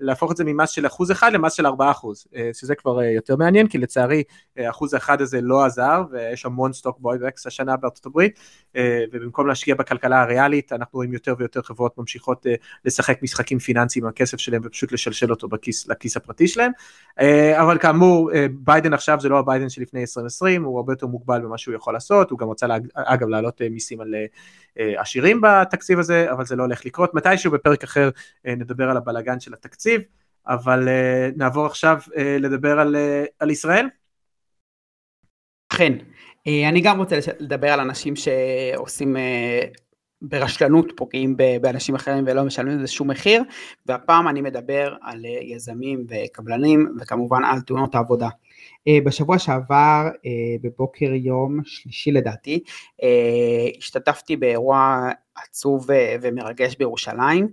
להפוך 0.02 0.32
את 0.32 0.36
זה 0.36 0.44
ממס 0.44 0.70
של 0.70 0.86
אחוז 0.86 1.10
אחד 1.10 1.32
למס 1.32 1.52
של 1.52 1.66
ארבעה 1.66 1.90
אחוז, 1.90 2.26
אה, 2.36 2.50
שזה 2.52 2.74
כבר 2.74 3.00
אה, 3.00 3.10
יותר 3.10 3.36
מעניין, 3.36 3.68
כי 3.68 3.78
לצערי 3.78 4.22
אה, 4.58 4.70
אחוז 4.70 4.94
האחד 4.94 5.20
הזה 5.20 5.40
לא 5.40 5.64
עזר, 5.64 6.02
ויש 6.10 6.46
המון 6.46 6.72
סטוק 6.72 6.98
בויבקס 7.00 7.46
השנה 7.46 7.76
בארצות 7.76 8.06
הברית, 8.06 8.40
ובמקום 9.12 9.46
להשקיע 9.46 9.74
בכלכלה 9.74 10.21
הריאלית, 10.22 10.72
אנחנו 10.72 10.96
רואים 10.96 11.12
יותר 11.12 11.34
ויותר 11.38 11.62
חברות 11.62 11.98
ממשיכות 11.98 12.46
לשחק 12.84 13.22
משחקים 13.22 13.58
פיננסיים 13.58 14.04
עם 14.04 14.10
הכסף 14.10 14.38
שלהם 14.38 14.62
ופשוט 14.64 14.92
לשלשל 14.92 15.30
אותו 15.30 15.48
בכיס, 15.48 15.88
לכיס 15.88 16.16
הפרטי 16.16 16.48
שלהם, 16.48 16.72
אבל 17.60 17.78
כאמור, 17.78 18.30
ביידן 18.50 18.94
עכשיו 18.94 19.20
זה 19.20 19.28
לא 19.28 19.38
הביידן 19.38 19.68
שלפני 19.68 20.00
2020, 20.00 20.64
הוא 20.64 20.78
הרבה 20.78 20.92
יותר 20.92 21.06
מוגבל 21.06 21.40
במה 21.40 21.58
שהוא 21.58 21.74
יכול 21.74 21.94
לעשות, 21.94 22.30
הוא 22.30 22.38
גם 22.38 22.46
רוצה 22.46 22.66
לה, 22.66 22.76
אגב 22.94 23.28
להעלות 23.28 23.60
מיסים 23.70 24.00
על 24.00 24.14
עשירים 24.76 25.40
בתקציב 25.40 25.98
הזה, 25.98 26.32
אבל 26.32 26.44
זה 26.44 26.56
לא 26.56 26.62
הולך 26.62 26.86
לקרות, 26.86 27.14
מתישהו 27.14 27.50
בפרק 27.50 27.82
אחר 27.82 28.10
נדבר 28.44 28.90
על 28.90 28.96
הבלגן 28.96 29.40
של 29.40 29.54
התקציב. 29.54 30.00
אבל 30.46 30.88
uh, 30.88 31.36
נעבור 31.36 31.66
עכשיו 31.66 31.98
uh, 32.06 32.18
לדבר 32.40 32.80
על, 32.80 32.96
uh, 32.96 33.28
על 33.38 33.50
ישראל. 33.50 33.86
אכן, 35.72 35.92
uh, 35.98 36.68
אני 36.68 36.80
גם 36.80 36.98
רוצה 36.98 37.16
לדבר 37.40 37.68
על 37.68 37.80
אנשים 37.80 38.14
שעושים 38.16 39.16
uh, 39.16 39.18
ברשלנות 40.22 40.92
פוגעים 40.96 41.36
באנשים 41.60 41.94
אחרים 41.94 42.24
ולא 42.26 42.44
משלמים 42.44 42.78
לזה 42.78 42.92
שום 42.92 43.10
מחיר, 43.10 43.42
והפעם 43.86 44.28
אני 44.28 44.40
מדבר 44.40 44.94
על 45.02 45.24
יזמים 45.42 46.06
וקבלנים 46.08 46.96
וכמובן 47.00 47.44
על 47.44 47.60
תאונות 47.60 47.94
העבודה. 47.94 48.28
בשבוע 49.04 49.38
שעבר, 49.38 50.08
בבוקר 50.62 51.12
יום 51.12 51.60
שלישי 51.64 52.12
לדעתי, 52.12 52.62
השתתפתי 53.78 54.36
באירוע 54.36 55.08
עצוב 55.48 55.86
ומרגש 56.22 56.76
בירושלים. 56.76 57.48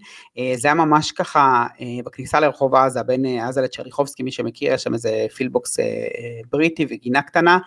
זה 0.56 0.68
היה 0.68 0.74
ממש 0.74 1.12
ככה 1.12 1.68
בכניסה 2.06 2.40
לרחוב 2.40 2.76
עזה, 2.76 3.04
בין 3.04 3.26
עזה 3.26 3.62
לצ'ריחובסקי, 3.62 4.24
מי 4.24 4.32
שמכיר, 4.32 4.74
יש 4.74 4.84
שם 4.84 4.94
איזה 4.94 5.26
פילבוקס 5.36 5.78
בריטי 6.52 6.86
וגינה 6.90 7.22
קטנה, 7.22 7.60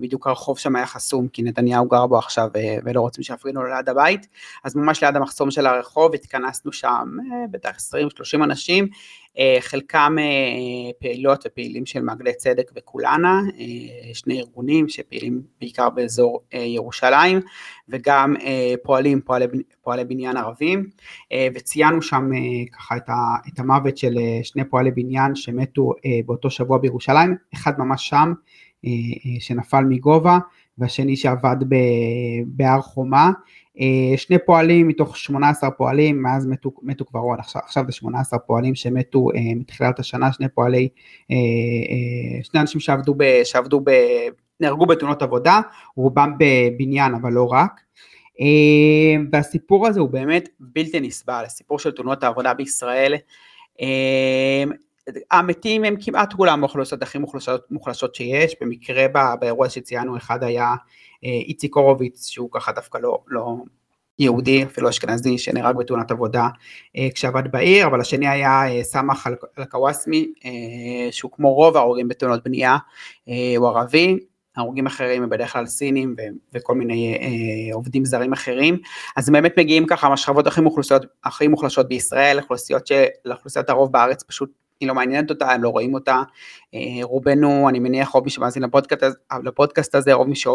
בדיוק 0.00 0.26
הרחוב 0.26 0.58
שם 0.58 0.76
היה 0.76 0.86
חסום, 0.86 1.28
כי 1.28 1.42
נתניהו 1.42 1.88
גר 1.88 2.06
בו 2.06 2.18
עכשיו 2.18 2.48
ולא 2.84 3.00
רוצים 3.00 3.24
שיפרינו 3.24 3.62
לו 3.62 3.74
ליד 3.74 3.88
הבית, 3.88 4.26
אז 4.64 4.76
ממש 4.76 5.04
ליד 5.04 5.16
המחסום 5.16 5.50
של 5.50 5.66
הרחוב 5.66 6.14
התכנסנו 6.14 6.72
שם 6.72 7.16
בטח 7.50 7.76
20-30 8.40 8.44
אנשים, 8.44 8.88
חלקם 9.60 10.16
פעילות 11.00 11.44
ופעילים 11.46 11.86
של 11.86 12.02
מעגלי 12.02 12.34
צדק 12.34 12.70
וכולנה, 12.76 13.40
שני 14.12 14.40
ארגונים 14.40 14.88
שפעילים 14.88 15.42
בעיקר 15.60 15.90
באזור 15.90 16.40
ירושלים, 16.52 17.40
וגם 17.88 18.34
פועלים, 18.82 19.20
פועלי, 19.20 19.46
פועלי 19.82 20.04
בניין 20.04 20.36
ערבים, 20.36 20.86
וציינו 21.54 22.02
שם 22.02 22.30
ככה 22.72 22.96
את 23.48 23.58
המוות 23.58 23.98
של 23.98 24.14
שני 24.42 24.64
פועלי 24.64 24.90
בניין 24.90 25.34
שמתו 25.34 25.92
באותו 26.26 26.50
שבוע 26.50 26.78
בירושלים, 26.78 27.36
אחד 27.54 27.72
ממש 27.78 28.08
שם, 28.08 28.32
שנפל 29.38 29.84
מגובה, 29.88 30.38
והשני 30.78 31.16
שעבד 31.16 31.56
בהר 32.46 32.80
חומה, 32.80 33.30
שני 34.16 34.36
פועלים 34.46 34.88
מתוך 34.88 35.16
18 35.16 35.70
פועלים, 35.70 36.22
מאז 36.22 36.46
מתו, 36.46 36.72
מתו 36.82 37.06
כבר 37.06 37.20
עוד, 37.20 37.38
עכשיו, 37.38 37.84
זה 37.86 37.92
18 37.92 38.38
פועלים 38.38 38.74
שמתו 38.74 39.28
מתחילת 39.56 39.98
השנה, 39.98 40.32
שני 40.32 40.48
פועלי, 40.48 40.88
שני 42.42 42.60
אנשים 42.60 42.80
שעבדו, 42.80 43.14
ב, 43.16 43.40
שעבדו 43.44 43.80
ב, 43.84 43.90
נהרגו 44.60 44.86
בתאונות 44.86 45.22
עבודה, 45.22 45.60
רובם 45.96 46.32
בבניין 46.38 47.14
אבל 47.14 47.32
לא 47.32 47.46
רק. 47.52 47.80
והסיפור 49.32 49.86
הזה 49.86 50.00
הוא 50.00 50.08
באמת 50.08 50.48
בלתי 50.60 51.00
נסבל, 51.00 51.42
הסיפור 51.46 51.78
של 51.78 51.90
תאונות 51.90 52.24
העבודה 52.24 52.54
בישראל. 52.54 53.14
המתים 55.30 55.84
הם 55.84 55.94
כמעט 56.00 56.32
כולם 56.32 56.64
האוכלוסיות 56.64 57.02
הכי 57.02 57.18
מוחלשות, 57.18 57.70
מוחלשות 57.70 58.14
שיש, 58.14 58.54
במקרה 58.60 59.06
באירוע 59.40 59.68
שציינו 59.68 60.16
אחד 60.16 60.44
היה 60.44 60.74
איציק 61.22 61.76
הורוביץ 61.76 62.26
שהוא 62.26 62.48
ככה 62.52 62.72
דווקא 62.72 62.98
לא, 62.98 63.18
לא 63.28 63.56
יהודי, 64.18 64.64
אפילו 64.64 64.88
אשכנזי, 64.88 65.38
שנהרג 65.38 65.76
בתאונת 65.76 66.10
עבודה 66.10 66.48
כשעבד 67.14 67.52
בעיר, 67.52 67.86
אבל 67.86 68.00
השני 68.00 68.28
היה 68.28 68.62
סמח 68.82 69.26
אלקוואסמי, 69.58 70.32
שהוא 71.10 71.30
כמו 71.32 71.54
רוב 71.54 71.76
ההרוגים 71.76 72.08
בתאונות 72.08 72.44
בנייה, 72.44 72.76
הוא 73.56 73.68
ערבי, 73.68 74.18
הרוגים 74.58 74.86
אחרים 74.86 75.22
הם 75.22 75.30
בדרך 75.30 75.52
כלל 75.52 75.66
סינים 75.66 76.14
ו- 76.18 76.54
וכל 76.54 76.74
מיני 76.74 77.18
אה, 77.20 77.74
עובדים 77.74 78.04
זרים 78.04 78.32
אחרים, 78.32 78.78
אז 79.16 79.28
הם 79.28 79.32
באמת 79.32 79.58
מגיעים 79.58 79.86
ככה 79.86 80.08
מהשכבות 80.08 80.46
הכי 80.46 80.60
הכי 81.24 81.48
מוחלשות 81.48 81.88
בישראל, 81.88 82.38
אוכלוסיות 82.40 82.86
שלאוכלוסיית 82.86 83.70
הרוב 83.70 83.92
בארץ 83.92 84.22
פשוט 84.22 84.50
היא 84.80 84.88
לא 84.88 84.94
מעניינת 84.94 85.30
אותה, 85.30 85.52
הם 85.52 85.62
לא 85.62 85.68
רואים 85.68 85.94
אותה, 85.94 86.22
אה, 86.74 86.80
רובנו, 87.02 87.68
אני 87.68 87.78
מניח 87.78 88.08
רוב 88.08 88.24
מי 88.24 88.30
שמאזין 88.30 88.62
לפודקאסט, 88.62 89.16
לפודקאסט 89.44 89.94
הזה, 89.94 90.12
רוב 90.12 90.28
מי 90.28 90.36
ש... 90.36 90.48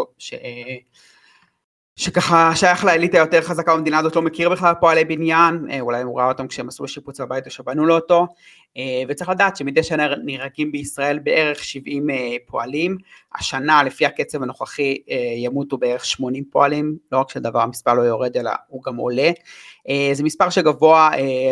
שככה 1.96 2.56
שייך 2.56 2.84
לאליטה 2.84 3.18
יותר 3.18 3.40
חזקה 3.40 3.76
במדינה 3.76 3.98
הזאת, 3.98 4.16
לא 4.16 4.22
מכיר 4.22 4.48
בכלל 4.48 4.72
פועלי 4.80 5.04
בניין, 5.04 5.66
אה, 5.70 5.80
אולי 5.80 6.02
הוא 6.02 6.18
ראה 6.18 6.28
אותם 6.28 6.48
כשהם 6.48 6.68
עשו 6.68 6.88
שיפוץ 6.88 7.20
בבית 7.20 7.46
או 7.46 7.50
שבנו 7.50 7.86
לו 7.86 7.94
אותו, 7.94 8.26
אה, 8.76 9.02
וצריך 9.08 9.30
לדעת 9.30 9.56
שמדי 9.56 9.82
שנה 9.82 10.08
נהרגים 10.24 10.72
בישראל 10.72 11.18
בערך 11.18 11.64
70 11.64 12.10
אה, 12.10 12.36
פועלים, 12.46 12.96
השנה 13.34 13.82
לפי 13.82 14.06
הקצב 14.06 14.42
הנוכחי 14.42 14.96
ימותו 15.36 15.78
בערך 15.78 16.04
80 16.04 16.44
פועלים, 16.50 16.96
לא 17.12 17.18
רק 17.18 17.30
שדבר 17.30 17.60
המספר 17.60 17.94
לא 17.94 18.02
יורד 18.02 18.36
אלא 18.36 18.50
הוא 18.68 18.82
גם 18.82 18.96
עולה, 18.96 19.30
זה 20.12 20.24
מספר 20.24 20.50
שגבוה 20.50 21.10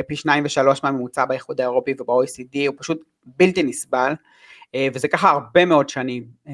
פי 0.09 0.17
שניים 0.17 0.45
ושלוש 0.45 0.81
מהממוצע 0.83 1.25
באיחוד 1.25 1.61
האירופי 1.61 1.95
וב-OECD, 2.01 2.59
הוא 2.67 2.77
פשוט 2.79 3.01
בלתי 3.27 3.63
נסבל. 3.63 4.13
אה, 4.75 4.89
וזה 4.95 5.09
ככה 5.09 5.31
הרבה 5.31 5.65
מאוד 5.65 5.89
שנים, 5.89 6.25
אה, 6.49 6.53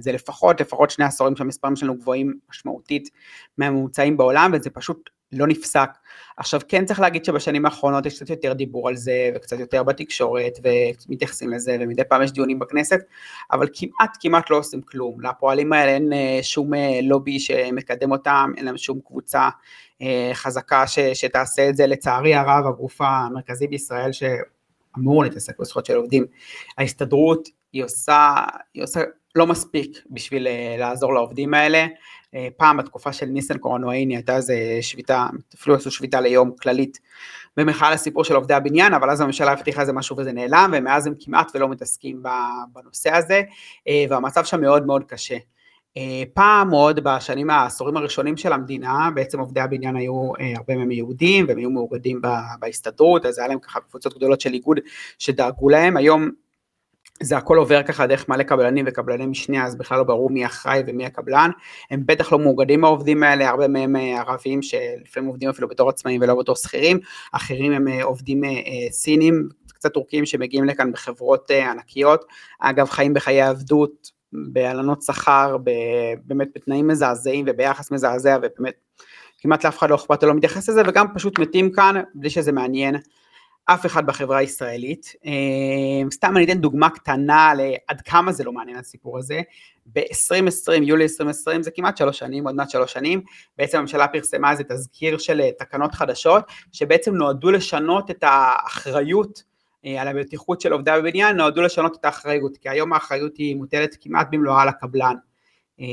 זה 0.00 0.12
לפחות, 0.12 0.60
לפחות 0.60 0.90
שני 0.90 1.04
עשורים 1.04 1.36
שהמספרים 1.36 1.76
שלנו 1.76 1.98
גבוהים 1.98 2.38
משמעותית 2.50 3.08
מהממוצעים 3.58 4.16
בעולם 4.16 4.50
וזה 4.54 4.70
פשוט 4.70 5.10
לא 5.32 5.46
נפסק. 5.46 5.90
עכשיו 6.36 6.60
כן 6.68 6.84
צריך 6.84 7.00
להגיד 7.00 7.24
שבשנים 7.24 7.64
האחרונות 7.64 8.06
יש 8.06 8.14
קצת 8.16 8.30
יותר 8.30 8.52
דיבור 8.52 8.88
על 8.88 8.96
זה 8.96 9.30
וקצת 9.34 9.60
יותר 9.60 9.82
בתקשורת 9.82 10.58
ומתייחסים 11.08 11.50
לזה 11.52 11.76
ומדי 11.80 12.02
פעם 12.04 12.22
יש 12.22 12.32
דיונים 12.32 12.58
בכנסת, 12.58 13.00
אבל 13.52 13.68
כמעט 13.72 14.16
כמעט 14.20 14.50
לא 14.50 14.56
עושים 14.56 14.82
כלום, 14.82 15.20
לפועלים 15.20 15.72
האלה 15.72 15.92
אין 15.92 16.12
אה, 16.12 16.38
שום 16.42 16.70
לובי 17.02 17.40
שמקדם 17.40 18.10
אותם, 18.10 18.52
אין 18.56 18.64
להם 18.64 18.76
שום 18.76 19.00
קבוצה 19.06 19.48
חזקה 20.32 20.86
ש, 20.86 20.98
שתעשה 20.98 21.68
את 21.68 21.76
זה, 21.76 21.86
לצערי 21.86 22.34
הרב 22.34 22.66
הגוף 22.66 23.00
המרכזי 23.00 23.66
בישראל 23.66 24.12
ש... 24.12 24.22
אמור 24.98 25.22
להתעסק 25.22 25.60
בזכויות 25.60 25.86
של 25.86 25.96
עובדים. 25.96 26.26
ההסתדרות 26.78 27.48
היא 27.72 27.84
עושה, 27.84 28.34
היא 28.74 28.82
עושה 28.82 29.00
לא 29.34 29.46
מספיק 29.46 29.98
בשביל 30.10 30.46
אה, 30.46 30.76
לעזור 30.78 31.14
לעובדים 31.14 31.54
האלה. 31.54 31.86
אה, 32.34 32.48
פעם 32.56 32.76
בתקופה 32.76 33.12
של 33.12 33.26
ניסן 33.26 33.58
קורנואיני 33.58 34.16
הייתה 34.16 34.36
איזה 34.36 34.78
שביתה, 34.80 35.26
אפילו 35.54 35.76
עשו 35.76 35.90
שביתה 35.90 36.20
ליום 36.20 36.52
כללית 36.62 36.98
במחאה 37.56 37.90
לסיפור 37.90 38.24
של 38.24 38.34
עובדי 38.34 38.54
הבניין, 38.54 38.94
אבל 38.94 39.10
אז 39.10 39.20
הממשלה 39.20 39.52
הבטיחה 39.52 39.80
איזה 39.80 39.92
משהו 39.92 40.16
וזה 40.16 40.32
נעלם, 40.32 40.70
ומאז 40.76 41.06
הם 41.06 41.14
כמעט 41.20 41.50
ולא 41.54 41.68
מתעסקים 41.68 42.22
בנושא 42.72 43.14
הזה, 43.14 43.42
אה, 43.88 44.04
והמצב 44.10 44.44
שם 44.44 44.60
מאוד 44.60 44.86
מאוד 44.86 45.04
קשה. 45.04 45.36
אה, 45.98 46.22
פעם 46.34 46.70
עוד 46.70 47.00
בשנים 47.00 47.50
העשורים 47.50 47.96
הראשונים 47.96 48.36
של 48.36 48.52
המדינה 48.52 49.08
בעצם 49.14 49.40
עובדי 49.40 49.60
הבניין 49.60 49.96
היו 49.96 50.32
אה, 50.40 50.52
הרבה 50.56 50.76
מהם 50.76 50.90
יהודים 50.90 51.44
והם 51.48 51.58
היו 51.58 51.70
מאוגדים 51.70 52.20
בהסתדרות 52.60 53.26
אז 53.26 53.38
היה 53.38 53.48
להם 53.48 53.58
ככה 53.58 53.80
קבוצות 53.80 54.14
גדולות 54.16 54.40
של 54.40 54.52
איגוד 54.52 54.78
שדאגו 55.18 55.68
להם. 55.68 55.96
היום 55.96 56.30
זה 57.22 57.36
הכל 57.36 57.56
עובר 57.56 57.82
ככה 57.82 58.06
דרך 58.06 58.28
מלא 58.28 58.42
קבלנים 58.42 58.84
וקבלני 58.88 59.26
משנה 59.26 59.64
אז 59.64 59.76
בכלל 59.76 59.98
לא 59.98 60.04
ברור 60.04 60.30
מי 60.30 60.46
אחראי 60.46 60.82
ומי 60.86 61.06
הקבלן. 61.06 61.50
הם 61.90 62.02
בטח 62.06 62.32
לא 62.32 62.38
מאוגדים 62.38 62.84
העובדים 62.84 63.22
האלה 63.22 63.48
הרבה 63.48 63.68
מהם 63.68 63.96
אה, 63.96 64.20
ערבים 64.20 64.62
שלפעמים 64.62 65.28
עובדים 65.28 65.48
אפילו 65.48 65.68
בתור 65.68 65.88
עצמאים 65.88 66.20
ולא 66.20 66.34
בתור 66.34 66.56
שכירים. 66.56 66.98
אחרים 67.32 67.72
הם 67.72 67.88
עובדים 68.02 68.40
סינים 68.90 69.48
קצת 69.68 69.94
טורקים 69.94 70.26
שמגיעים 70.26 70.64
לכאן 70.64 70.92
בחברות 70.92 71.50
ענקיות. 71.50 72.24
אגב 72.60 72.88
חיים 72.88 73.14
בחיי 73.14 73.42
עבדות 73.42 74.17
בהלנות 74.32 75.02
שכר, 75.02 75.56
באמת 76.24 76.48
בתנאים 76.54 76.88
מזעזעים 76.88 77.44
וביחס 77.48 77.90
מזעזע 77.90 78.38
ובאמת 78.42 78.74
כמעט 79.38 79.64
לאף 79.64 79.78
אחד 79.78 79.90
לא 79.90 79.94
אכפת 79.94 80.22
ולא 80.22 80.34
מתייחס 80.34 80.68
לזה 80.68 80.82
וגם 80.86 81.06
פשוט 81.14 81.38
מתים 81.38 81.72
כאן 81.72 82.02
בלי 82.14 82.30
שזה 82.30 82.52
מעניין 82.52 82.96
אף 83.64 83.86
אחד 83.86 84.06
בחברה 84.06 84.38
הישראלית. 84.38 85.12
אה, 85.26 86.10
סתם 86.10 86.36
אני 86.36 86.44
אתן 86.44 86.58
דוגמה 86.58 86.90
קטנה 86.90 87.52
לעד 87.56 88.00
כמה 88.00 88.32
זה 88.32 88.44
לא 88.44 88.52
מעניין 88.52 88.78
הסיפור 88.78 89.18
הזה. 89.18 89.40
ב-2020, 89.86 90.82
יולי 90.82 91.04
2020, 91.04 91.62
זה 91.62 91.70
כמעט 91.70 91.96
שלוש 91.96 92.18
שנים, 92.18 92.46
עוד 92.46 92.56
מעט 92.56 92.70
שלוש 92.70 92.92
שנים, 92.92 93.20
בעצם 93.58 93.78
הממשלה 93.78 94.08
פרסמה 94.08 94.50
איזה 94.50 94.64
תזכיר 94.64 95.18
של 95.18 95.40
תקנות 95.58 95.94
חדשות, 95.94 96.44
שבעצם 96.72 97.14
נועדו 97.14 97.50
לשנות 97.50 98.10
את 98.10 98.24
האחריות 98.26 99.38
אה, 99.38 99.47
על 99.84 100.08
הבטיחות 100.08 100.60
של 100.60 100.72
עובדי 100.72 100.90
הבניין 100.90 101.36
נועדו 101.36 101.62
לשנות 101.62 101.96
את 102.00 102.04
האחריות, 102.04 102.56
כי 102.56 102.68
היום 102.68 102.92
האחריות 102.92 103.36
היא 103.36 103.56
מוטלת 103.56 103.96
כמעט 104.00 104.28
במלואה 104.30 104.62
על 104.62 104.68
הקבלן. 104.68 105.14
אה, 105.80 105.86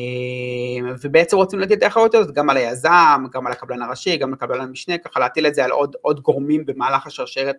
ובעצם 1.01 1.37
רוצים 1.37 1.59
לתת 1.59 1.71
את 1.71 1.83
האחריות 1.83 2.15
הזאת 2.15 2.35
גם 2.35 2.49
על 2.49 2.57
היזם, 2.57 3.25
גם 3.31 3.47
על 3.47 3.51
הקבלן 3.53 3.81
הראשי, 3.81 4.17
גם 4.17 4.29
על 4.29 4.35
קבלן 4.35 4.61
המשנה, 4.61 4.97
ככה 4.97 5.19
להטיל 5.19 5.47
את 5.47 5.55
זה 5.55 5.65
על 5.65 5.71
עוד, 5.71 5.95
עוד 6.01 6.19
גורמים 6.19 6.65
במהלך 6.65 7.07
השרשרת 7.07 7.55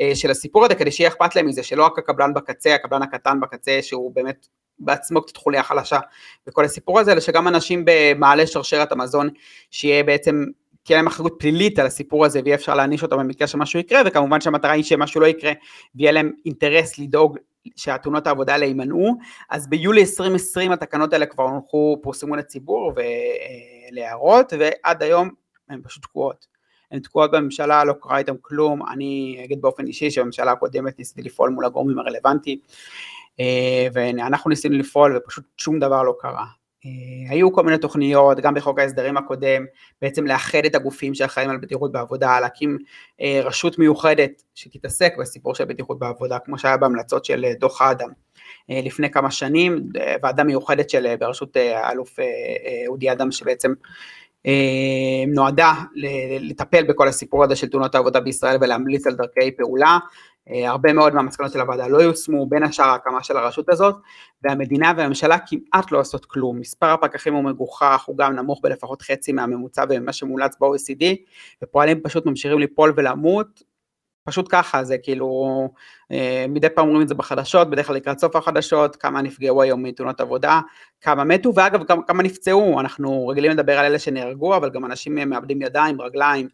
אה, 0.00 0.10
של 0.14 0.30
הסיפור 0.30 0.64
הזה, 0.64 0.74
כדי 0.74 0.90
שיהיה 0.90 1.10
אכפת 1.10 1.36
להם 1.36 1.46
מזה, 1.46 1.62
שלא 1.62 1.86
רק 1.86 1.98
הקבלן 1.98 2.34
בקצה, 2.34 2.74
הקבלן 2.74 3.02
הקטן 3.02 3.40
בקצה, 3.40 3.78
שהוא 3.82 4.14
באמת 4.14 4.46
בעצמו 4.78 5.22
קצת 5.22 5.36
חוליה 5.36 5.62
חלשה 5.62 5.98
בכל 6.46 6.64
הסיפור 6.64 7.00
הזה, 7.00 7.12
אלא 7.12 7.20
שגם 7.20 7.48
אנשים 7.48 7.84
במעלה 7.86 8.46
שרשרת 8.46 8.92
המזון, 8.92 9.28
שיהיה 9.70 10.04
בעצם 10.04 10.44
תהיה 10.88 10.98
להם 10.98 11.06
אחריות 11.06 11.34
פלילית 11.38 11.78
על 11.78 11.86
הסיפור 11.86 12.24
הזה 12.24 12.40
ויהיה 12.44 12.54
אפשר 12.56 12.74
להעניש 12.74 13.02
אותם 13.02 13.18
במקרה 13.18 13.46
שמשהו 13.46 13.80
יקרה 13.80 14.00
וכמובן 14.06 14.40
שהמטרה 14.40 14.72
היא 14.72 14.84
שמשהו 14.84 15.20
לא 15.20 15.26
יקרה 15.26 15.52
ויהיה 15.94 16.12
להם 16.12 16.32
אינטרס 16.46 16.98
לדאוג 16.98 17.38
שהתאונות 17.76 18.26
העבודה 18.26 18.52
האלה 18.52 18.66
יימנעו 18.66 19.14
אז 19.50 19.68
ביולי 19.68 20.00
2020 20.00 20.72
התקנות 20.72 21.12
האלה 21.12 21.26
כבר 21.26 21.44
הונחו, 21.44 21.98
פורסמו 22.02 22.36
לציבור 22.36 22.92
ולהערות 23.92 24.52
ועד 24.58 25.02
היום 25.02 25.30
הן 25.68 25.80
פשוט 25.82 26.02
תקועות. 26.02 26.46
הן 26.90 27.00
תקועות 27.00 27.30
בממשלה, 27.30 27.84
לא 27.84 27.94
קרה 28.00 28.18
איתן 28.18 28.34
כלום, 28.42 28.88
אני 28.92 29.40
אגיד 29.44 29.60
באופן 29.60 29.86
אישי 29.86 30.10
שבממשלה 30.10 30.52
הקודמת 30.52 30.98
ניסיתי 30.98 31.22
לפעול 31.22 31.50
מול 31.50 31.64
הגורמים 31.64 31.98
הרלוונטיים 31.98 32.58
אה, 33.40 33.86
ואנחנו 33.92 34.50
ניסינו 34.50 34.78
לפעול 34.78 35.16
ופשוט 35.16 35.44
שום 35.56 35.78
דבר 35.78 36.02
לא 36.02 36.14
קרה. 36.20 36.44
אה, 36.86 37.30
היו 37.30 37.52
כל 37.52 37.62
מיני 37.62 37.78
תוכניות, 37.78 38.40
גם 38.40 38.54
בחוק 38.54 38.78
ההסדרים 38.78 39.16
הקודם, 39.16 39.64
בעצם 40.02 40.26
לאחד 40.26 40.64
את 40.66 40.74
הגופים 40.74 41.14
שאחראים 41.14 41.50
על 41.50 41.56
בטיחות 41.56 41.92
בעבודה, 41.92 42.40
להקים 42.40 42.78
אה, 43.20 43.40
רשות 43.44 43.78
מיוחדת 43.78 44.42
שתתעסק 44.54 45.12
בסיפור 45.20 45.54
של 45.54 45.64
בטיחות 45.64 45.98
בעבודה, 45.98 46.38
כמו 46.38 46.58
שהיה 46.58 46.76
בהמלצות 46.76 47.24
של 47.24 47.44
אה, 47.44 47.54
דוח 47.54 47.82
האדם 47.82 48.08
לפני 48.68 49.10
כמה 49.10 49.30
שנים, 49.30 49.88
ועדה 50.22 50.44
מיוחדת 50.44 50.90
של 50.90 51.16
בראשות 51.20 51.56
האלוף 51.56 52.16
אודי 52.88 53.12
אדם 53.12 53.32
שבעצם 53.32 53.72
נועדה 55.28 55.72
לטפל 56.40 56.84
בכל 56.84 57.08
הסיפור 57.08 57.44
הזה 57.44 57.56
של 57.56 57.68
תאונות 57.68 57.94
העבודה 57.94 58.20
בישראל 58.20 58.56
ולהמליץ 58.60 59.06
על 59.06 59.14
דרכי 59.14 59.56
פעולה, 59.56 59.98
הרבה 60.48 60.92
מאוד 60.92 61.14
מהמסקנות 61.14 61.52
של 61.52 61.60
הוועדה 61.60 61.88
לא 61.88 61.98
יושמו, 62.02 62.46
בין 62.46 62.62
השאר 62.62 62.84
ההקמה 62.84 63.22
של 63.22 63.36
הרשות 63.36 63.68
הזאת, 63.68 63.94
והמדינה 64.42 64.92
והממשלה 64.96 65.36
כמעט 65.38 65.92
לא 65.92 66.00
עושות 66.00 66.24
כלום. 66.24 66.60
מספר 66.60 66.86
הפקחים 66.86 67.34
הוא 67.34 67.44
מגוחך, 67.44 68.04
הוא 68.06 68.16
גם 68.18 68.36
נמוך 68.36 68.60
בלפחות 68.62 69.02
חצי 69.02 69.32
מהממוצע 69.32 69.84
וממה 69.88 70.12
שמומלץ 70.12 70.56
ב-OECD, 70.60 71.04
ופועלים 71.62 72.00
פשוט 72.00 72.26
ממשיכים 72.26 72.58
ליפול 72.58 72.92
ולמות, 72.96 73.62
פשוט 74.24 74.46
ככה, 74.50 74.84
זה 74.84 74.98
כאילו, 74.98 75.26
אה, 75.26 75.66
מדי 76.48 76.68
פעם 76.68 76.86
אומרים 76.86 77.02
את 77.02 77.08
זה 77.08 77.14
בחדשות, 77.14 77.70
בדרך 77.70 77.86
כלל 77.86 77.96
לקראת 77.96 78.18
סוף 78.18 78.36
החדשות, 78.36 78.96
כמה 78.96 79.22
נפגעו 79.22 79.62
היום 79.62 79.82
מתאונות 79.82 80.20
עבודה, 80.20 80.60
כמה 81.00 81.24
מתו, 81.24 81.54
ואגב, 81.54 81.84
כמה, 81.84 82.02
כמה 82.02 82.22
נפצעו, 82.22 82.80
אנחנו 82.80 83.28
רגילים 83.28 83.50
לדבר 83.50 83.78
על 83.78 83.84
אלה 83.84 83.98
שנהרגו, 83.98 84.56
אבל 84.56 84.70
גם 84.70 84.84
אנשים 84.84 85.14
מאבדים 85.14 85.62
ידיים, 85.62 86.00
רגליים, 86.00 86.48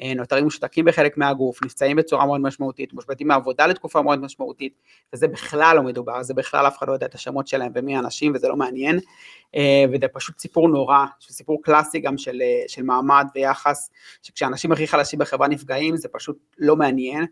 אה, 0.00 0.14
נותרים 0.14 0.44
מושתקים 0.44 0.84
בחלק 0.84 1.18
מהגוף, 1.18 1.64
נפצעים 1.64 1.96
בצורה 1.96 2.26
מאוד 2.26 2.40
משמעותית, 2.40 2.92
מושבתים 2.92 3.28
מעבודה 3.28 3.66
לתקופה 3.66 4.02
מאוד 4.02 4.20
משמעותית, 4.20 4.72
וזה 5.12 5.28
בכלל 5.28 5.76
לא 5.76 5.82
מדובר, 5.82 6.22
זה 6.22 6.34
בכלל 6.34 6.66
אף 6.66 6.78
אחד 6.78 6.88
לא 6.88 6.92
יודע 6.92 7.06
את 7.06 7.14
השמות 7.14 7.48
שלהם 7.48 7.72
ומי 7.74 7.96
האנשים 7.96 8.32
וזה 8.34 8.48
לא 8.48 8.56
מעניין, 8.56 8.98
אה, 9.54 9.84
וזה 9.92 10.08
פשוט 10.08 10.38
סיפור 10.38 10.68
נורא, 10.68 11.04
סיפור 11.20 11.62
קלאסי 11.62 11.98
גם 11.98 12.18
של, 12.18 12.42
אה, 12.42 12.62
של 12.68 12.82
מעמד 12.82 13.26
ויחס, 13.34 13.90
שכשאנשים 14.22 14.72
הכי 14.72 14.86
חלשים 14.86 15.18
בחברה 15.18 15.48
נפגעים 15.48 15.96
זה 15.96 16.08
פשוט 16.08 16.38
לא 16.58 16.76
מעניין, 16.76 17.26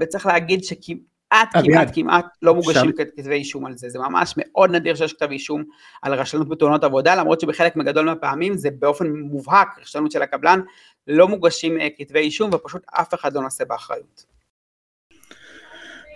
וצריך 0.00 0.26
להגיד 0.26 0.64
שכמעט 0.64 0.98
כמעט, 1.30 1.64
כמעט, 1.64 1.88
כמעט 1.94 2.26
לא 2.42 2.54
מוגשים 2.54 2.92
כתבי 3.16 3.34
אישום 3.34 3.66
על 3.66 3.76
זה, 3.76 3.88
זה 3.88 3.98
ממש 3.98 4.34
מאוד 4.36 4.70
נדיר 4.70 4.94
שיש 4.94 5.12
כתב 5.12 5.30
אישום 5.30 5.64
על 6.02 6.14
רשלנות 6.14 6.48
בתאונות 6.48 6.84
עבודה, 6.84 7.14
למרות 7.14 7.40
שבחלק 7.40 7.76
מגדול 7.76 8.04
מהפעמים 8.04 8.56
זה 8.56 8.68
באופן 8.70 9.06
מובהק 9.10 9.78
רשלנות 9.80 10.12
של 10.12 10.22
הקבלן, 10.22 10.60
לא 11.06 11.28
מוגשים 11.28 11.80
אה, 11.80 11.88
כתבי 11.98 12.18
אישום 12.18 12.50
ופשוט 12.54 12.82
אף 12.90 13.14
אחד 13.14 13.32
לא 13.32 13.42
נושא 13.42 13.64
באחריות. 13.64 14.24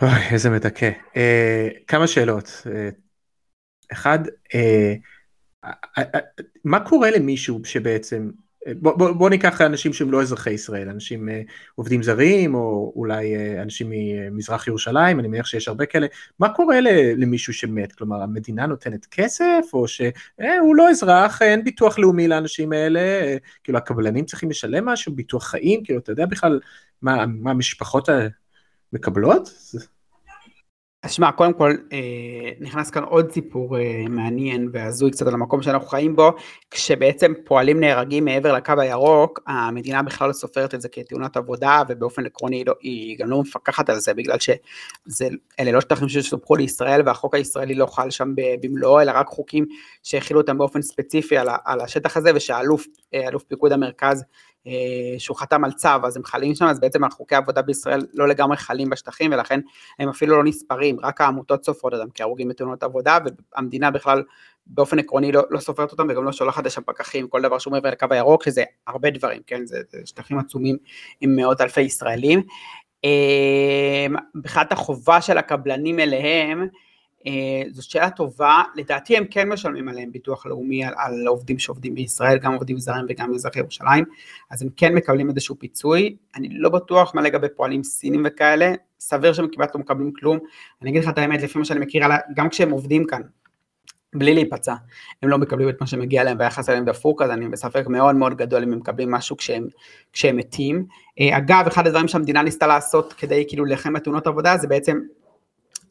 אוי, 0.03 0.11
איזה 0.33 0.51
מדכא. 0.51 0.91
אה, 1.17 1.69
כמה 1.87 2.07
שאלות. 2.07 2.63
אה, 2.67 2.89
אחד, 3.93 4.19
אה, 4.55 4.95
אה, 5.65 5.73
אה, 5.99 6.21
מה 6.65 6.89
קורה 6.89 7.11
למישהו 7.11 7.65
שבעצם 7.65 8.31
בוא, 8.81 8.99
בוא, 8.99 9.13
בוא 9.13 9.31
ניקח 9.31 9.61
אנשים 9.61 9.93
שהם 9.93 10.11
לא 10.11 10.23
אזרחי 10.23 10.51
ישראל, 10.51 10.89
אנשים 10.89 11.29
uh, 11.29 11.33
עובדים 11.75 12.03
זרים 12.03 12.55
או 12.55 12.93
אולי 12.97 13.37
uh, 13.37 13.63
אנשים 13.63 13.87
ממזרח 13.91 14.67
ירושלים, 14.69 15.21
אני 15.21 15.29
מניח 15.29 15.47
שיש 15.47 15.69
הרבה 15.69 15.87
כאלה, 15.87 16.07
מה 16.39 16.49
קורה 16.49 16.81
למישהו 17.17 17.53
שמת? 17.53 17.93
כלומר 17.93 18.23
המדינה 18.23 18.67
נותנת 18.67 19.07
כסף 19.07 19.63
או 19.73 19.89
שהוא 19.89 20.13
אה, 20.41 20.57
לא 20.77 20.91
אזרח, 20.91 21.43
אין 21.43 21.65
ביטוח 21.65 21.99
לאומי 21.99 22.29
לאנשים 22.29 22.73
האלה, 22.73 23.01
uh, 23.01 23.41
כאילו 23.65 23.79
הקבלנים 23.79 24.25
צריכים 24.25 24.51
לשלם 24.51 24.85
משהו, 24.85 25.15
ביטוח 25.15 25.45
חיים, 25.45 25.85
כאילו 25.85 25.99
אתה 25.99 26.13
יודע 26.13 26.27
בכלל 26.27 26.61
מה, 27.03 27.27
מה 27.27 27.51
המשפחות 27.51 28.09
מקבלות? 28.93 29.51
אז 31.03 31.13
שמע, 31.13 31.33
קודם 31.33 31.53
כל 31.53 31.75
אה, 31.93 31.99
נכנס 32.61 32.91
כאן 32.91 33.03
עוד 33.03 33.33
סיפור 33.33 33.79
אה, 33.79 34.05
מעניין 34.09 34.69
והזוי 34.73 35.11
קצת 35.11 35.27
על 35.27 35.35
המקום 35.35 35.63
שאנחנו 35.63 35.89
חיים 35.89 36.17
בו, 36.17 36.33
כשבעצם 36.71 37.33
פועלים 37.45 37.81
נהרגים 37.81 38.25
מעבר 38.25 38.53
לקו 38.53 38.73
הירוק, 38.79 39.41
המדינה 39.47 40.03
בכלל 40.03 40.29
לא 40.29 40.33
סופרת 40.33 40.75
את 40.75 40.81
זה 40.81 40.89
כתאונת 40.89 41.37
עבודה, 41.37 41.83
ובאופן 41.89 42.27
עקרוני 42.27 42.65
לא, 42.65 42.75
היא 42.81 43.19
גם 43.19 43.31
לא 43.31 43.41
מפקחת 43.41 43.91
על 43.91 43.99
זה, 44.01 44.15
בגלל 44.15 44.37
שאלה 44.39 45.73
לא 45.73 45.81
שטחים 45.81 46.09
שסופחו 46.09 46.57
לישראל, 46.57 47.03
והחוק 47.07 47.35
הישראלי 47.35 47.75
לא 47.75 47.87
חל 47.87 48.11
שם 48.11 48.33
במלואו, 48.37 49.01
אלא 49.01 49.13
רק 49.15 49.27
חוקים 49.27 49.67
שהכילו 50.03 50.41
אותם 50.41 50.59
באופן 50.59 50.83
ספציפי 50.83 51.37
על, 51.37 51.49
על 51.65 51.81
השטח 51.81 52.17
הזה, 52.17 52.31
ושאלוף 52.35 52.87
אה, 53.15 53.39
פיקוד 53.49 53.73
המרכז 53.73 54.25
שהוא 55.19 55.37
חתם 55.37 55.65
על 55.65 55.73
צו, 55.73 55.89
אז 56.05 56.17
הם 56.17 56.25
חלים 56.25 56.55
שם, 56.55 56.65
אז 56.65 56.81
בעצם 56.81 57.11
חוקי 57.11 57.35
העבודה 57.35 57.63
בישראל 57.63 58.07
לא 58.15 58.29
לגמרי 58.29 58.57
חלים 58.57 58.91
בשטחים, 58.91 59.33
ולכן 59.33 59.61
הם 59.99 60.09
אפילו 60.09 60.37
לא 60.37 60.45
נספרים, 60.45 60.97
רק 61.03 61.21
העמותות 61.21 61.65
סופרות 61.65 61.95
אותם 61.95 62.09
כהרוגים 62.15 62.49
בתאונות 62.49 62.83
עבודה, 62.83 63.19
והמדינה 63.55 63.91
בכלל 63.91 64.23
באופן 64.67 64.99
עקרוני 64.99 65.33
לא, 65.33 65.43
לא 65.51 65.61
סופרת 65.61 65.93
אותם 65.93 66.07
וגם 66.11 66.25
לא 66.25 66.33
שולחת 66.33 66.67
לשם 66.67 66.83
פקחים, 66.83 67.29
כל 67.29 67.43
דבר 67.43 67.59
שהוא 67.59 67.73
מעבר 67.73 67.91
לקו 67.91 68.07
הירוק, 68.11 68.45
שזה 68.45 68.65
הרבה 68.87 69.11
דברים, 69.11 69.43
כן, 69.47 69.67
זה, 69.67 69.81
זה 69.91 69.99
שטחים 70.05 70.39
עצומים 70.39 70.77
עם 71.21 71.37
מאות 71.37 71.61
אלפי 71.61 71.81
ישראלים. 71.81 72.43
אה, 73.05 74.07
מבחינת 74.35 74.73
החובה 74.73 75.21
של 75.21 75.39
הקבלנים 75.39 76.01
אליהם, 76.01 76.63
אה, 76.63 76.67
זו 77.71 77.91
שאלה 77.91 78.11
טובה, 78.11 78.63
לדעתי 78.77 79.17
הם 79.17 79.25
כן 79.31 79.49
משלמים 79.49 79.89
עליהם 79.89 80.13
ביטוח 80.13 80.47
לאומי 80.47 80.85
על, 80.85 80.95
על 80.97 81.27
עובדים 81.27 81.59
שעובדים 81.59 81.95
בישראל, 81.95 82.39
גם 82.39 82.53
עובדים 82.53 82.79
זרים 82.79 83.05
וגם 83.09 83.35
אזרחי 83.35 83.59
ירושלים, 83.59 84.05
אז 84.51 84.63
הם 84.63 84.69
כן 84.77 84.95
מקבלים 84.95 85.29
איזשהו 85.29 85.59
פיצוי, 85.59 86.17
אני 86.37 86.49
לא 86.53 86.69
בטוח 86.69 87.15
מה 87.15 87.23
לגבי 87.23 87.47
פועלים 87.57 87.85
סינים 87.85 88.23
וכאלה, 88.27 88.73
סביר 89.01 89.33
שהם 89.33 89.47
כמעט 89.53 89.75
לא 89.75 89.81
מקבלים 89.81 90.13
כלום, 90.13 90.39
אני 90.83 90.91
אגיד 90.91 91.03
לך 91.03 91.09
את 91.09 91.19
האמת, 91.19 91.43
לפי 91.43 91.59
מה 91.59 91.65
שאני 91.65 91.81
מכיר, 91.81 92.03
גם 92.35 92.49
כשהם 92.49 92.71
עובדים 92.71 93.07
כאן, 93.07 93.23
בלי 94.15 94.35
להיפצע, 94.35 94.75
הם 95.23 95.29
לא 95.29 95.39
מקבלים 95.39 95.69
את 95.69 95.81
מה 95.81 95.87
שמגיע 95.87 96.25
להם 96.25 96.37
והיחס 96.39 96.69
אליהם 96.69 96.85
דפוק, 96.85 97.23
אז 97.23 97.31
אני 97.31 97.49
בספק 97.49 97.87
מאוד 97.87 98.17
מאוד 98.17 98.37
גדול 98.37 98.63
אם 98.63 98.73
הם 98.73 98.79
מקבלים 98.79 99.11
משהו 99.11 99.37
כשהם, 99.37 99.67
כשהם 100.13 100.37
מתים. 100.37 100.87
אה, 101.21 101.37
אגב, 101.37 101.67
אחד 101.67 101.87
הדברים 101.87 102.09
שהמדינה 102.09 102.43
ניסתה 102.43 102.67
לעשות 102.67 103.13
כדי 103.13 103.45
כאילו 103.49 103.65
להילחם 103.65 103.93
בתאונות 103.93 104.27
עבודה, 104.27 104.57
זה 104.57 104.67
בעצם 104.67 105.01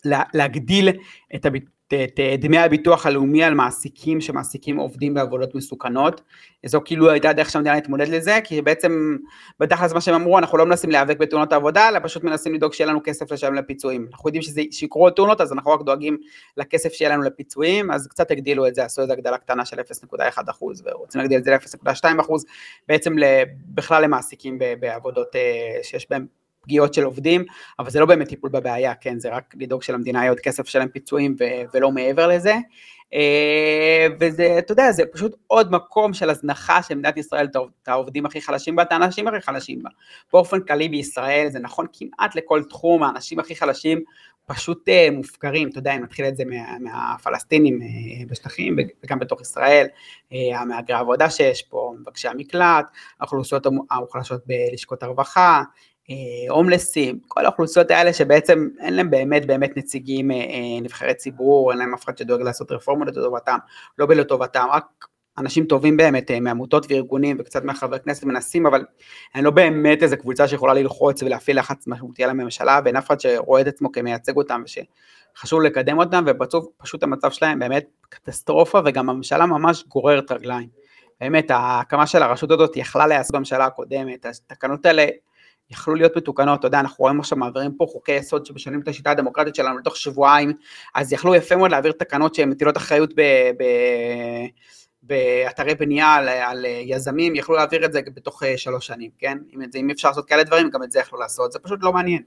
להגדיל 0.05 0.89
את, 1.35 1.45
הביט, 1.45 1.65
את 1.93 2.19
דמי 2.39 2.57
הביטוח 2.57 3.05
הלאומי 3.05 3.43
על 3.43 3.53
מעסיקים 3.53 4.21
שמעסיקים 4.21 4.77
עובדים 4.77 5.13
בעבודות 5.13 5.55
מסוכנות. 5.55 6.21
זו 6.65 6.81
כאילו 6.85 7.09
הייתה 7.09 7.33
דרך 7.33 7.49
שהמדינה 7.49 7.75
להתמודד 7.75 8.07
לזה, 8.07 8.39
כי 8.43 8.61
בעצם 8.61 9.17
בתכלס 9.59 9.93
מה 9.93 10.01
שהם 10.01 10.15
אמרו, 10.15 10.37
אנחנו 10.37 10.57
לא 10.57 10.65
מנסים 10.65 10.89
להיאבק 10.89 11.17
בתאונות 11.17 11.53
העבודה, 11.53 11.89
אלא 11.89 11.99
פשוט 12.03 12.23
מנסים 12.23 12.53
לדאוג 12.53 12.73
שיהיה 12.73 12.89
לנו 12.89 12.99
כסף 13.03 13.31
לשלם 13.31 13.55
לפיצויים. 13.55 14.07
אנחנו 14.11 14.29
יודעים 14.29 14.71
שיקרו 14.71 15.09
תאונות, 15.09 15.41
אז 15.41 15.53
אנחנו 15.53 15.71
רק 15.71 15.81
דואגים 15.81 16.17
לכסף 16.57 16.93
שיהיה 16.93 17.11
לנו 17.11 17.23
לפיצויים, 17.23 17.91
אז 17.91 18.07
קצת 18.07 18.31
הגדילו 18.31 18.67
את 18.67 18.75
זה, 18.75 18.85
עשו 18.85 19.01
איזו 19.01 19.13
הגדלה 19.13 19.37
קטנה 19.37 19.65
של 19.65 19.79
0.1 19.79 20.39
ורוצים 20.85 21.21
להגדיל 21.21 21.39
את 21.39 21.43
זה 21.43 21.51
ל-0.2 21.51 22.05
בעצם 22.87 23.15
בכלל 23.65 24.03
למעסיקים 24.03 24.59
בעבודות 24.79 25.35
אה, 25.35 25.79
שיש 25.83 26.07
בהם 26.09 26.40
פגיעות 26.61 26.93
של 26.93 27.03
עובדים, 27.03 27.45
אבל 27.79 27.89
זה 27.89 27.99
לא 27.99 28.05
באמת 28.05 28.27
טיפול 28.27 28.49
בבעיה, 28.49 28.93
כן, 28.95 29.19
זה 29.19 29.29
רק 29.29 29.53
לדאוג 29.59 29.83
שלמדינה 29.83 30.19
יהיה 30.19 30.31
עוד 30.31 30.39
כסף 30.39 30.67
לשלם 30.67 30.87
פיצויים 30.87 31.35
ו- 31.39 31.63
ולא 31.73 31.91
מעבר 31.91 32.27
לזה. 32.27 32.53
אה, 33.13 34.07
וזה, 34.19 34.55
אתה 34.59 34.71
יודע, 34.71 34.91
זה 34.91 35.03
פשוט 35.11 35.35
עוד 35.47 35.71
מקום 35.71 36.13
של 36.13 36.29
הזנחה 36.29 36.83
של 36.83 36.95
מדינת 36.95 37.17
ישראל, 37.17 37.47
את 37.83 37.87
העובדים 37.87 38.25
הכי 38.25 38.41
חלשים 38.41 38.75
בה, 38.75 38.83
את 38.83 38.91
האנשים 38.91 39.27
הכי 39.27 39.41
חלשים 39.41 39.83
בה. 39.83 39.89
באופן 40.33 40.61
כללי 40.61 40.89
בישראל, 40.89 41.47
זה 41.49 41.59
נכון 41.59 41.85
כמעט 41.93 42.35
לכל 42.35 42.63
תחום, 42.63 43.03
האנשים 43.03 43.39
הכי 43.39 43.55
חלשים 43.55 44.01
פשוט 44.45 44.89
אה, 44.89 45.07
מופקרים, 45.11 45.69
אתה 45.69 45.79
יודע, 45.79 45.95
אם 45.95 46.03
נתחיל 46.03 46.25
את 46.25 46.35
זה 46.35 46.45
מה, 46.45 46.77
מהפלסטינים 46.79 47.81
אה, 47.81 47.87
בשטחים 48.27 48.75
וגם 49.03 49.19
בתוך 49.19 49.41
ישראל, 49.41 49.87
מהגרי 50.67 50.95
העבודה 50.95 51.29
שיש 51.29 51.61
פה, 51.61 51.93
מבקשי 51.99 52.27
המקלט, 52.27 52.85
האוכלוסיות 53.19 53.65
המוחלשות 53.91 54.41
בלשכות 54.45 55.03
הרווחה, 55.03 55.63
הומלסים, 56.49 57.19
כל 57.27 57.45
האוכלוסיות 57.45 57.91
האלה 57.91 58.13
שבעצם 58.13 58.67
אין 58.79 58.93
להם 58.93 59.09
באמת 59.09 59.45
באמת 59.45 59.77
נציגים 59.77 60.31
אה, 60.31 60.35
אה, 60.35 60.81
נבחרי 60.81 61.13
ציבור, 61.13 61.71
אין 61.71 61.79
להם 61.79 61.93
אף 61.93 62.03
אחד 62.03 62.17
שדואג 62.17 62.41
לעשות 62.41 62.71
רפורמות 62.71 63.07
לטובתם, 63.07 63.57
לא 63.97 64.05
בלטובתם, 64.05 64.65
רק 64.71 64.85
אנשים 65.37 65.65
טובים 65.65 65.97
באמת 65.97 66.31
מעמותות 66.31 66.85
וארגונים 66.89 67.37
וקצת 67.39 67.63
מהחבר 67.63 67.97
כנסת 67.97 68.23
מנסים, 68.23 68.65
אבל 68.65 68.85
אין 69.35 69.43
לא 69.43 69.51
באמת 69.51 70.03
איזה 70.03 70.17
קבוצה 70.17 70.47
שיכולה 70.47 70.73
ללחוץ 70.73 71.23
ולהפעיל 71.23 71.59
לחץ 71.59 71.87
משמעותי 71.87 72.23
על 72.23 72.29
הממשלה, 72.29 72.79
ואין 72.85 72.95
אף 72.95 73.07
אחד 73.07 73.19
שרואה 73.19 73.61
את 73.61 73.67
עצמו 73.67 73.91
כמייצג 73.91 74.37
אותם 74.37 74.63
ושחשוב 74.65 75.61
לקדם 75.61 75.99
אותם, 75.99 76.23
ובסוף 76.27 76.65
פשוט 76.77 77.03
המצב 77.03 77.31
שלהם 77.31 77.59
באמת 77.59 77.85
קטסטרופה, 78.09 78.81
וגם 78.85 79.09
הממשלה 79.09 79.45
ממש 79.45 79.83
גוררת 79.87 80.31
רגליים. 80.31 80.69
באמת, 81.21 81.51
ההקמה 81.51 82.07
של 82.07 82.23
הרשות 82.23 82.51
הזאת 82.51 82.77
יכלה 82.77 83.07
להיעשות 83.07 83.35
בממשלה 83.35 83.65
הקודמת, 83.65 84.25
התקנות 84.25 84.85
האלה 84.85 85.05
יכלו 85.71 85.95
להיות 85.95 86.17
מתוקנות, 86.17 86.59
אתה 86.59 86.67
יודע, 86.67 86.79
אנחנו 86.79 87.03
רואים 87.03 87.19
עכשיו 87.19 87.37
מעבירים 87.37 87.71
פה 87.77 87.85
חוקי 87.91 88.11
יסוד 88.11 88.45
שמשנים 88.45 88.81
את 88.81 88.87
השיטה 88.87 89.11
הדמוקרטית 89.11 89.55
שלנו 89.55 89.77
לתוך 89.77 89.97
שבועיים, 89.97 90.53
אז 90.95 91.13
יכלו 91.13 91.35
יפה 91.35 91.55
מאוד 91.55 91.71
להעביר 91.71 91.91
תקנות 91.91 92.35
שהן 92.35 92.49
מטילות 92.49 92.77
אחריות 92.77 93.13
ב... 93.15 93.21
ב 93.57 93.63
באתרי 95.03 95.75
בנייה 95.75 96.13
על, 96.13 96.29
על 96.29 96.65
יזמים, 96.65 97.35
יכלו 97.35 97.55
להעביר 97.55 97.85
את 97.85 97.93
זה 97.93 98.01
בתוך 98.13 98.43
אה, 98.43 98.57
שלוש 98.57 98.87
שנים, 98.87 99.11
כן? 99.19 99.37
אם, 99.53 99.71
זה, 99.71 99.79
אם 99.79 99.89
אפשר 99.89 100.07
לעשות 100.07 100.27
כאלה 100.27 100.43
דברים, 100.43 100.69
גם 100.69 100.83
את 100.83 100.91
זה 100.91 100.99
יכלו 100.99 101.19
לעשות, 101.19 101.51
זה 101.51 101.59
פשוט 101.59 101.79
לא 101.83 101.93
מעניין. 101.93 102.21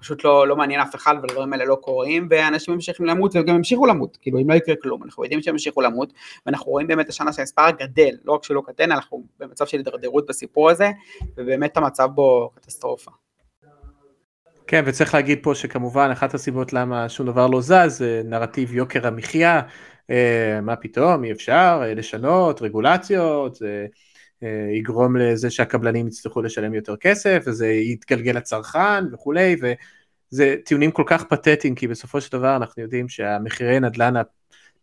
פשוט 0.00 0.24
לא, 0.24 0.48
לא 0.48 0.56
מעניין 0.56 0.80
אף 0.80 0.94
אחד 0.94 1.14
והדברים 1.22 1.52
האלה 1.52 1.64
לא 1.64 1.74
קורים, 1.74 2.28
ואנשים 2.30 2.74
ממשיכים 2.74 3.06
למות 3.06 3.36
וגם 3.36 3.54
ימשיכו 3.54 3.86
למות, 3.86 4.18
כאילו 4.20 4.38
אם 4.38 4.50
לא 4.50 4.54
יקרה 4.54 4.74
כלום, 4.82 5.02
אנחנו 5.02 5.24
יודעים 5.24 5.42
שהם 5.42 5.54
ימשיכו 5.54 5.80
למות, 5.80 6.12
ואנחנו 6.46 6.72
רואים 6.72 6.86
באמת 6.86 7.08
השנה 7.08 7.32
שהמספר 7.32 7.70
גדל, 7.70 8.16
לא 8.24 8.32
רק 8.32 8.44
שלא 8.44 8.62
קטן, 8.66 8.92
אנחנו 8.92 9.24
במצב 9.40 9.66
של 9.66 9.76
הידרדרות 9.76 10.26
בסיפור 10.28 10.70
הזה, 10.70 10.90
ובאמת 11.36 11.76
המצב 11.76 12.08
בו 12.14 12.50
קטסטרופה. 12.54 13.10
כן, 14.66 14.82
וצריך 14.86 15.14
להגיד 15.14 15.38
פה 15.42 15.54
שכמובן 15.54 16.10
אחת 16.12 16.34
הסיבות 16.34 16.72
למה 16.72 17.08
שום 17.08 17.26
דבר 17.26 17.46
לא 17.46 17.60
זז 17.60 17.72
זה 17.86 18.22
נרטיב 18.24 18.74
יוקר 18.74 19.06
המחיה, 19.06 19.60
אה, 20.10 20.60
מה 20.62 20.76
פתאום, 20.76 21.24
אי 21.24 21.32
אפשר 21.32 21.80
אה, 21.82 21.94
לשנות, 21.94 22.62
רגולציות, 22.62 23.58
יגרום 24.72 25.16
לזה 25.16 25.50
שהקבלנים 25.50 26.08
יצטרכו 26.08 26.42
לשלם 26.42 26.74
יותר 26.74 26.96
כסף, 26.96 27.42
וזה 27.46 27.66
יתגלגל 27.66 28.32
לצרכן 28.32 29.04
וכולי, 29.12 29.56
וזה 29.62 30.56
טיעונים 30.64 30.90
כל 30.90 31.04
כך 31.06 31.24
פתטיים, 31.24 31.74
כי 31.74 31.88
בסופו 31.88 32.20
של 32.20 32.32
דבר 32.32 32.56
אנחנו 32.56 32.82
יודעים 32.82 33.08
שהמחירי 33.08 33.80
נדל"ן 33.80 34.14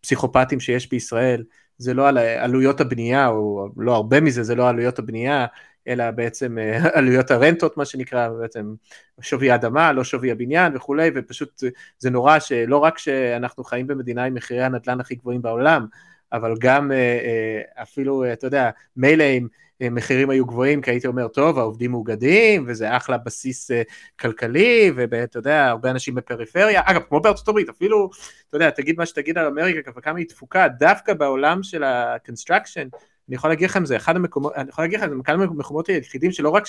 הפסיכופטיים 0.01 0.59
שיש 0.59 0.89
בישראל, 0.89 1.43
זה 1.77 1.93
לא 1.93 2.07
על 2.09 2.17
עלויות 2.17 2.81
הבנייה, 2.81 3.27
או 3.27 3.67
לא 3.77 3.95
הרבה 3.95 4.21
מזה, 4.21 4.43
זה 4.43 4.55
לא 4.55 4.69
עלויות 4.69 4.99
הבנייה, 4.99 5.45
אלא 5.87 6.11
בעצם 6.11 6.57
אה, 6.57 6.79
עלויות 6.97 7.31
הרנטות 7.31 7.77
מה 7.77 7.85
שנקרא, 7.85 8.29
בעצם 8.29 8.73
שווי 9.21 9.51
האדמה, 9.51 9.91
לא 9.91 10.03
שווי 10.03 10.31
הבניין 10.31 10.75
וכולי, 10.75 11.11
ופשוט 11.15 11.63
זה 11.99 12.09
נורא 12.09 12.39
שלא 12.39 12.77
רק 12.77 12.97
שאנחנו 12.97 13.63
חיים 13.63 13.87
במדינה 13.87 14.23
עם 14.23 14.33
מחירי 14.33 14.63
הנדל"ן 14.63 14.99
הכי 14.99 15.15
גבוהים 15.15 15.41
בעולם, 15.41 15.85
אבל 16.33 16.53
גם 16.59 16.91
אה, 16.91 16.97
אה, 16.97 17.83
אפילו, 17.83 18.33
אתה 18.33 18.47
יודע, 18.47 18.69
מילא 18.97 19.23
אם 19.23 19.47
מחירים 19.81 20.29
היו 20.29 20.45
גבוהים, 20.45 20.81
כי 20.81 20.91
הייתי 20.91 21.07
אומר, 21.07 21.27
טוב, 21.27 21.59
העובדים 21.59 21.91
מאוגדים, 21.91 22.63
וזה 22.67 22.97
אחלה 22.97 23.17
בסיס 23.17 23.71
כלכלי, 24.19 24.91
ואתה 24.95 25.39
יודע, 25.39 25.67
הרבה 25.67 25.91
אנשים 25.91 26.15
בפריפריה, 26.15 26.81
אגב, 26.85 27.01
כמו 27.09 27.19
בארצות 27.19 27.47
הברית, 27.47 27.69
אפילו, 27.69 28.09
אתה 28.49 28.55
יודע, 28.55 28.69
תגיד 28.69 28.97
מה 28.97 29.05
שתגיד 29.05 29.37
על 29.37 29.45
אמריקה, 29.45 29.91
וכמה 29.97 30.19
היא 30.19 30.27
תפוקה, 30.27 30.67
דווקא 30.67 31.13
בעולם 31.13 31.63
של 31.63 31.83
ה-construction, 31.83 32.97
אני 33.27 33.35
יכול 33.35 33.49
להגיד 33.49 33.69
לכם, 33.69 33.85
זה 33.85 33.95
אחד 33.95 34.15
המקומות, 34.15 34.53
אני 34.55 34.69
יכול 34.69 34.83
להגיד 34.83 34.99
לכם, 34.99 35.09
זה 35.09 35.15
אחד 35.25 35.33
המקומות 35.33 35.87
היחידים 35.87 36.31
שלא 36.31 36.49
רק 36.49 36.65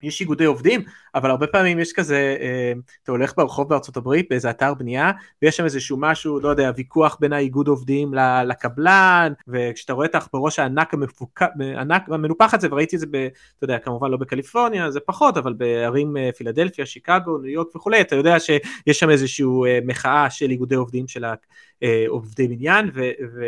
שיש 0.00 0.20
איגודי 0.20 0.44
עובדים, 0.44 0.82
אבל 1.14 1.30
הרבה 1.30 1.46
פעמים 1.46 1.78
יש 1.78 1.92
כזה, 1.92 2.36
אה, 2.40 2.72
אתה 3.02 3.12
הולך 3.12 3.32
ברחוב 3.36 3.68
בארצות 3.68 3.96
הברית 3.96 4.26
באיזה 4.30 4.50
אתר 4.50 4.74
בנייה, 4.74 5.12
ויש 5.42 5.56
שם 5.56 5.64
איזשהו 5.64 5.96
משהו, 6.00 6.40
לא 6.40 6.48
יודע, 6.48 6.70
ויכוח 6.76 7.16
בין 7.20 7.32
האיגוד 7.32 7.68
עובדים 7.68 8.14
לקבלן, 8.46 9.32
וכשאתה 9.48 9.92
רואה 9.92 10.06
את 10.06 10.14
העכברוש 10.14 10.58
הענק 10.58 10.94
המפוק... 10.94 11.42
המנופח 12.08 12.54
הזה, 12.54 12.68
וראיתי 12.70 12.96
את 12.96 13.00
זה, 13.00 13.06
ב, 13.10 13.16
אתה 13.16 13.64
יודע, 13.64 13.78
כמובן 13.78 14.10
לא 14.10 14.16
בקליפורניה, 14.16 14.90
זה 14.90 15.00
פחות, 15.00 15.36
אבל 15.36 15.52
בערים 15.52 16.16
אה, 16.16 16.30
פילדלפיה, 16.36 16.86
שיקגו, 16.86 17.38
ניו 17.38 17.50
יורק 17.50 17.76
וכולי, 17.76 18.00
אתה 18.00 18.16
יודע 18.16 18.40
שיש 18.40 18.98
שם 18.98 19.10
איזושהי 19.10 19.46
אה, 19.66 19.78
מחאה 19.84 20.30
של 20.30 20.50
איגודי 20.50 20.74
עובדים 20.74 21.08
של 21.08 21.24
עובדי 22.08 22.48
בניין, 22.48 22.90
ו... 22.94 23.00
ו 23.34 23.44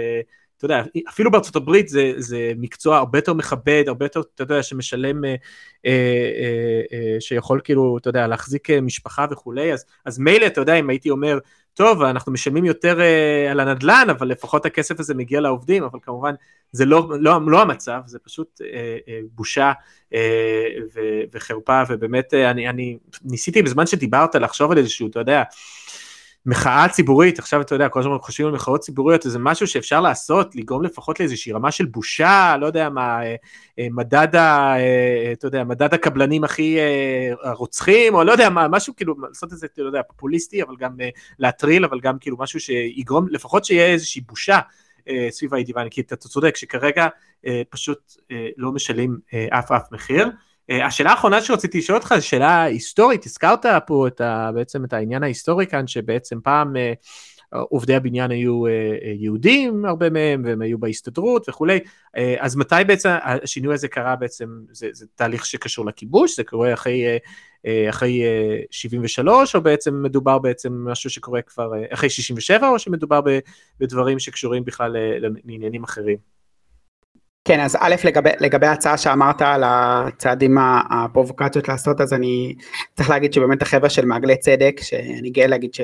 אתה 0.60 0.66
יודע, 0.66 0.82
אפילו 1.08 1.30
בארצות 1.30 1.56
הברית 1.56 1.88
זה, 1.88 2.12
זה 2.16 2.52
מקצוע 2.56 2.96
הרבה 2.96 3.18
יותר 3.18 3.34
מכבד, 3.34 3.84
הרבה 3.86 4.04
יותר, 4.04 4.20
אתה 4.34 4.42
יודע, 4.42 4.62
שמשלם, 4.62 5.24
אה, 5.24 5.30
אה, 5.86 5.90
אה, 5.90 7.14
אה, 7.14 7.20
שיכול 7.20 7.60
כאילו, 7.64 7.98
אתה 7.98 8.08
יודע, 8.08 8.26
להחזיק 8.26 8.70
אה, 8.70 8.80
משפחה 8.80 9.26
וכולי, 9.30 9.72
אז, 9.72 9.84
אז 10.04 10.18
מילא, 10.18 10.46
אתה 10.46 10.60
יודע, 10.60 10.74
אם 10.74 10.90
הייתי 10.90 11.10
אומר, 11.10 11.38
טוב, 11.74 12.02
אנחנו 12.02 12.32
משלמים 12.32 12.64
יותר 12.64 13.00
אה, 13.00 13.50
על 13.50 13.60
הנדל"ן, 13.60 14.06
אבל 14.10 14.28
לפחות 14.28 14.66
הכסף 14.66 15.00
הזה 15.00 15.14
מגיע 15.14 15.40
לעובדים, 15.40 15.84
אבל 15.84 15.98
כמובן 16.02 16.34
זה 16.72 16.84
לא, 16.84 17.08
לא, 17.20 17.38
לא 17.46 17.62
המצב, 17.62 18.00
זה 18.06 18.18
פשוט 18.18 18.60
אה, 18.64 18.98
אה, 19.08 19.20
בושה 19.32 19.72
אה, 20.14 20.66
ו, 20.94 21.00
וחרפה, 21.32 21.82
ובאמת 21.88 22.34
אה, 22.34 22.50
אני, 22.50 22.68
אני 22.68 22.98
ניסיתי 23.24 23.62
בזמן 23.62 23.86
שדיברת 23.86 24.34
לחשוב 24.34 24.72
על 24.72 24.78
איזשהו, 24.78 25.08
אתה 25.08 25.18
יודע, 25.20 25.42
מחאה 26.46 26.88
ציבורית, 26.88 27.38
עכשיו 27.38 27.60
אתה 27.60 27.74
יודע, 27.74 27.88
כל 27.88 28.00
הזמן 28.00 28.18
חושבים 28.18 28.46
על 28.46 28.54
מחאות 28.54 28.80
ציבוריות, 28.80 29.22
זה 29.22 29.38
משהו 29.38 29.66
שאפשר 29.66 30.00
לעשות, 30.00 30.56
לגרום 30.56 30.82
לפחות 30.82 31.20
לאיזושהי 31.20 31.52
רמה 31.52 31.70
של 31.70 31.86
בושה, 31.86 32.56
לא 32.60 32.66
יודע 32.66 32.88
מה, 32.90 33.22
אה, 33.24 33.34
אה, 33.78 33.86
מדד, 33.90 34.36
ה, 34.36 34.76
אה, 34.78 35.32
אתה 35.32 35.46
יודע, 35.46 35.64
מדד 35.64 35.94
הקבלנים 35.94 36.44
הכי 36.44 36.78
רוצחים, 37.44 38.14
או 38.14 38.24
לא 38.24 38.32
יודע 38.32 38.50
מה, 38.50 38.68
משהו 38.68 38.96
כאילו, 38.96 39.14
לעשות 39.28 39.52
את 39.52 39.58
זה, 39.58 39.66
אתה 39.66 39.82
יודע, 39.82 40.02
פופוליסטי, 40.02 40.62
אבל 40.62 40.76
גם 40.78 40.96
להטריל, 41.38 41.84
אבל 41.84 42.00
גם 42.00 42.18
כאילו 42.18 42.36
משהו 42.38 42.60
שיגרום, 42.60 43.26
לפחות 43.30 43.64
שיהיה 43.64 43.86
איזושהי 43.86 44.20
בושה. 44.20 44.58
סביב 45.30 45.54
האידיבן, 45.54 45.88
כי 45.88 46.00
אתה 46.00 46.16
צודק 46.16 46.56
שכרגע 46.56 47.08
פשוט 47.70 48.12
לא 48.56 48.72
משלים 48.72 49.18
אף 49.50 49.72
אף 49.72 49.92
מחיר. 49.92 50.28
אה, 50.70 50.86
השאלה 50.86 51.10
האחרונה 51.10 51.42
שרציתי 51.42 51.78
לשאול 51.78 51.98
אותך 51.98 52.14
זו 52.16 52.26
שאלה 52.26 52.62
היסטורית, 52.62 53.26
הזכרת 53.26 53.66
פה 53.86 54.06
את 54.06 54.20
ה, 54.20 54.50
בעצם 54.54 54.84
את 54.84 54.92
העניין 54.92 55.22
ההיסטורי 55.22 55.66
כאן, 55.66 55.86
שבעצם 55.86 56.40
פעם 56.40 56.76
אה, 56.76 56.92
עובדי 57.50 57.94
הבניין 57.94 58.30
היו 58.30 58.66
אה, 58.66 58.72
יהודים, 59.18 59.84
הרבה 59.84 60.10
מהם, 60.10 60.42
והם 60.44 60.62
היו 60.62 60.78
בהסתדרות 60.78 61.48
וכולי, 61.48 61.78
אז 62.38 62.56
מתי 62.56 62.74
בעצם 62.86 63.08
השינוי 63.22 63.74
הזה 63.74 63.88
קרה 63.88 64.16
בעצם, 64.16 64.48
זה, 64.70 64.88
זה 64.92 65.06
תהליך 65.14 65.46
שקשור 65.46 65.86
לכיבוש, 65.86 66.36
זה 66.36 66.44
קורה 66.44 66.74
אחרי, 66.74 67.18
אחרי 67.90 68.22
73, 68.70 69.56
או 69.56 69.60
בעצם 69.60 70.02
מדובר 70.02 70.38
בעצם 70.38 70.72
משהו 70.88 71.10
שקורה 71.10 71.42
כבר 71.42 71.70
אחרי 71.92 72.10
67, 72.10 72.68
או 72.68 72.78
שמדובר 72.78 73.20
בדברים 73.80 74.18
שקשורים 74.18 74.64
בכלל 74.64 74.96
לעניינים 75.44 75.84
אחרים? 75.84 76.39
כן, 77.44 77.60
אז 77.60 77.76
א', 77.80 77.94
לגבי, 78.04 78.30
לגבי 78.40 78.66
ההצעה 78.66 78.98
שאמרת 78.98 79.42
על 79.42 79.62
הצעדים 79.66 80.58
הפרובוקציות 80.90 81.68
לעשות, 81.68 82.00
אז 82.00 82.12
אני 82.12 82.54
צריך 82.96 83.10
להגיד 83.10 83.32
שבאמת 83.32 83.62
החבר'ה 83.62 83.90
של 83.90 84.04
מעגלי 84.06 84.36
צדק, 84.36 84.80
שאני 84.82 85.30
גאה 85.30 85.46
להגיד 85.46 85.74
ש... 85.74 85.80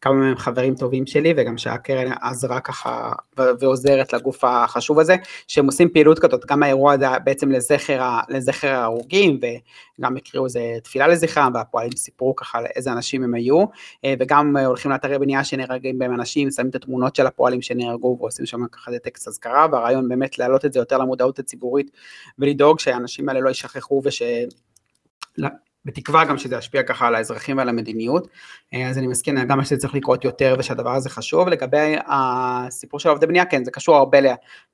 כמה 0.00 0.14
מהם 0.14 0.36
חברים 0.36 0.74
טובים 0.74 1.06
שלי 1.06 1.34
וגם 1.36 1.58
שהקרן 1.58 2.12
עזרה 2.20 2.60
ככה 2.60 3.12
ועוזרת 3.36 4.12
לגוף 4.12 4.44
החשוב 4.44 4.98
הזה, 4.98 5.16
שהם 5.48 5.66
עושים 5.66 5.88
פעילות 5.88 6.18
כזאת, 6.18 6.46
גם 6.46 6.62
האירוע 6.62 6.92
הזה 6.92 7.06
בעצם 7.24 7.50
לזכר, 7.50 8.18
לזכר 8.28 8.68
ההרוגים 8.68 9.40
וגם 9.98 10.16
הקריאו 10.16 10.44
איזה 10.44 10.60
תפילה 10.82 11.08
לזכרם 11.08 11.52
והפועלים 11.54 11.92
סיפרו 11.96 12.36
ככה 12.36 12.58
איזה 12.76 12.92
אנשים 12.92 13.24
הם 13.24 13.34
היו 13.34 13.64
אה, 14.04 14.14
וגם 14.18 14.56
הולכים 14.56 14.90
לאתרי 14.90 15.18
בנייה 15.18 15.44
שנהרגים 15.44 15.98
בהם 15.98 16.14
אנשים, 16.14 16.50
שמים 16.50 16.68
את 16.68 16.74
התמונות 16.74 17.16
של 17.16 17.26
הפועלים 17.26 17.62
שנהרגו 17.62 18.16
ועושים 18.20 18.46
שם 18.46 18.66
ככה 18.66 18.90
איזה 18.90 18.98
טקסט 18.98 19.28
אזכרה 19.28 19.66
והרעיון 19.72 20.08
באמת 20.08 20.38
להעלות 20.38 20.64
את 20.64 20.72
זה 20.72 20.78
יותר 20.78 20.98
למודעות 20.98 21.38
הציבורית 21.38 21.90
ולדאוג 22.38 22.80
שהאנשים 22.80 23.28
האלה 23.28 23.40
לא 23.40 23.48
יישכחו 23.48 24.02
וש... 24.04 24.22
בתקווה 25.86 26.24
גם 26.24 26.38
שזה 26.38 26.56
ישפיע 26.56 26.82
ככה 26.82 27.06
על 27.06 27.14
האזרחים 27.14 27.58
ועל 27.58 27.68
המדיניות, 27.68 28.28
אה, 28.74 28.88
אז 28.88 28.98
אני 28.98 29.06
מסכים 29.06 29.34
גם 29.48 29.64
שזה 29.64 29.76
צריך 29.76 29.94
לקרות 29.94 30.24
יותר 30.24 30.56
ושהדבר 30.58 30.90
הזה 30.90 31.10
חשוב. 31.10 31.48
לגבי 31.48 31.96
הסיפור 32.06 33.00
של 33.00 33.08
עובדי 33.08 33.26
בנייה, 33.26 33.44
כן, 33.44 33.64
זה 33.64 33.70
קשור 33.70 33.96
הרבה 33.96 34.18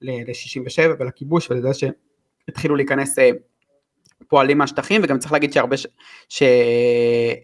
ל-67 0.00 0.82
ולכיבוש 0.98 1.50
ולזה 1.50 1.68
שהתחילו 1.74 2.76
להיכנס 2.76 3.18
אה, 3.18 3.30
פועלים 4.28 4.58
מהשטחים, 4.58 5.00
וגם 5.04 5.18
צריך 5.18 5.32
להגיד 5.32 5.52
שהרבה, 5.52 5.76
שלא 6.28 6.46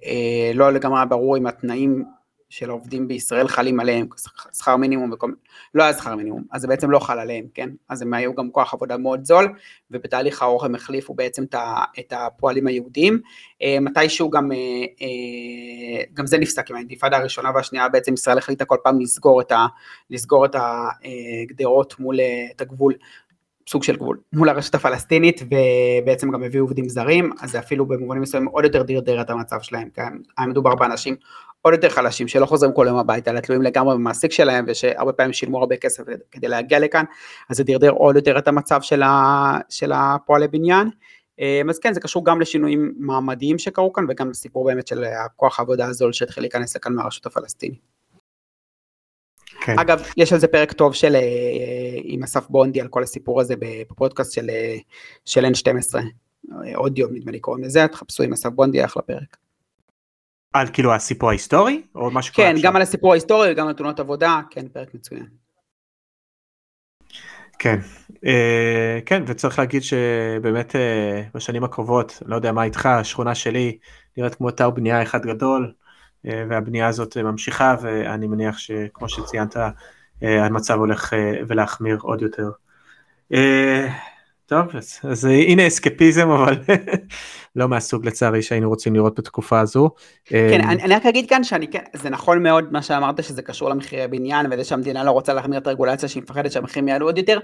אה, 0.07 0.51
לא 0.55 0.73
לגמרי 0.73 1.01
ברור 1.09 1.37
אם 1.37 1.47
התנאים 1.47 2.05
של 2.49 2.71
העובדים 2.71 3.09
בישראל 3.09 3.49
חלים 3.49 3.81
עליהם, 3.81 4.07
שכר 4.53 4.77
מינימום 4.77 5.13
וכל 5.13 5.27
מיני, 5.27 5.39
לא 5.75 5.83
היה 5.83 5.93
שכר 5.93 6.17
מינימום, 6.17 6.45
אז 6.53 6.61
זה 6.61 6.69
בעצם 6.69 6.91
לא 6.91 6.99
חל 6.99 7.19
עליהם, 7.19 7.45
כן? 7.55 7.69
אז 7.89 8.03
הם 8.03 8.15
היו 8.15 8.35
גם 8.35 8.51
כוח 8.51 8.75
עבודה 8.75 8.97
מאוד 8.97 9.25
זול, 9.25 9.53
ובתהליך 9.91 10.43
הארוך 10.43 10.65
הם 10.65 10.75
החליפו 10.75 11.15
בעצם 11.15 11.45
את 11.99 12.13
הפועלים 12.13 12.67
היהודים. 12.67 13.21
אה, 13.63 13.77
מתישהו 13.81 14.31
גם, 14.31 14.53
אה, 14.53 14.57
אה, 15.03 16.05
גם 16.15 16.27
זה 16.27 16.39
נפסק 16.39 16.71
עם 16.71 16.77
האינתיפאדה 16.77 17.17
הראשונה 17.17 17.51
והשנייה, 17.55 17.89
בעצם 17.89 18.15
ישראל 18.15 18.39
החליטה 18.39 18.65
כל 18.65 18.77
פעם 18.85 19.01
לסגור 19.01 19.41
את, 19.41 19.53
ה, 19.53 19.67
לסגור 20.11 20.45
את 20.45 20.57
הגדרות 20.59 21.99
מול, 21.99 22.21
את 22.57 22.61
הגבול 22.61 22.95
סוג 23.69 23.83
של 23.83 23.97
גבול 23.97 24.19
מול 24.33 24.49
הרשת 24.49 24.75
הפלסטינית 24.75 25.43
ובעצם 25.43 26.31
גם 26.31 26.43
הביאו 26.43 26.65
עובדים 26.65 26.89
זרים 26.89 27.33
אז 27.41 27.51
זה 27.51 27.59
אפילו 27.59 27.87
במובנים 27.87 28.23
מסוימים 28.23 28.49
עוד 28.49 28.65
יותר 28.65 28.83
דרדר 28.83 29.21
את 29.21 29.31
המצב 29.31 29.61
שלהם 29.61 29.89
כי 29.95 30.01
היה 30.39 30.47
מדובר 30.47 30.75
באנשים 30.75 31.17
עוד 31.63 31.75
יותר 31.75 31.89
חלשים 31.89 32.29
שלא 32.29 32.47
חוזרים 32.47 32.73
כל 32.73 32.85
יום 32.89 32.99
הביתה 32.99 33.31
אלא 33.31 33.41
תלויים 33.41 33.63
לגמרי 33.63 33.95
במעסיק 33.95 34.33
שלהם 34.33 34.65
ושהרבה 34.69 35.13
פעמים 35.13 35.33
שילמו 35.33 35.59
הרבה 35.59 35.77
כסף 35.77 36.03
כדי 36.31 36.49
להגיע 36.49 36.79
לכאן 36.79 37.05
אז 37.51 37.57
זה 37.57 37.65
דרדר 37.65 37.91
עוד 37.91 38.17
יותר 38.17 38.39
את 38.39 38.49
המצב 38.49 38.83
של, 38.83 39.03
ה, 39.03 39.59
של 39.69 39.93
הפועלי 39.95 40.49
בניין 40.49 40.91
אה, 41.41 41.63
אז 41.71 41.79
כן 41.79 41.93
זה 41.93 42.01
קשור 42.01 42.25
גם 42.25 42.41
לשינויים 42.41 42.95
מעמדיים 42.99 43.59
שקרו 43.59 43.93
כאן 43.93 44.05
וגם 44.09 44.31
לסיפור 44.31 44.65
באמת 44.65 44.87
של 44.87 45.05
הכוח 45.05 45.59
העבודה 45.59 45.87
הזול 45.87 46.13
שהתחיל 46.13 46.43
להיכנס 46.43 46.77
לכאן 46.77 46.95
מהרשות 46.95 47.27
הפלסטינית. 47.27 47.98
כן. 49.61 49.79
אגב, 49.79 50.03
יש 50.17 50.33
על 50.33 50.39
זה 50.39 50.49
פרק 50.49 50.73
טוב 50.73 50.95
של 50.95 51.17
אה, 51.17 51.99
עם 52.03 52.23
אסף 52.23 52.49
בונדי 52.49 52.81
על 52.81 52.89
כל 52.89 53.03
הסיפור 53.03 53.41
הזה 53.41 53.55
בפודקאסט 53.59 54.33
של, 54.33 54.51
אה, 54.51 54.77
של 55.25 55.45
N12, 55.45 55.95
אודיו 56.75 57.09
נדמה 57.09 57.33
לי 57.33 57.41
קוראים 57.41 57.65
לזה, 57.65 57.87
תחפשו 57.93 58.23
עם 58.23 58.33
אסף 58.33 58.51
בונדי, 58.51 58.85
אחלה 58.85 59.03
פרק. 59.03 59.37
על 60.53 60.67
כאילו 60.73 60.95
הסיפור 60.95 61.31
ההיסטורי? 61.31 61.83
או 61.95 62.11
משהו 62.11 62.35
כן, 62.35 62.55
גם 62.63 62.77
על 62.77 62.83
הסיפור 62.83 63.13
ההיסטורי 63.13 63.53
וגם 63.53 63.69
על 63.69 63.73
תאונות 63.73 64.01
עבודה, 64.01 64.41
כן, 64.51 64.69
פרק 64.69 64.95
מצוין. 64.95 65.27
כן, 67.59 67.79
כן, 69.07 69.23
וצריך 69.27 69.59
להגיד 69.59 69.83
שבאמת 69.83 70.75
בשנים 71.35 71.65
הקרובות, 71.65 72.23
לא 72.27 72.37
יודע 72.37 72.53
מה 72.53 72.65
איתך, 72.65 72.87
השכונה 72.87 73.35
שלי 73.35 73.79
נראית 74.17 74.35
כמו 74.35 74.49
אתר 74.49 74.71
בנייה 74.71 75.03
אחד 75.03 75.27
גדול, 75.27 75.73
והבנייה 76.25 76.87
הזאת 76.87 77.17
ממשיכה, 77.17 77.75
ואני 77.83 78.27
מניח 78.27 78.59
שכמו 78.59 79.09
שציינת, 79.09 79.57
המצב 80.23 80.75
הולך 80.75 81.13
ולהחמיר 81.49 81.99
עוד 82.01 82.23
יותר. 82.23 82.51
טוב, 84.47 84.77
אז, 84.77 84.99
אז 85.03 85.25
הנה 85.25 85.67
אסקפיזם, 85.67 86.29
אבל 86.31 86.55
לא 87.59 87.69
מהסוג 87.69 88.07
לצערי 88.07 88.43
שהיינו 88.43 88.69
רוצים 88.69 88.95
לראות 88.95 89.19
בתקופה 89.19 89.61
הזו. 89.61 89.91
כן, 90.25 90.61
אני, 90.69 90.83
אני 90.83 90.95
רק 90.95 91.07
אגיד 91.07 91.29
כאן 91.29 91.45
שאני 91.45 91.69
כן, 91.69 91.83
זה 91.93 92.11
נכון 92.11 92.43
מאוד 92.43 92.73
מה 92.73 92.83
שאמרת 92.83 93.25
שזה 93.25 93.43
קשור 93.43 93.71
למחירי 93.71 94.09
בניין 94.09 94.47
וזה 94.51 94.65
שהמדינה 94.65 95.05
לא 95.05 95.11
רוצה 95.11 95.35
להחמיר 95.35 95.59
את 95.59 95.67
הרגולציה 95.67 96.09
שהיא 96.09 96.23
מפחדת 96.23 96.53
שהמחירים 96.53 96.89
יעלו 96.89 97.07
עוד 97.07 97.19
יותר, 97.19 97.39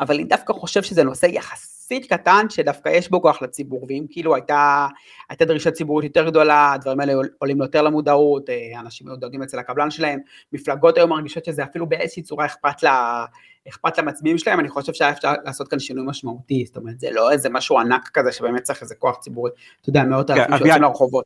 אבל 0.00 0.14
אני 0.14 0.24
דווקא 0.24 0.52
חושב 0.52 0.82
שזה 0.82 1.04
נושא 1.04 1.26
יחסית 1.26 2.12
קטן 2.12 2.46
שדווקא 2.48 2.88
יש 2.88 3.10
בו 3.10 3.22
כוח 3.22 3.42
לציבור, 3.42 3.86
ואם 3.88 4.04
כאילו 4.10 4.34
הייתה, 4.34 4.86
הייתה 5.30 5.44
דרישה 5.44 5.70
ציבורית 5.70 6.04
יותר 6.04 6.30
גדולה, 6.30 6.72
הדברים 6.72 7.00
האלה 7.00 7.12
עולים 7.38 7.60
יותר 7.60 7.82
למודעות, 7.82 8.50
אה, 8.50 8.80
אנשים 8.80 9.06
דואגים 9.18 9.42
אצל 9.42 9.58
הקבלן 9.58 9.90
שלהם, 9.90 10.20
מפלגות 10.52 10.98
היום 10.98 11.10
מרגישות 11.10 11.44
שזה 11.44 11.64
אפילו 11.64 11.88
באיזושהי 11.88 12.22
צורה 12.22 12.46
אכפת 12.46 12.82
לה... 12.82 13.24
אכפת 13.68 13.98
למצביעים 13.98 14.38
שלהם, 14.38 14.60
אני 14.60 14.68
חושב 14.68 14.92
שהיה 14.92 15.10
אפשר 15.10 15.32
לעשות 15.44 15.68
כאן 15.68 15.78
שינוי 15.78 16.06
משמעותי, 16.06 16.64
זאת 16.66 16.76
אומרת, 16.76 17.00
זה 17.00 17.08
לא 17.10 17.32
איזה 17.32 17.48
משהו 17.48 17.78
ענק 17.78 18.08
כזה 18.08 18.32
שבאמת 18.32 18.62
צריך 18.62 18.82
איזה 18.82 18.94
כוח 18.94 19.16
ציבורי, 19.16 19.50
אתה 19.80 19.90
יודע, 19.90 20.04
מאות 20.04 20.30
אלפים 20.30 20.56
שיוצאים 20.58 20.82
לרחובות. 20.82 21.24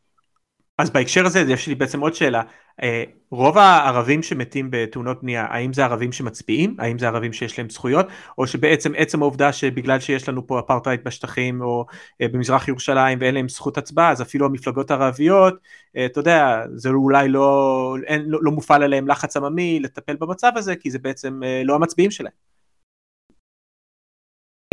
אז 0.78 0.90
בהקשר 0.90 1.26
הזה 1.26 1.40
יש 1.40 1.66
לי 1.66 1.74
בעצם 1.74 2.00
עוד 2.00 2.14
שאלה, 2.14 2.42
אה, 2.82 3.04
רוב 3.30 3.58
הערבים 3.58 4.22
שמתים 4.22 4.68
בתאונות 4.70 5.22
בנייה, 5.22 5.46
האם 5.50 5.72
זה 5.72 5.84
ערבים 5.84 6.12
שמצביעים, 6.12 6.76
האם 6.78 6.98
זה 6.98 7.08
ערבים 7.08 7.32
שיש 7.32 7.58
להם 7.58 7.70
זכויות, 7.70 8.06
או 8.38 8.46
שבעצם 8.46 8.92
עצם 8.96 9.22
העובדה 9.22 9.52
שבגלל 9.52 10.00
שיש 10.00 10.28
לנו 10.28 10.46
פה 10.46 10.60
אפרטהייד 10.60 11.04
בשטחים 11.04 11.60
או 11.62 11.86
אה, 12.20 12.28
במזרח 12.28 12.68
ירושלים 12.68 13.18
ואין 13.20 13.34
להם 13.34 13.48
זכות 13.48 13.78
הצבעה, 13.78 14.10
אז 14.10 14.22
אפילו 14.22 14.46
המפלגות 14.46 14.90
הערביות, 14.90 15.54
אה, 15.96 16.06
אתה 16.06 16.20
יודע, 16.20 16.62
זה 16.74 16.88
אולי 16.88 17.28
לא, 17.28 17.96
אין, 18.06 18.24
לא, 18.26 18.38
לא 18.42 18.50
מופעל 18.50 18.82
עליהם 18.82 19.08
לחץ 19.08 19.36
עממי 19.36 19.80
לטפל 19.80 20.16
במצב 20.16 20.52
הזה, 20.56 20.76
כי 20.76 20.90
זה 20.90 20.98
בעצם 20.98 21.40
לא 21.64 21.74
המצביעים 21.74 22.10
שלהם. 22.10 22.53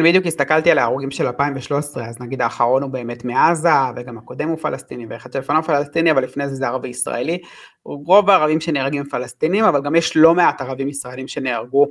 בדיוק 0.03 0.25
הסתכלתי 0.25 0.71
על 0.71 0.77
ההרוגים 0.77 1.11
של 1.11 1.27
2013, 1.27 2.05
אז 2.05 2.21
נגיד 2.21 2.41
האחרון 2.41 2.83
הוא 2.83 2.91
באמת 2.91 3.25
מעזה, 3.25 3.69
וגם 3.95 4.17
הקודם 4.17 4.49
הוא 4.49 4.57
פלסטיני, 4.57 5.05
ואחד 5.09 5.33
שלפניו 5.33 5.63
פלסטיני, 5.63 6.11
אבל 6.11 6.23
לפני 6.23 6.49
זה 6.49 6.55
זה 6.55 6.67
ערבי 6.67 6.87
ישראלי. 6.87 7.37
רוב 7.85 8.29
הערבים 8.29 8.59
שנהרגים 8.61 9.03
פלסטינים, 9.03 9.63
אבל 9.63 9.81
גם 9.81 9.95
יש 9.95 10.17
לא 10.17 10.35
מעט 10.35 10.61
ערבים 10.61 10.89
ישראלים 10.89 11.27
שנהרגו. 11.27 11.87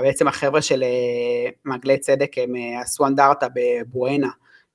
בעצם 0.00 0.28
החבר'ה 0.28 0.62
של 0.62 0.82
אה, 0.82 1.50
מעגלי 1.64 1.98
צדק 1.98 2.38
הם 2.38 2.56
אה, 2.56 2.80
עשו 2.80 3.06
אנדרטה 3.06 3.46
בבואנה. 3.54 4.28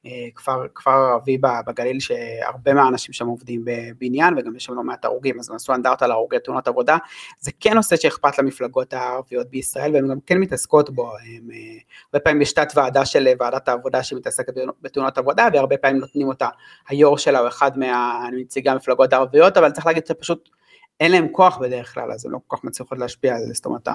אה, 0.06 0.28
כפר, 0.36 0.66
כפר 0.76 0.91
ערבי 0.91 1.38
בגליל 1.68 2.00
שהרבה 2.00 2.74
מהאנשים 2.74 3.14
שם 3.14 3.28
עובדים 3.28 3.62
בבניין 3.66 4.38
וגם 4.38 4.56
יש 4.56 4.66
שם 4.66 4.74
לא 4.74 4.84
מעט 4.84 5.06
הרוגים 5.06 5.39
אז 5.39 5.50
הם 5.50 5.56
עשו 5.56 5.74
אנדרטה 5.74 6.08
להרוגי 6.08 6.39
תאונות 6.39 6.68
עבודה. 6.68 6.97
זה 7.39 7.52
כן 7.60 7.74
נושא 7.74 7.95
שאכפת 7.95 8.39
למפלגות 8.39 8.93
הערביות 8.93 9.50
בישראל 9.50 9.93
והן 9.93 10.08
גם 10.08 10.18
כן 10.26 10.38
מתעסקות 10.38 10.89
בו. 10.89 11.12
הם, 11.12 11.52
אה, 11.52 11.58
הרבה 12.06 12.24
פעמים 12.24 12.41
יש 12.41 12.54
תת 12.54 12.72
ועדה 12.76 13.06
של 13.06 13.28
ועדת 13.39 13.68
העבודה 13.68 14.04
שמתעסקת 14.04 14.54
בתאונות 14.82 15.18
עבודה 15.18 15.47
והרבה 15.54 15.78
פעמים 15.78 15.97
נותנים 15.97 16.28
אותה. 16.28 16.47
היו"ר 16.89 17.18
שלה 17.18 17.39
או 17.39 17.47
אחד 17.47 17.72
מנציגי 17.76 18.70
המפלגות 18.70 19.14
הערביות 19.14 19.58
אבל 19.58 19.72
צריך 19.72 19.86
להגיד 19.86 20.06
שפשוט 20.06 20.50
אין 21.00 21.12
להם 21.12 21.28
כוח 21.32 21.58
בדרך 21.58 21.93
כלל, 21.93 22.12
אז 22.12 22.26
הן 22.26 22.32
לא 22.32 22.39
כל 22.47 22.58
כך 22.58 22.64
מצליחות 22.64 22.97
להשפיע 22.97 23.36
על 23.36 23.41
זה, 23.45 23.54
זאת 23.54 23.66
אומרת, 23.66 23.88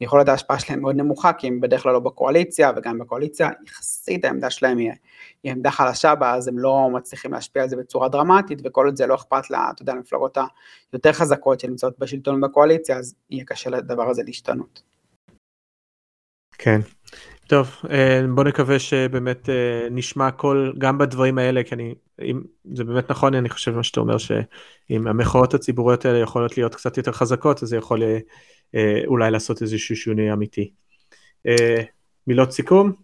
יכולת 0.00 0.28
ההשפעה 0.28 0.58
שלהם 0.58 0.80
מאוד 0.80 0.96
נמוכה, 0.96 1.32
כי 1.32 1.46
הם 1.46 1.60
בדרך 1.60 1.82
כלל 1.82 1.92
לא 1.92 2.00
בקואליציה, 2.00 2.72
וגם 2.76 2.98
בקואליציה, 2.98 3.50
יחסית 3.66 4.24
העמדה 4.24 4.50
שלהם 4.50 4.78
היא, 4.78 4.90
היא 5.42 5.52
עמדה 5.52 5.70
חלשה 5.70 6.14
בה, 6.14 6.34
אז 6.34 6.48
הם 6.48 6.58
לא 6.58 6.90
מצליחים 6.92 7.32
להשפיע 7.32 7.62
על 7.62 7.68
זה 7.68 7.76
בצורה 7.76 8.08
דרמטית, 8.08 8.58
וכל 8.64 8.86
עוד 8.86 8.96
זה 8.96 9.06
לא 9.06 9.14
אכפת 9.14 9.50
לה, 9.50 9.70
אתה 9.74 9.82
יודע, 9.82 9.94
למפלגות 9.94 10.38
היותר 10.92 11.12
חזקות 11.12 11.60
שנמצאות 11.60 11.98
בשלטון 11.98 12.44
ובקואליציה, 12.44 12.96
אז 12.96 13.14
יהיה 13.30 13.44
קשה 13.44 13.70
לדבר 13.70 14.10
הזה 14.10 14.22
להשתנות. 14.22 14.82
כן. 16.58 16.80
טוב, 17.46 17.70
אה, 17.90 18.20
בוא 18.34 18.44
נקווה 18.44 18.78
שבאמת 18.78 19.48
אה, 19.48 19.88
נשמע 19.90 20.30
קול 20.30 20.74
גם 20.78 20.98
בדברים 20.98 21.38
האלה, 21.38 21.62
כי 21.62 21.74
אני, 21.74 21.94
אם 22.22 22.42
זה 22.72 22.84
באמת 22.84 23.10
נכון, 23.10 23.34
אני 23.34 23.48
חושב 23.48 23.76
מה 23.76 23.82
שאתה 23.82 24.00
אומר, 24.00 24.18
שאם 24.18 25.06
המחאות 25.06 25.54
הציבוריות 25.54 26.04
האלה 26.04 26.18
יכולות 26.18 26.56
להיות 26.56 26.74
קצת 26.74 26.96
יותר 26.96 27.12
חזקות, 27.12 27.62
אז 27.62 27.68
זה 27.68 27.76
יכול 27.76 28.02
אה, 28.74 29.00
אולי 29.06 29.30
לעשות 29.30 29.62
איזשהו 29.62 29.96
שינוי 29.96 30.32
אמיתי. 30.32 30.70
מילות 32.26 32.52
סיכום? 32.52 33.03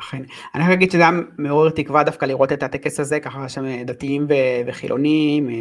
אכן. 0.00 0.22
אני 0.54 0.64
רק 0.64 0.70
אגיד 0.70 0.90
שזה 0.90 1.02
היה 1.02 1.10
מעורר 1.38 1.70
תקווה 1.70 2.02
דווקא 2.02 2.24
לראות 2.24 2.52
את 2.52 2.62
הטקס 2.62 3.00
הזה, 3.00 3.20
ככה 3.20 3.48
שם 3.48 3.82
דתיים 3.82 4.26
וחילונים, 4.66 5.48
אה, 5.48 5.54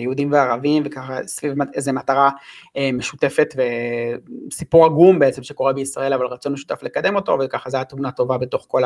יהודים 0.00 0.32
וערבים, 0.32 0.82
וככה 0.86 1.18
סביב 1.26 1.54
איזה 1.74 1.92
מטרה 1.92 2.30
אה, 2.76 2.90
משותפת 2.92 3.54
וסיפור 4.48 4.84
עגום 4.84 5.18
בעצם 5.18 5.42
שקורה 5.42 5.72
בישראל, 5.72 6.12
אבל 6.12 6.26
רצון 6.26 6.52
משותף 6.52 6.82
לקדם 6.82 7.16
אותו, 7.16 7.38
וככה 7.44 7.70
זו 7.70 7.76
הייתה 7.76 7.90
תמונה 7.90 8.10
טובה 8.10 8.38
בתוך 8.38 8.66
כל 8.68 8.82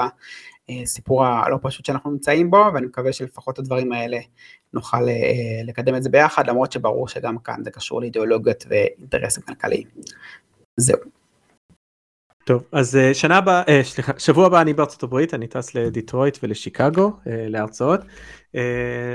הסיפור 0.68 1.24
הלא 1.24 1.58
פשוט 1.62 1.84
שאנחנו 1.84 2.10
נמצאים 2.10 2.50
בו, 2.50 2.64
ואני 2.74 2.86
מקווה 2.86 3.12
שלפחות 3.12 3.58
הדברים 3.58 3.92
האלה 3.92 4.18
נוכל 4.72 5.08
אה, 5.08 5.62
לקדם 5.64 5.94
את 5.94 6.02
זה 6.02 6.10
ביחד, 6.10 6.46
למרות 6.46 6.72
שברור 6.72 7.08
שגם 7.08 7.38
כאן 7.38 7.64
זה 7.64 7.70
קשור 7.70 8.00
לאידיאולוגיות 8.00 8.64
ואינטרסים 8.68 9.42
כלכליים. 9.42 9.86
זהו. 10.76 11.19
טוב 12.50 12.64
אז 12.72 12.96
אה, 12.96 13.14
שנה 13.14 13.36
הבאה 13.36 13.62
אה, 13.68 13.80
סליחה 13.84 14.12
שבוע 14.18 14.46
הבא 14.46 14.60
אני 14.60 14.74
בארצות 14.74 15.02
הברית 15.02 15.34
אני 15.34 15.46
טס 15.46 15.74
לדיטרויט 15.74 16.38
ולשיקגו 16.42 17.12
אה, 17.26 17.48
להרצאות 17.48 18.00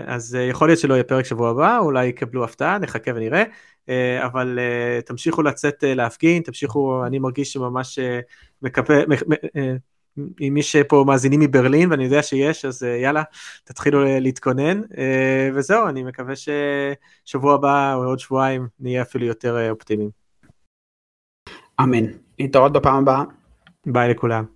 אז 0.06 0.38
יכול 0.50 0.68
להיות 0.68 0.80
שלא 0.80 0.94
יהיה 0.94 1.04
פרק 1.04 1.26
שבוע 1.26 1.50
הבא 1.50 1.80
אולי 1.80 2.06
יקבלו 2.06 2.44
הפתעה 2.44 2.78
נחכה 2.78 3.12
ונראה 3.16 3.44
אבל 4.26 4.60
תמשיכו 5.06 5.42
לצאת 5.42 5.84
להפגין 5.88 6.42
תמשיכו 6.42 7.06
אני 7.06 7.20
מרגיש 7.20 7.54
שממש 7.54 8.00
מקווה 8.62 8.96
אם 10.18 10.54
מי 10.54 10.64
שפה 10.64 11.04
מאזינים 11.08 11.40
מברלין 11.40 11.92
ואני 11.92 12.04
יודע 12.04 12.24
שיש 12.24 12.66
אז 12.66 12.84
יאללה 12.84 13.24
תתחילו 13.64 14.04
להתכונן 14.20 14.82
וזהו 15.56 15.88
אני 15.88 16.04
מקווה 16.04 16.34
ששבוע 16.36 17.54
הבא 17.54 17.96
או 17.96 18.04
עוד 18.04 18.20
שבועיים 18.20 18.68
נהיה 18.80 19.02
אפילו 19.02 19.26
יותר 19.26 19.70
אופטימיים. 19.70 20.10
אמן. 21.82 22.25
להתראות 22.40 22.74
בפעם 22.74 22.96
הבאה. 22.96 23.24
ביי 23.86 24.10
לכולם. 24.10 24.55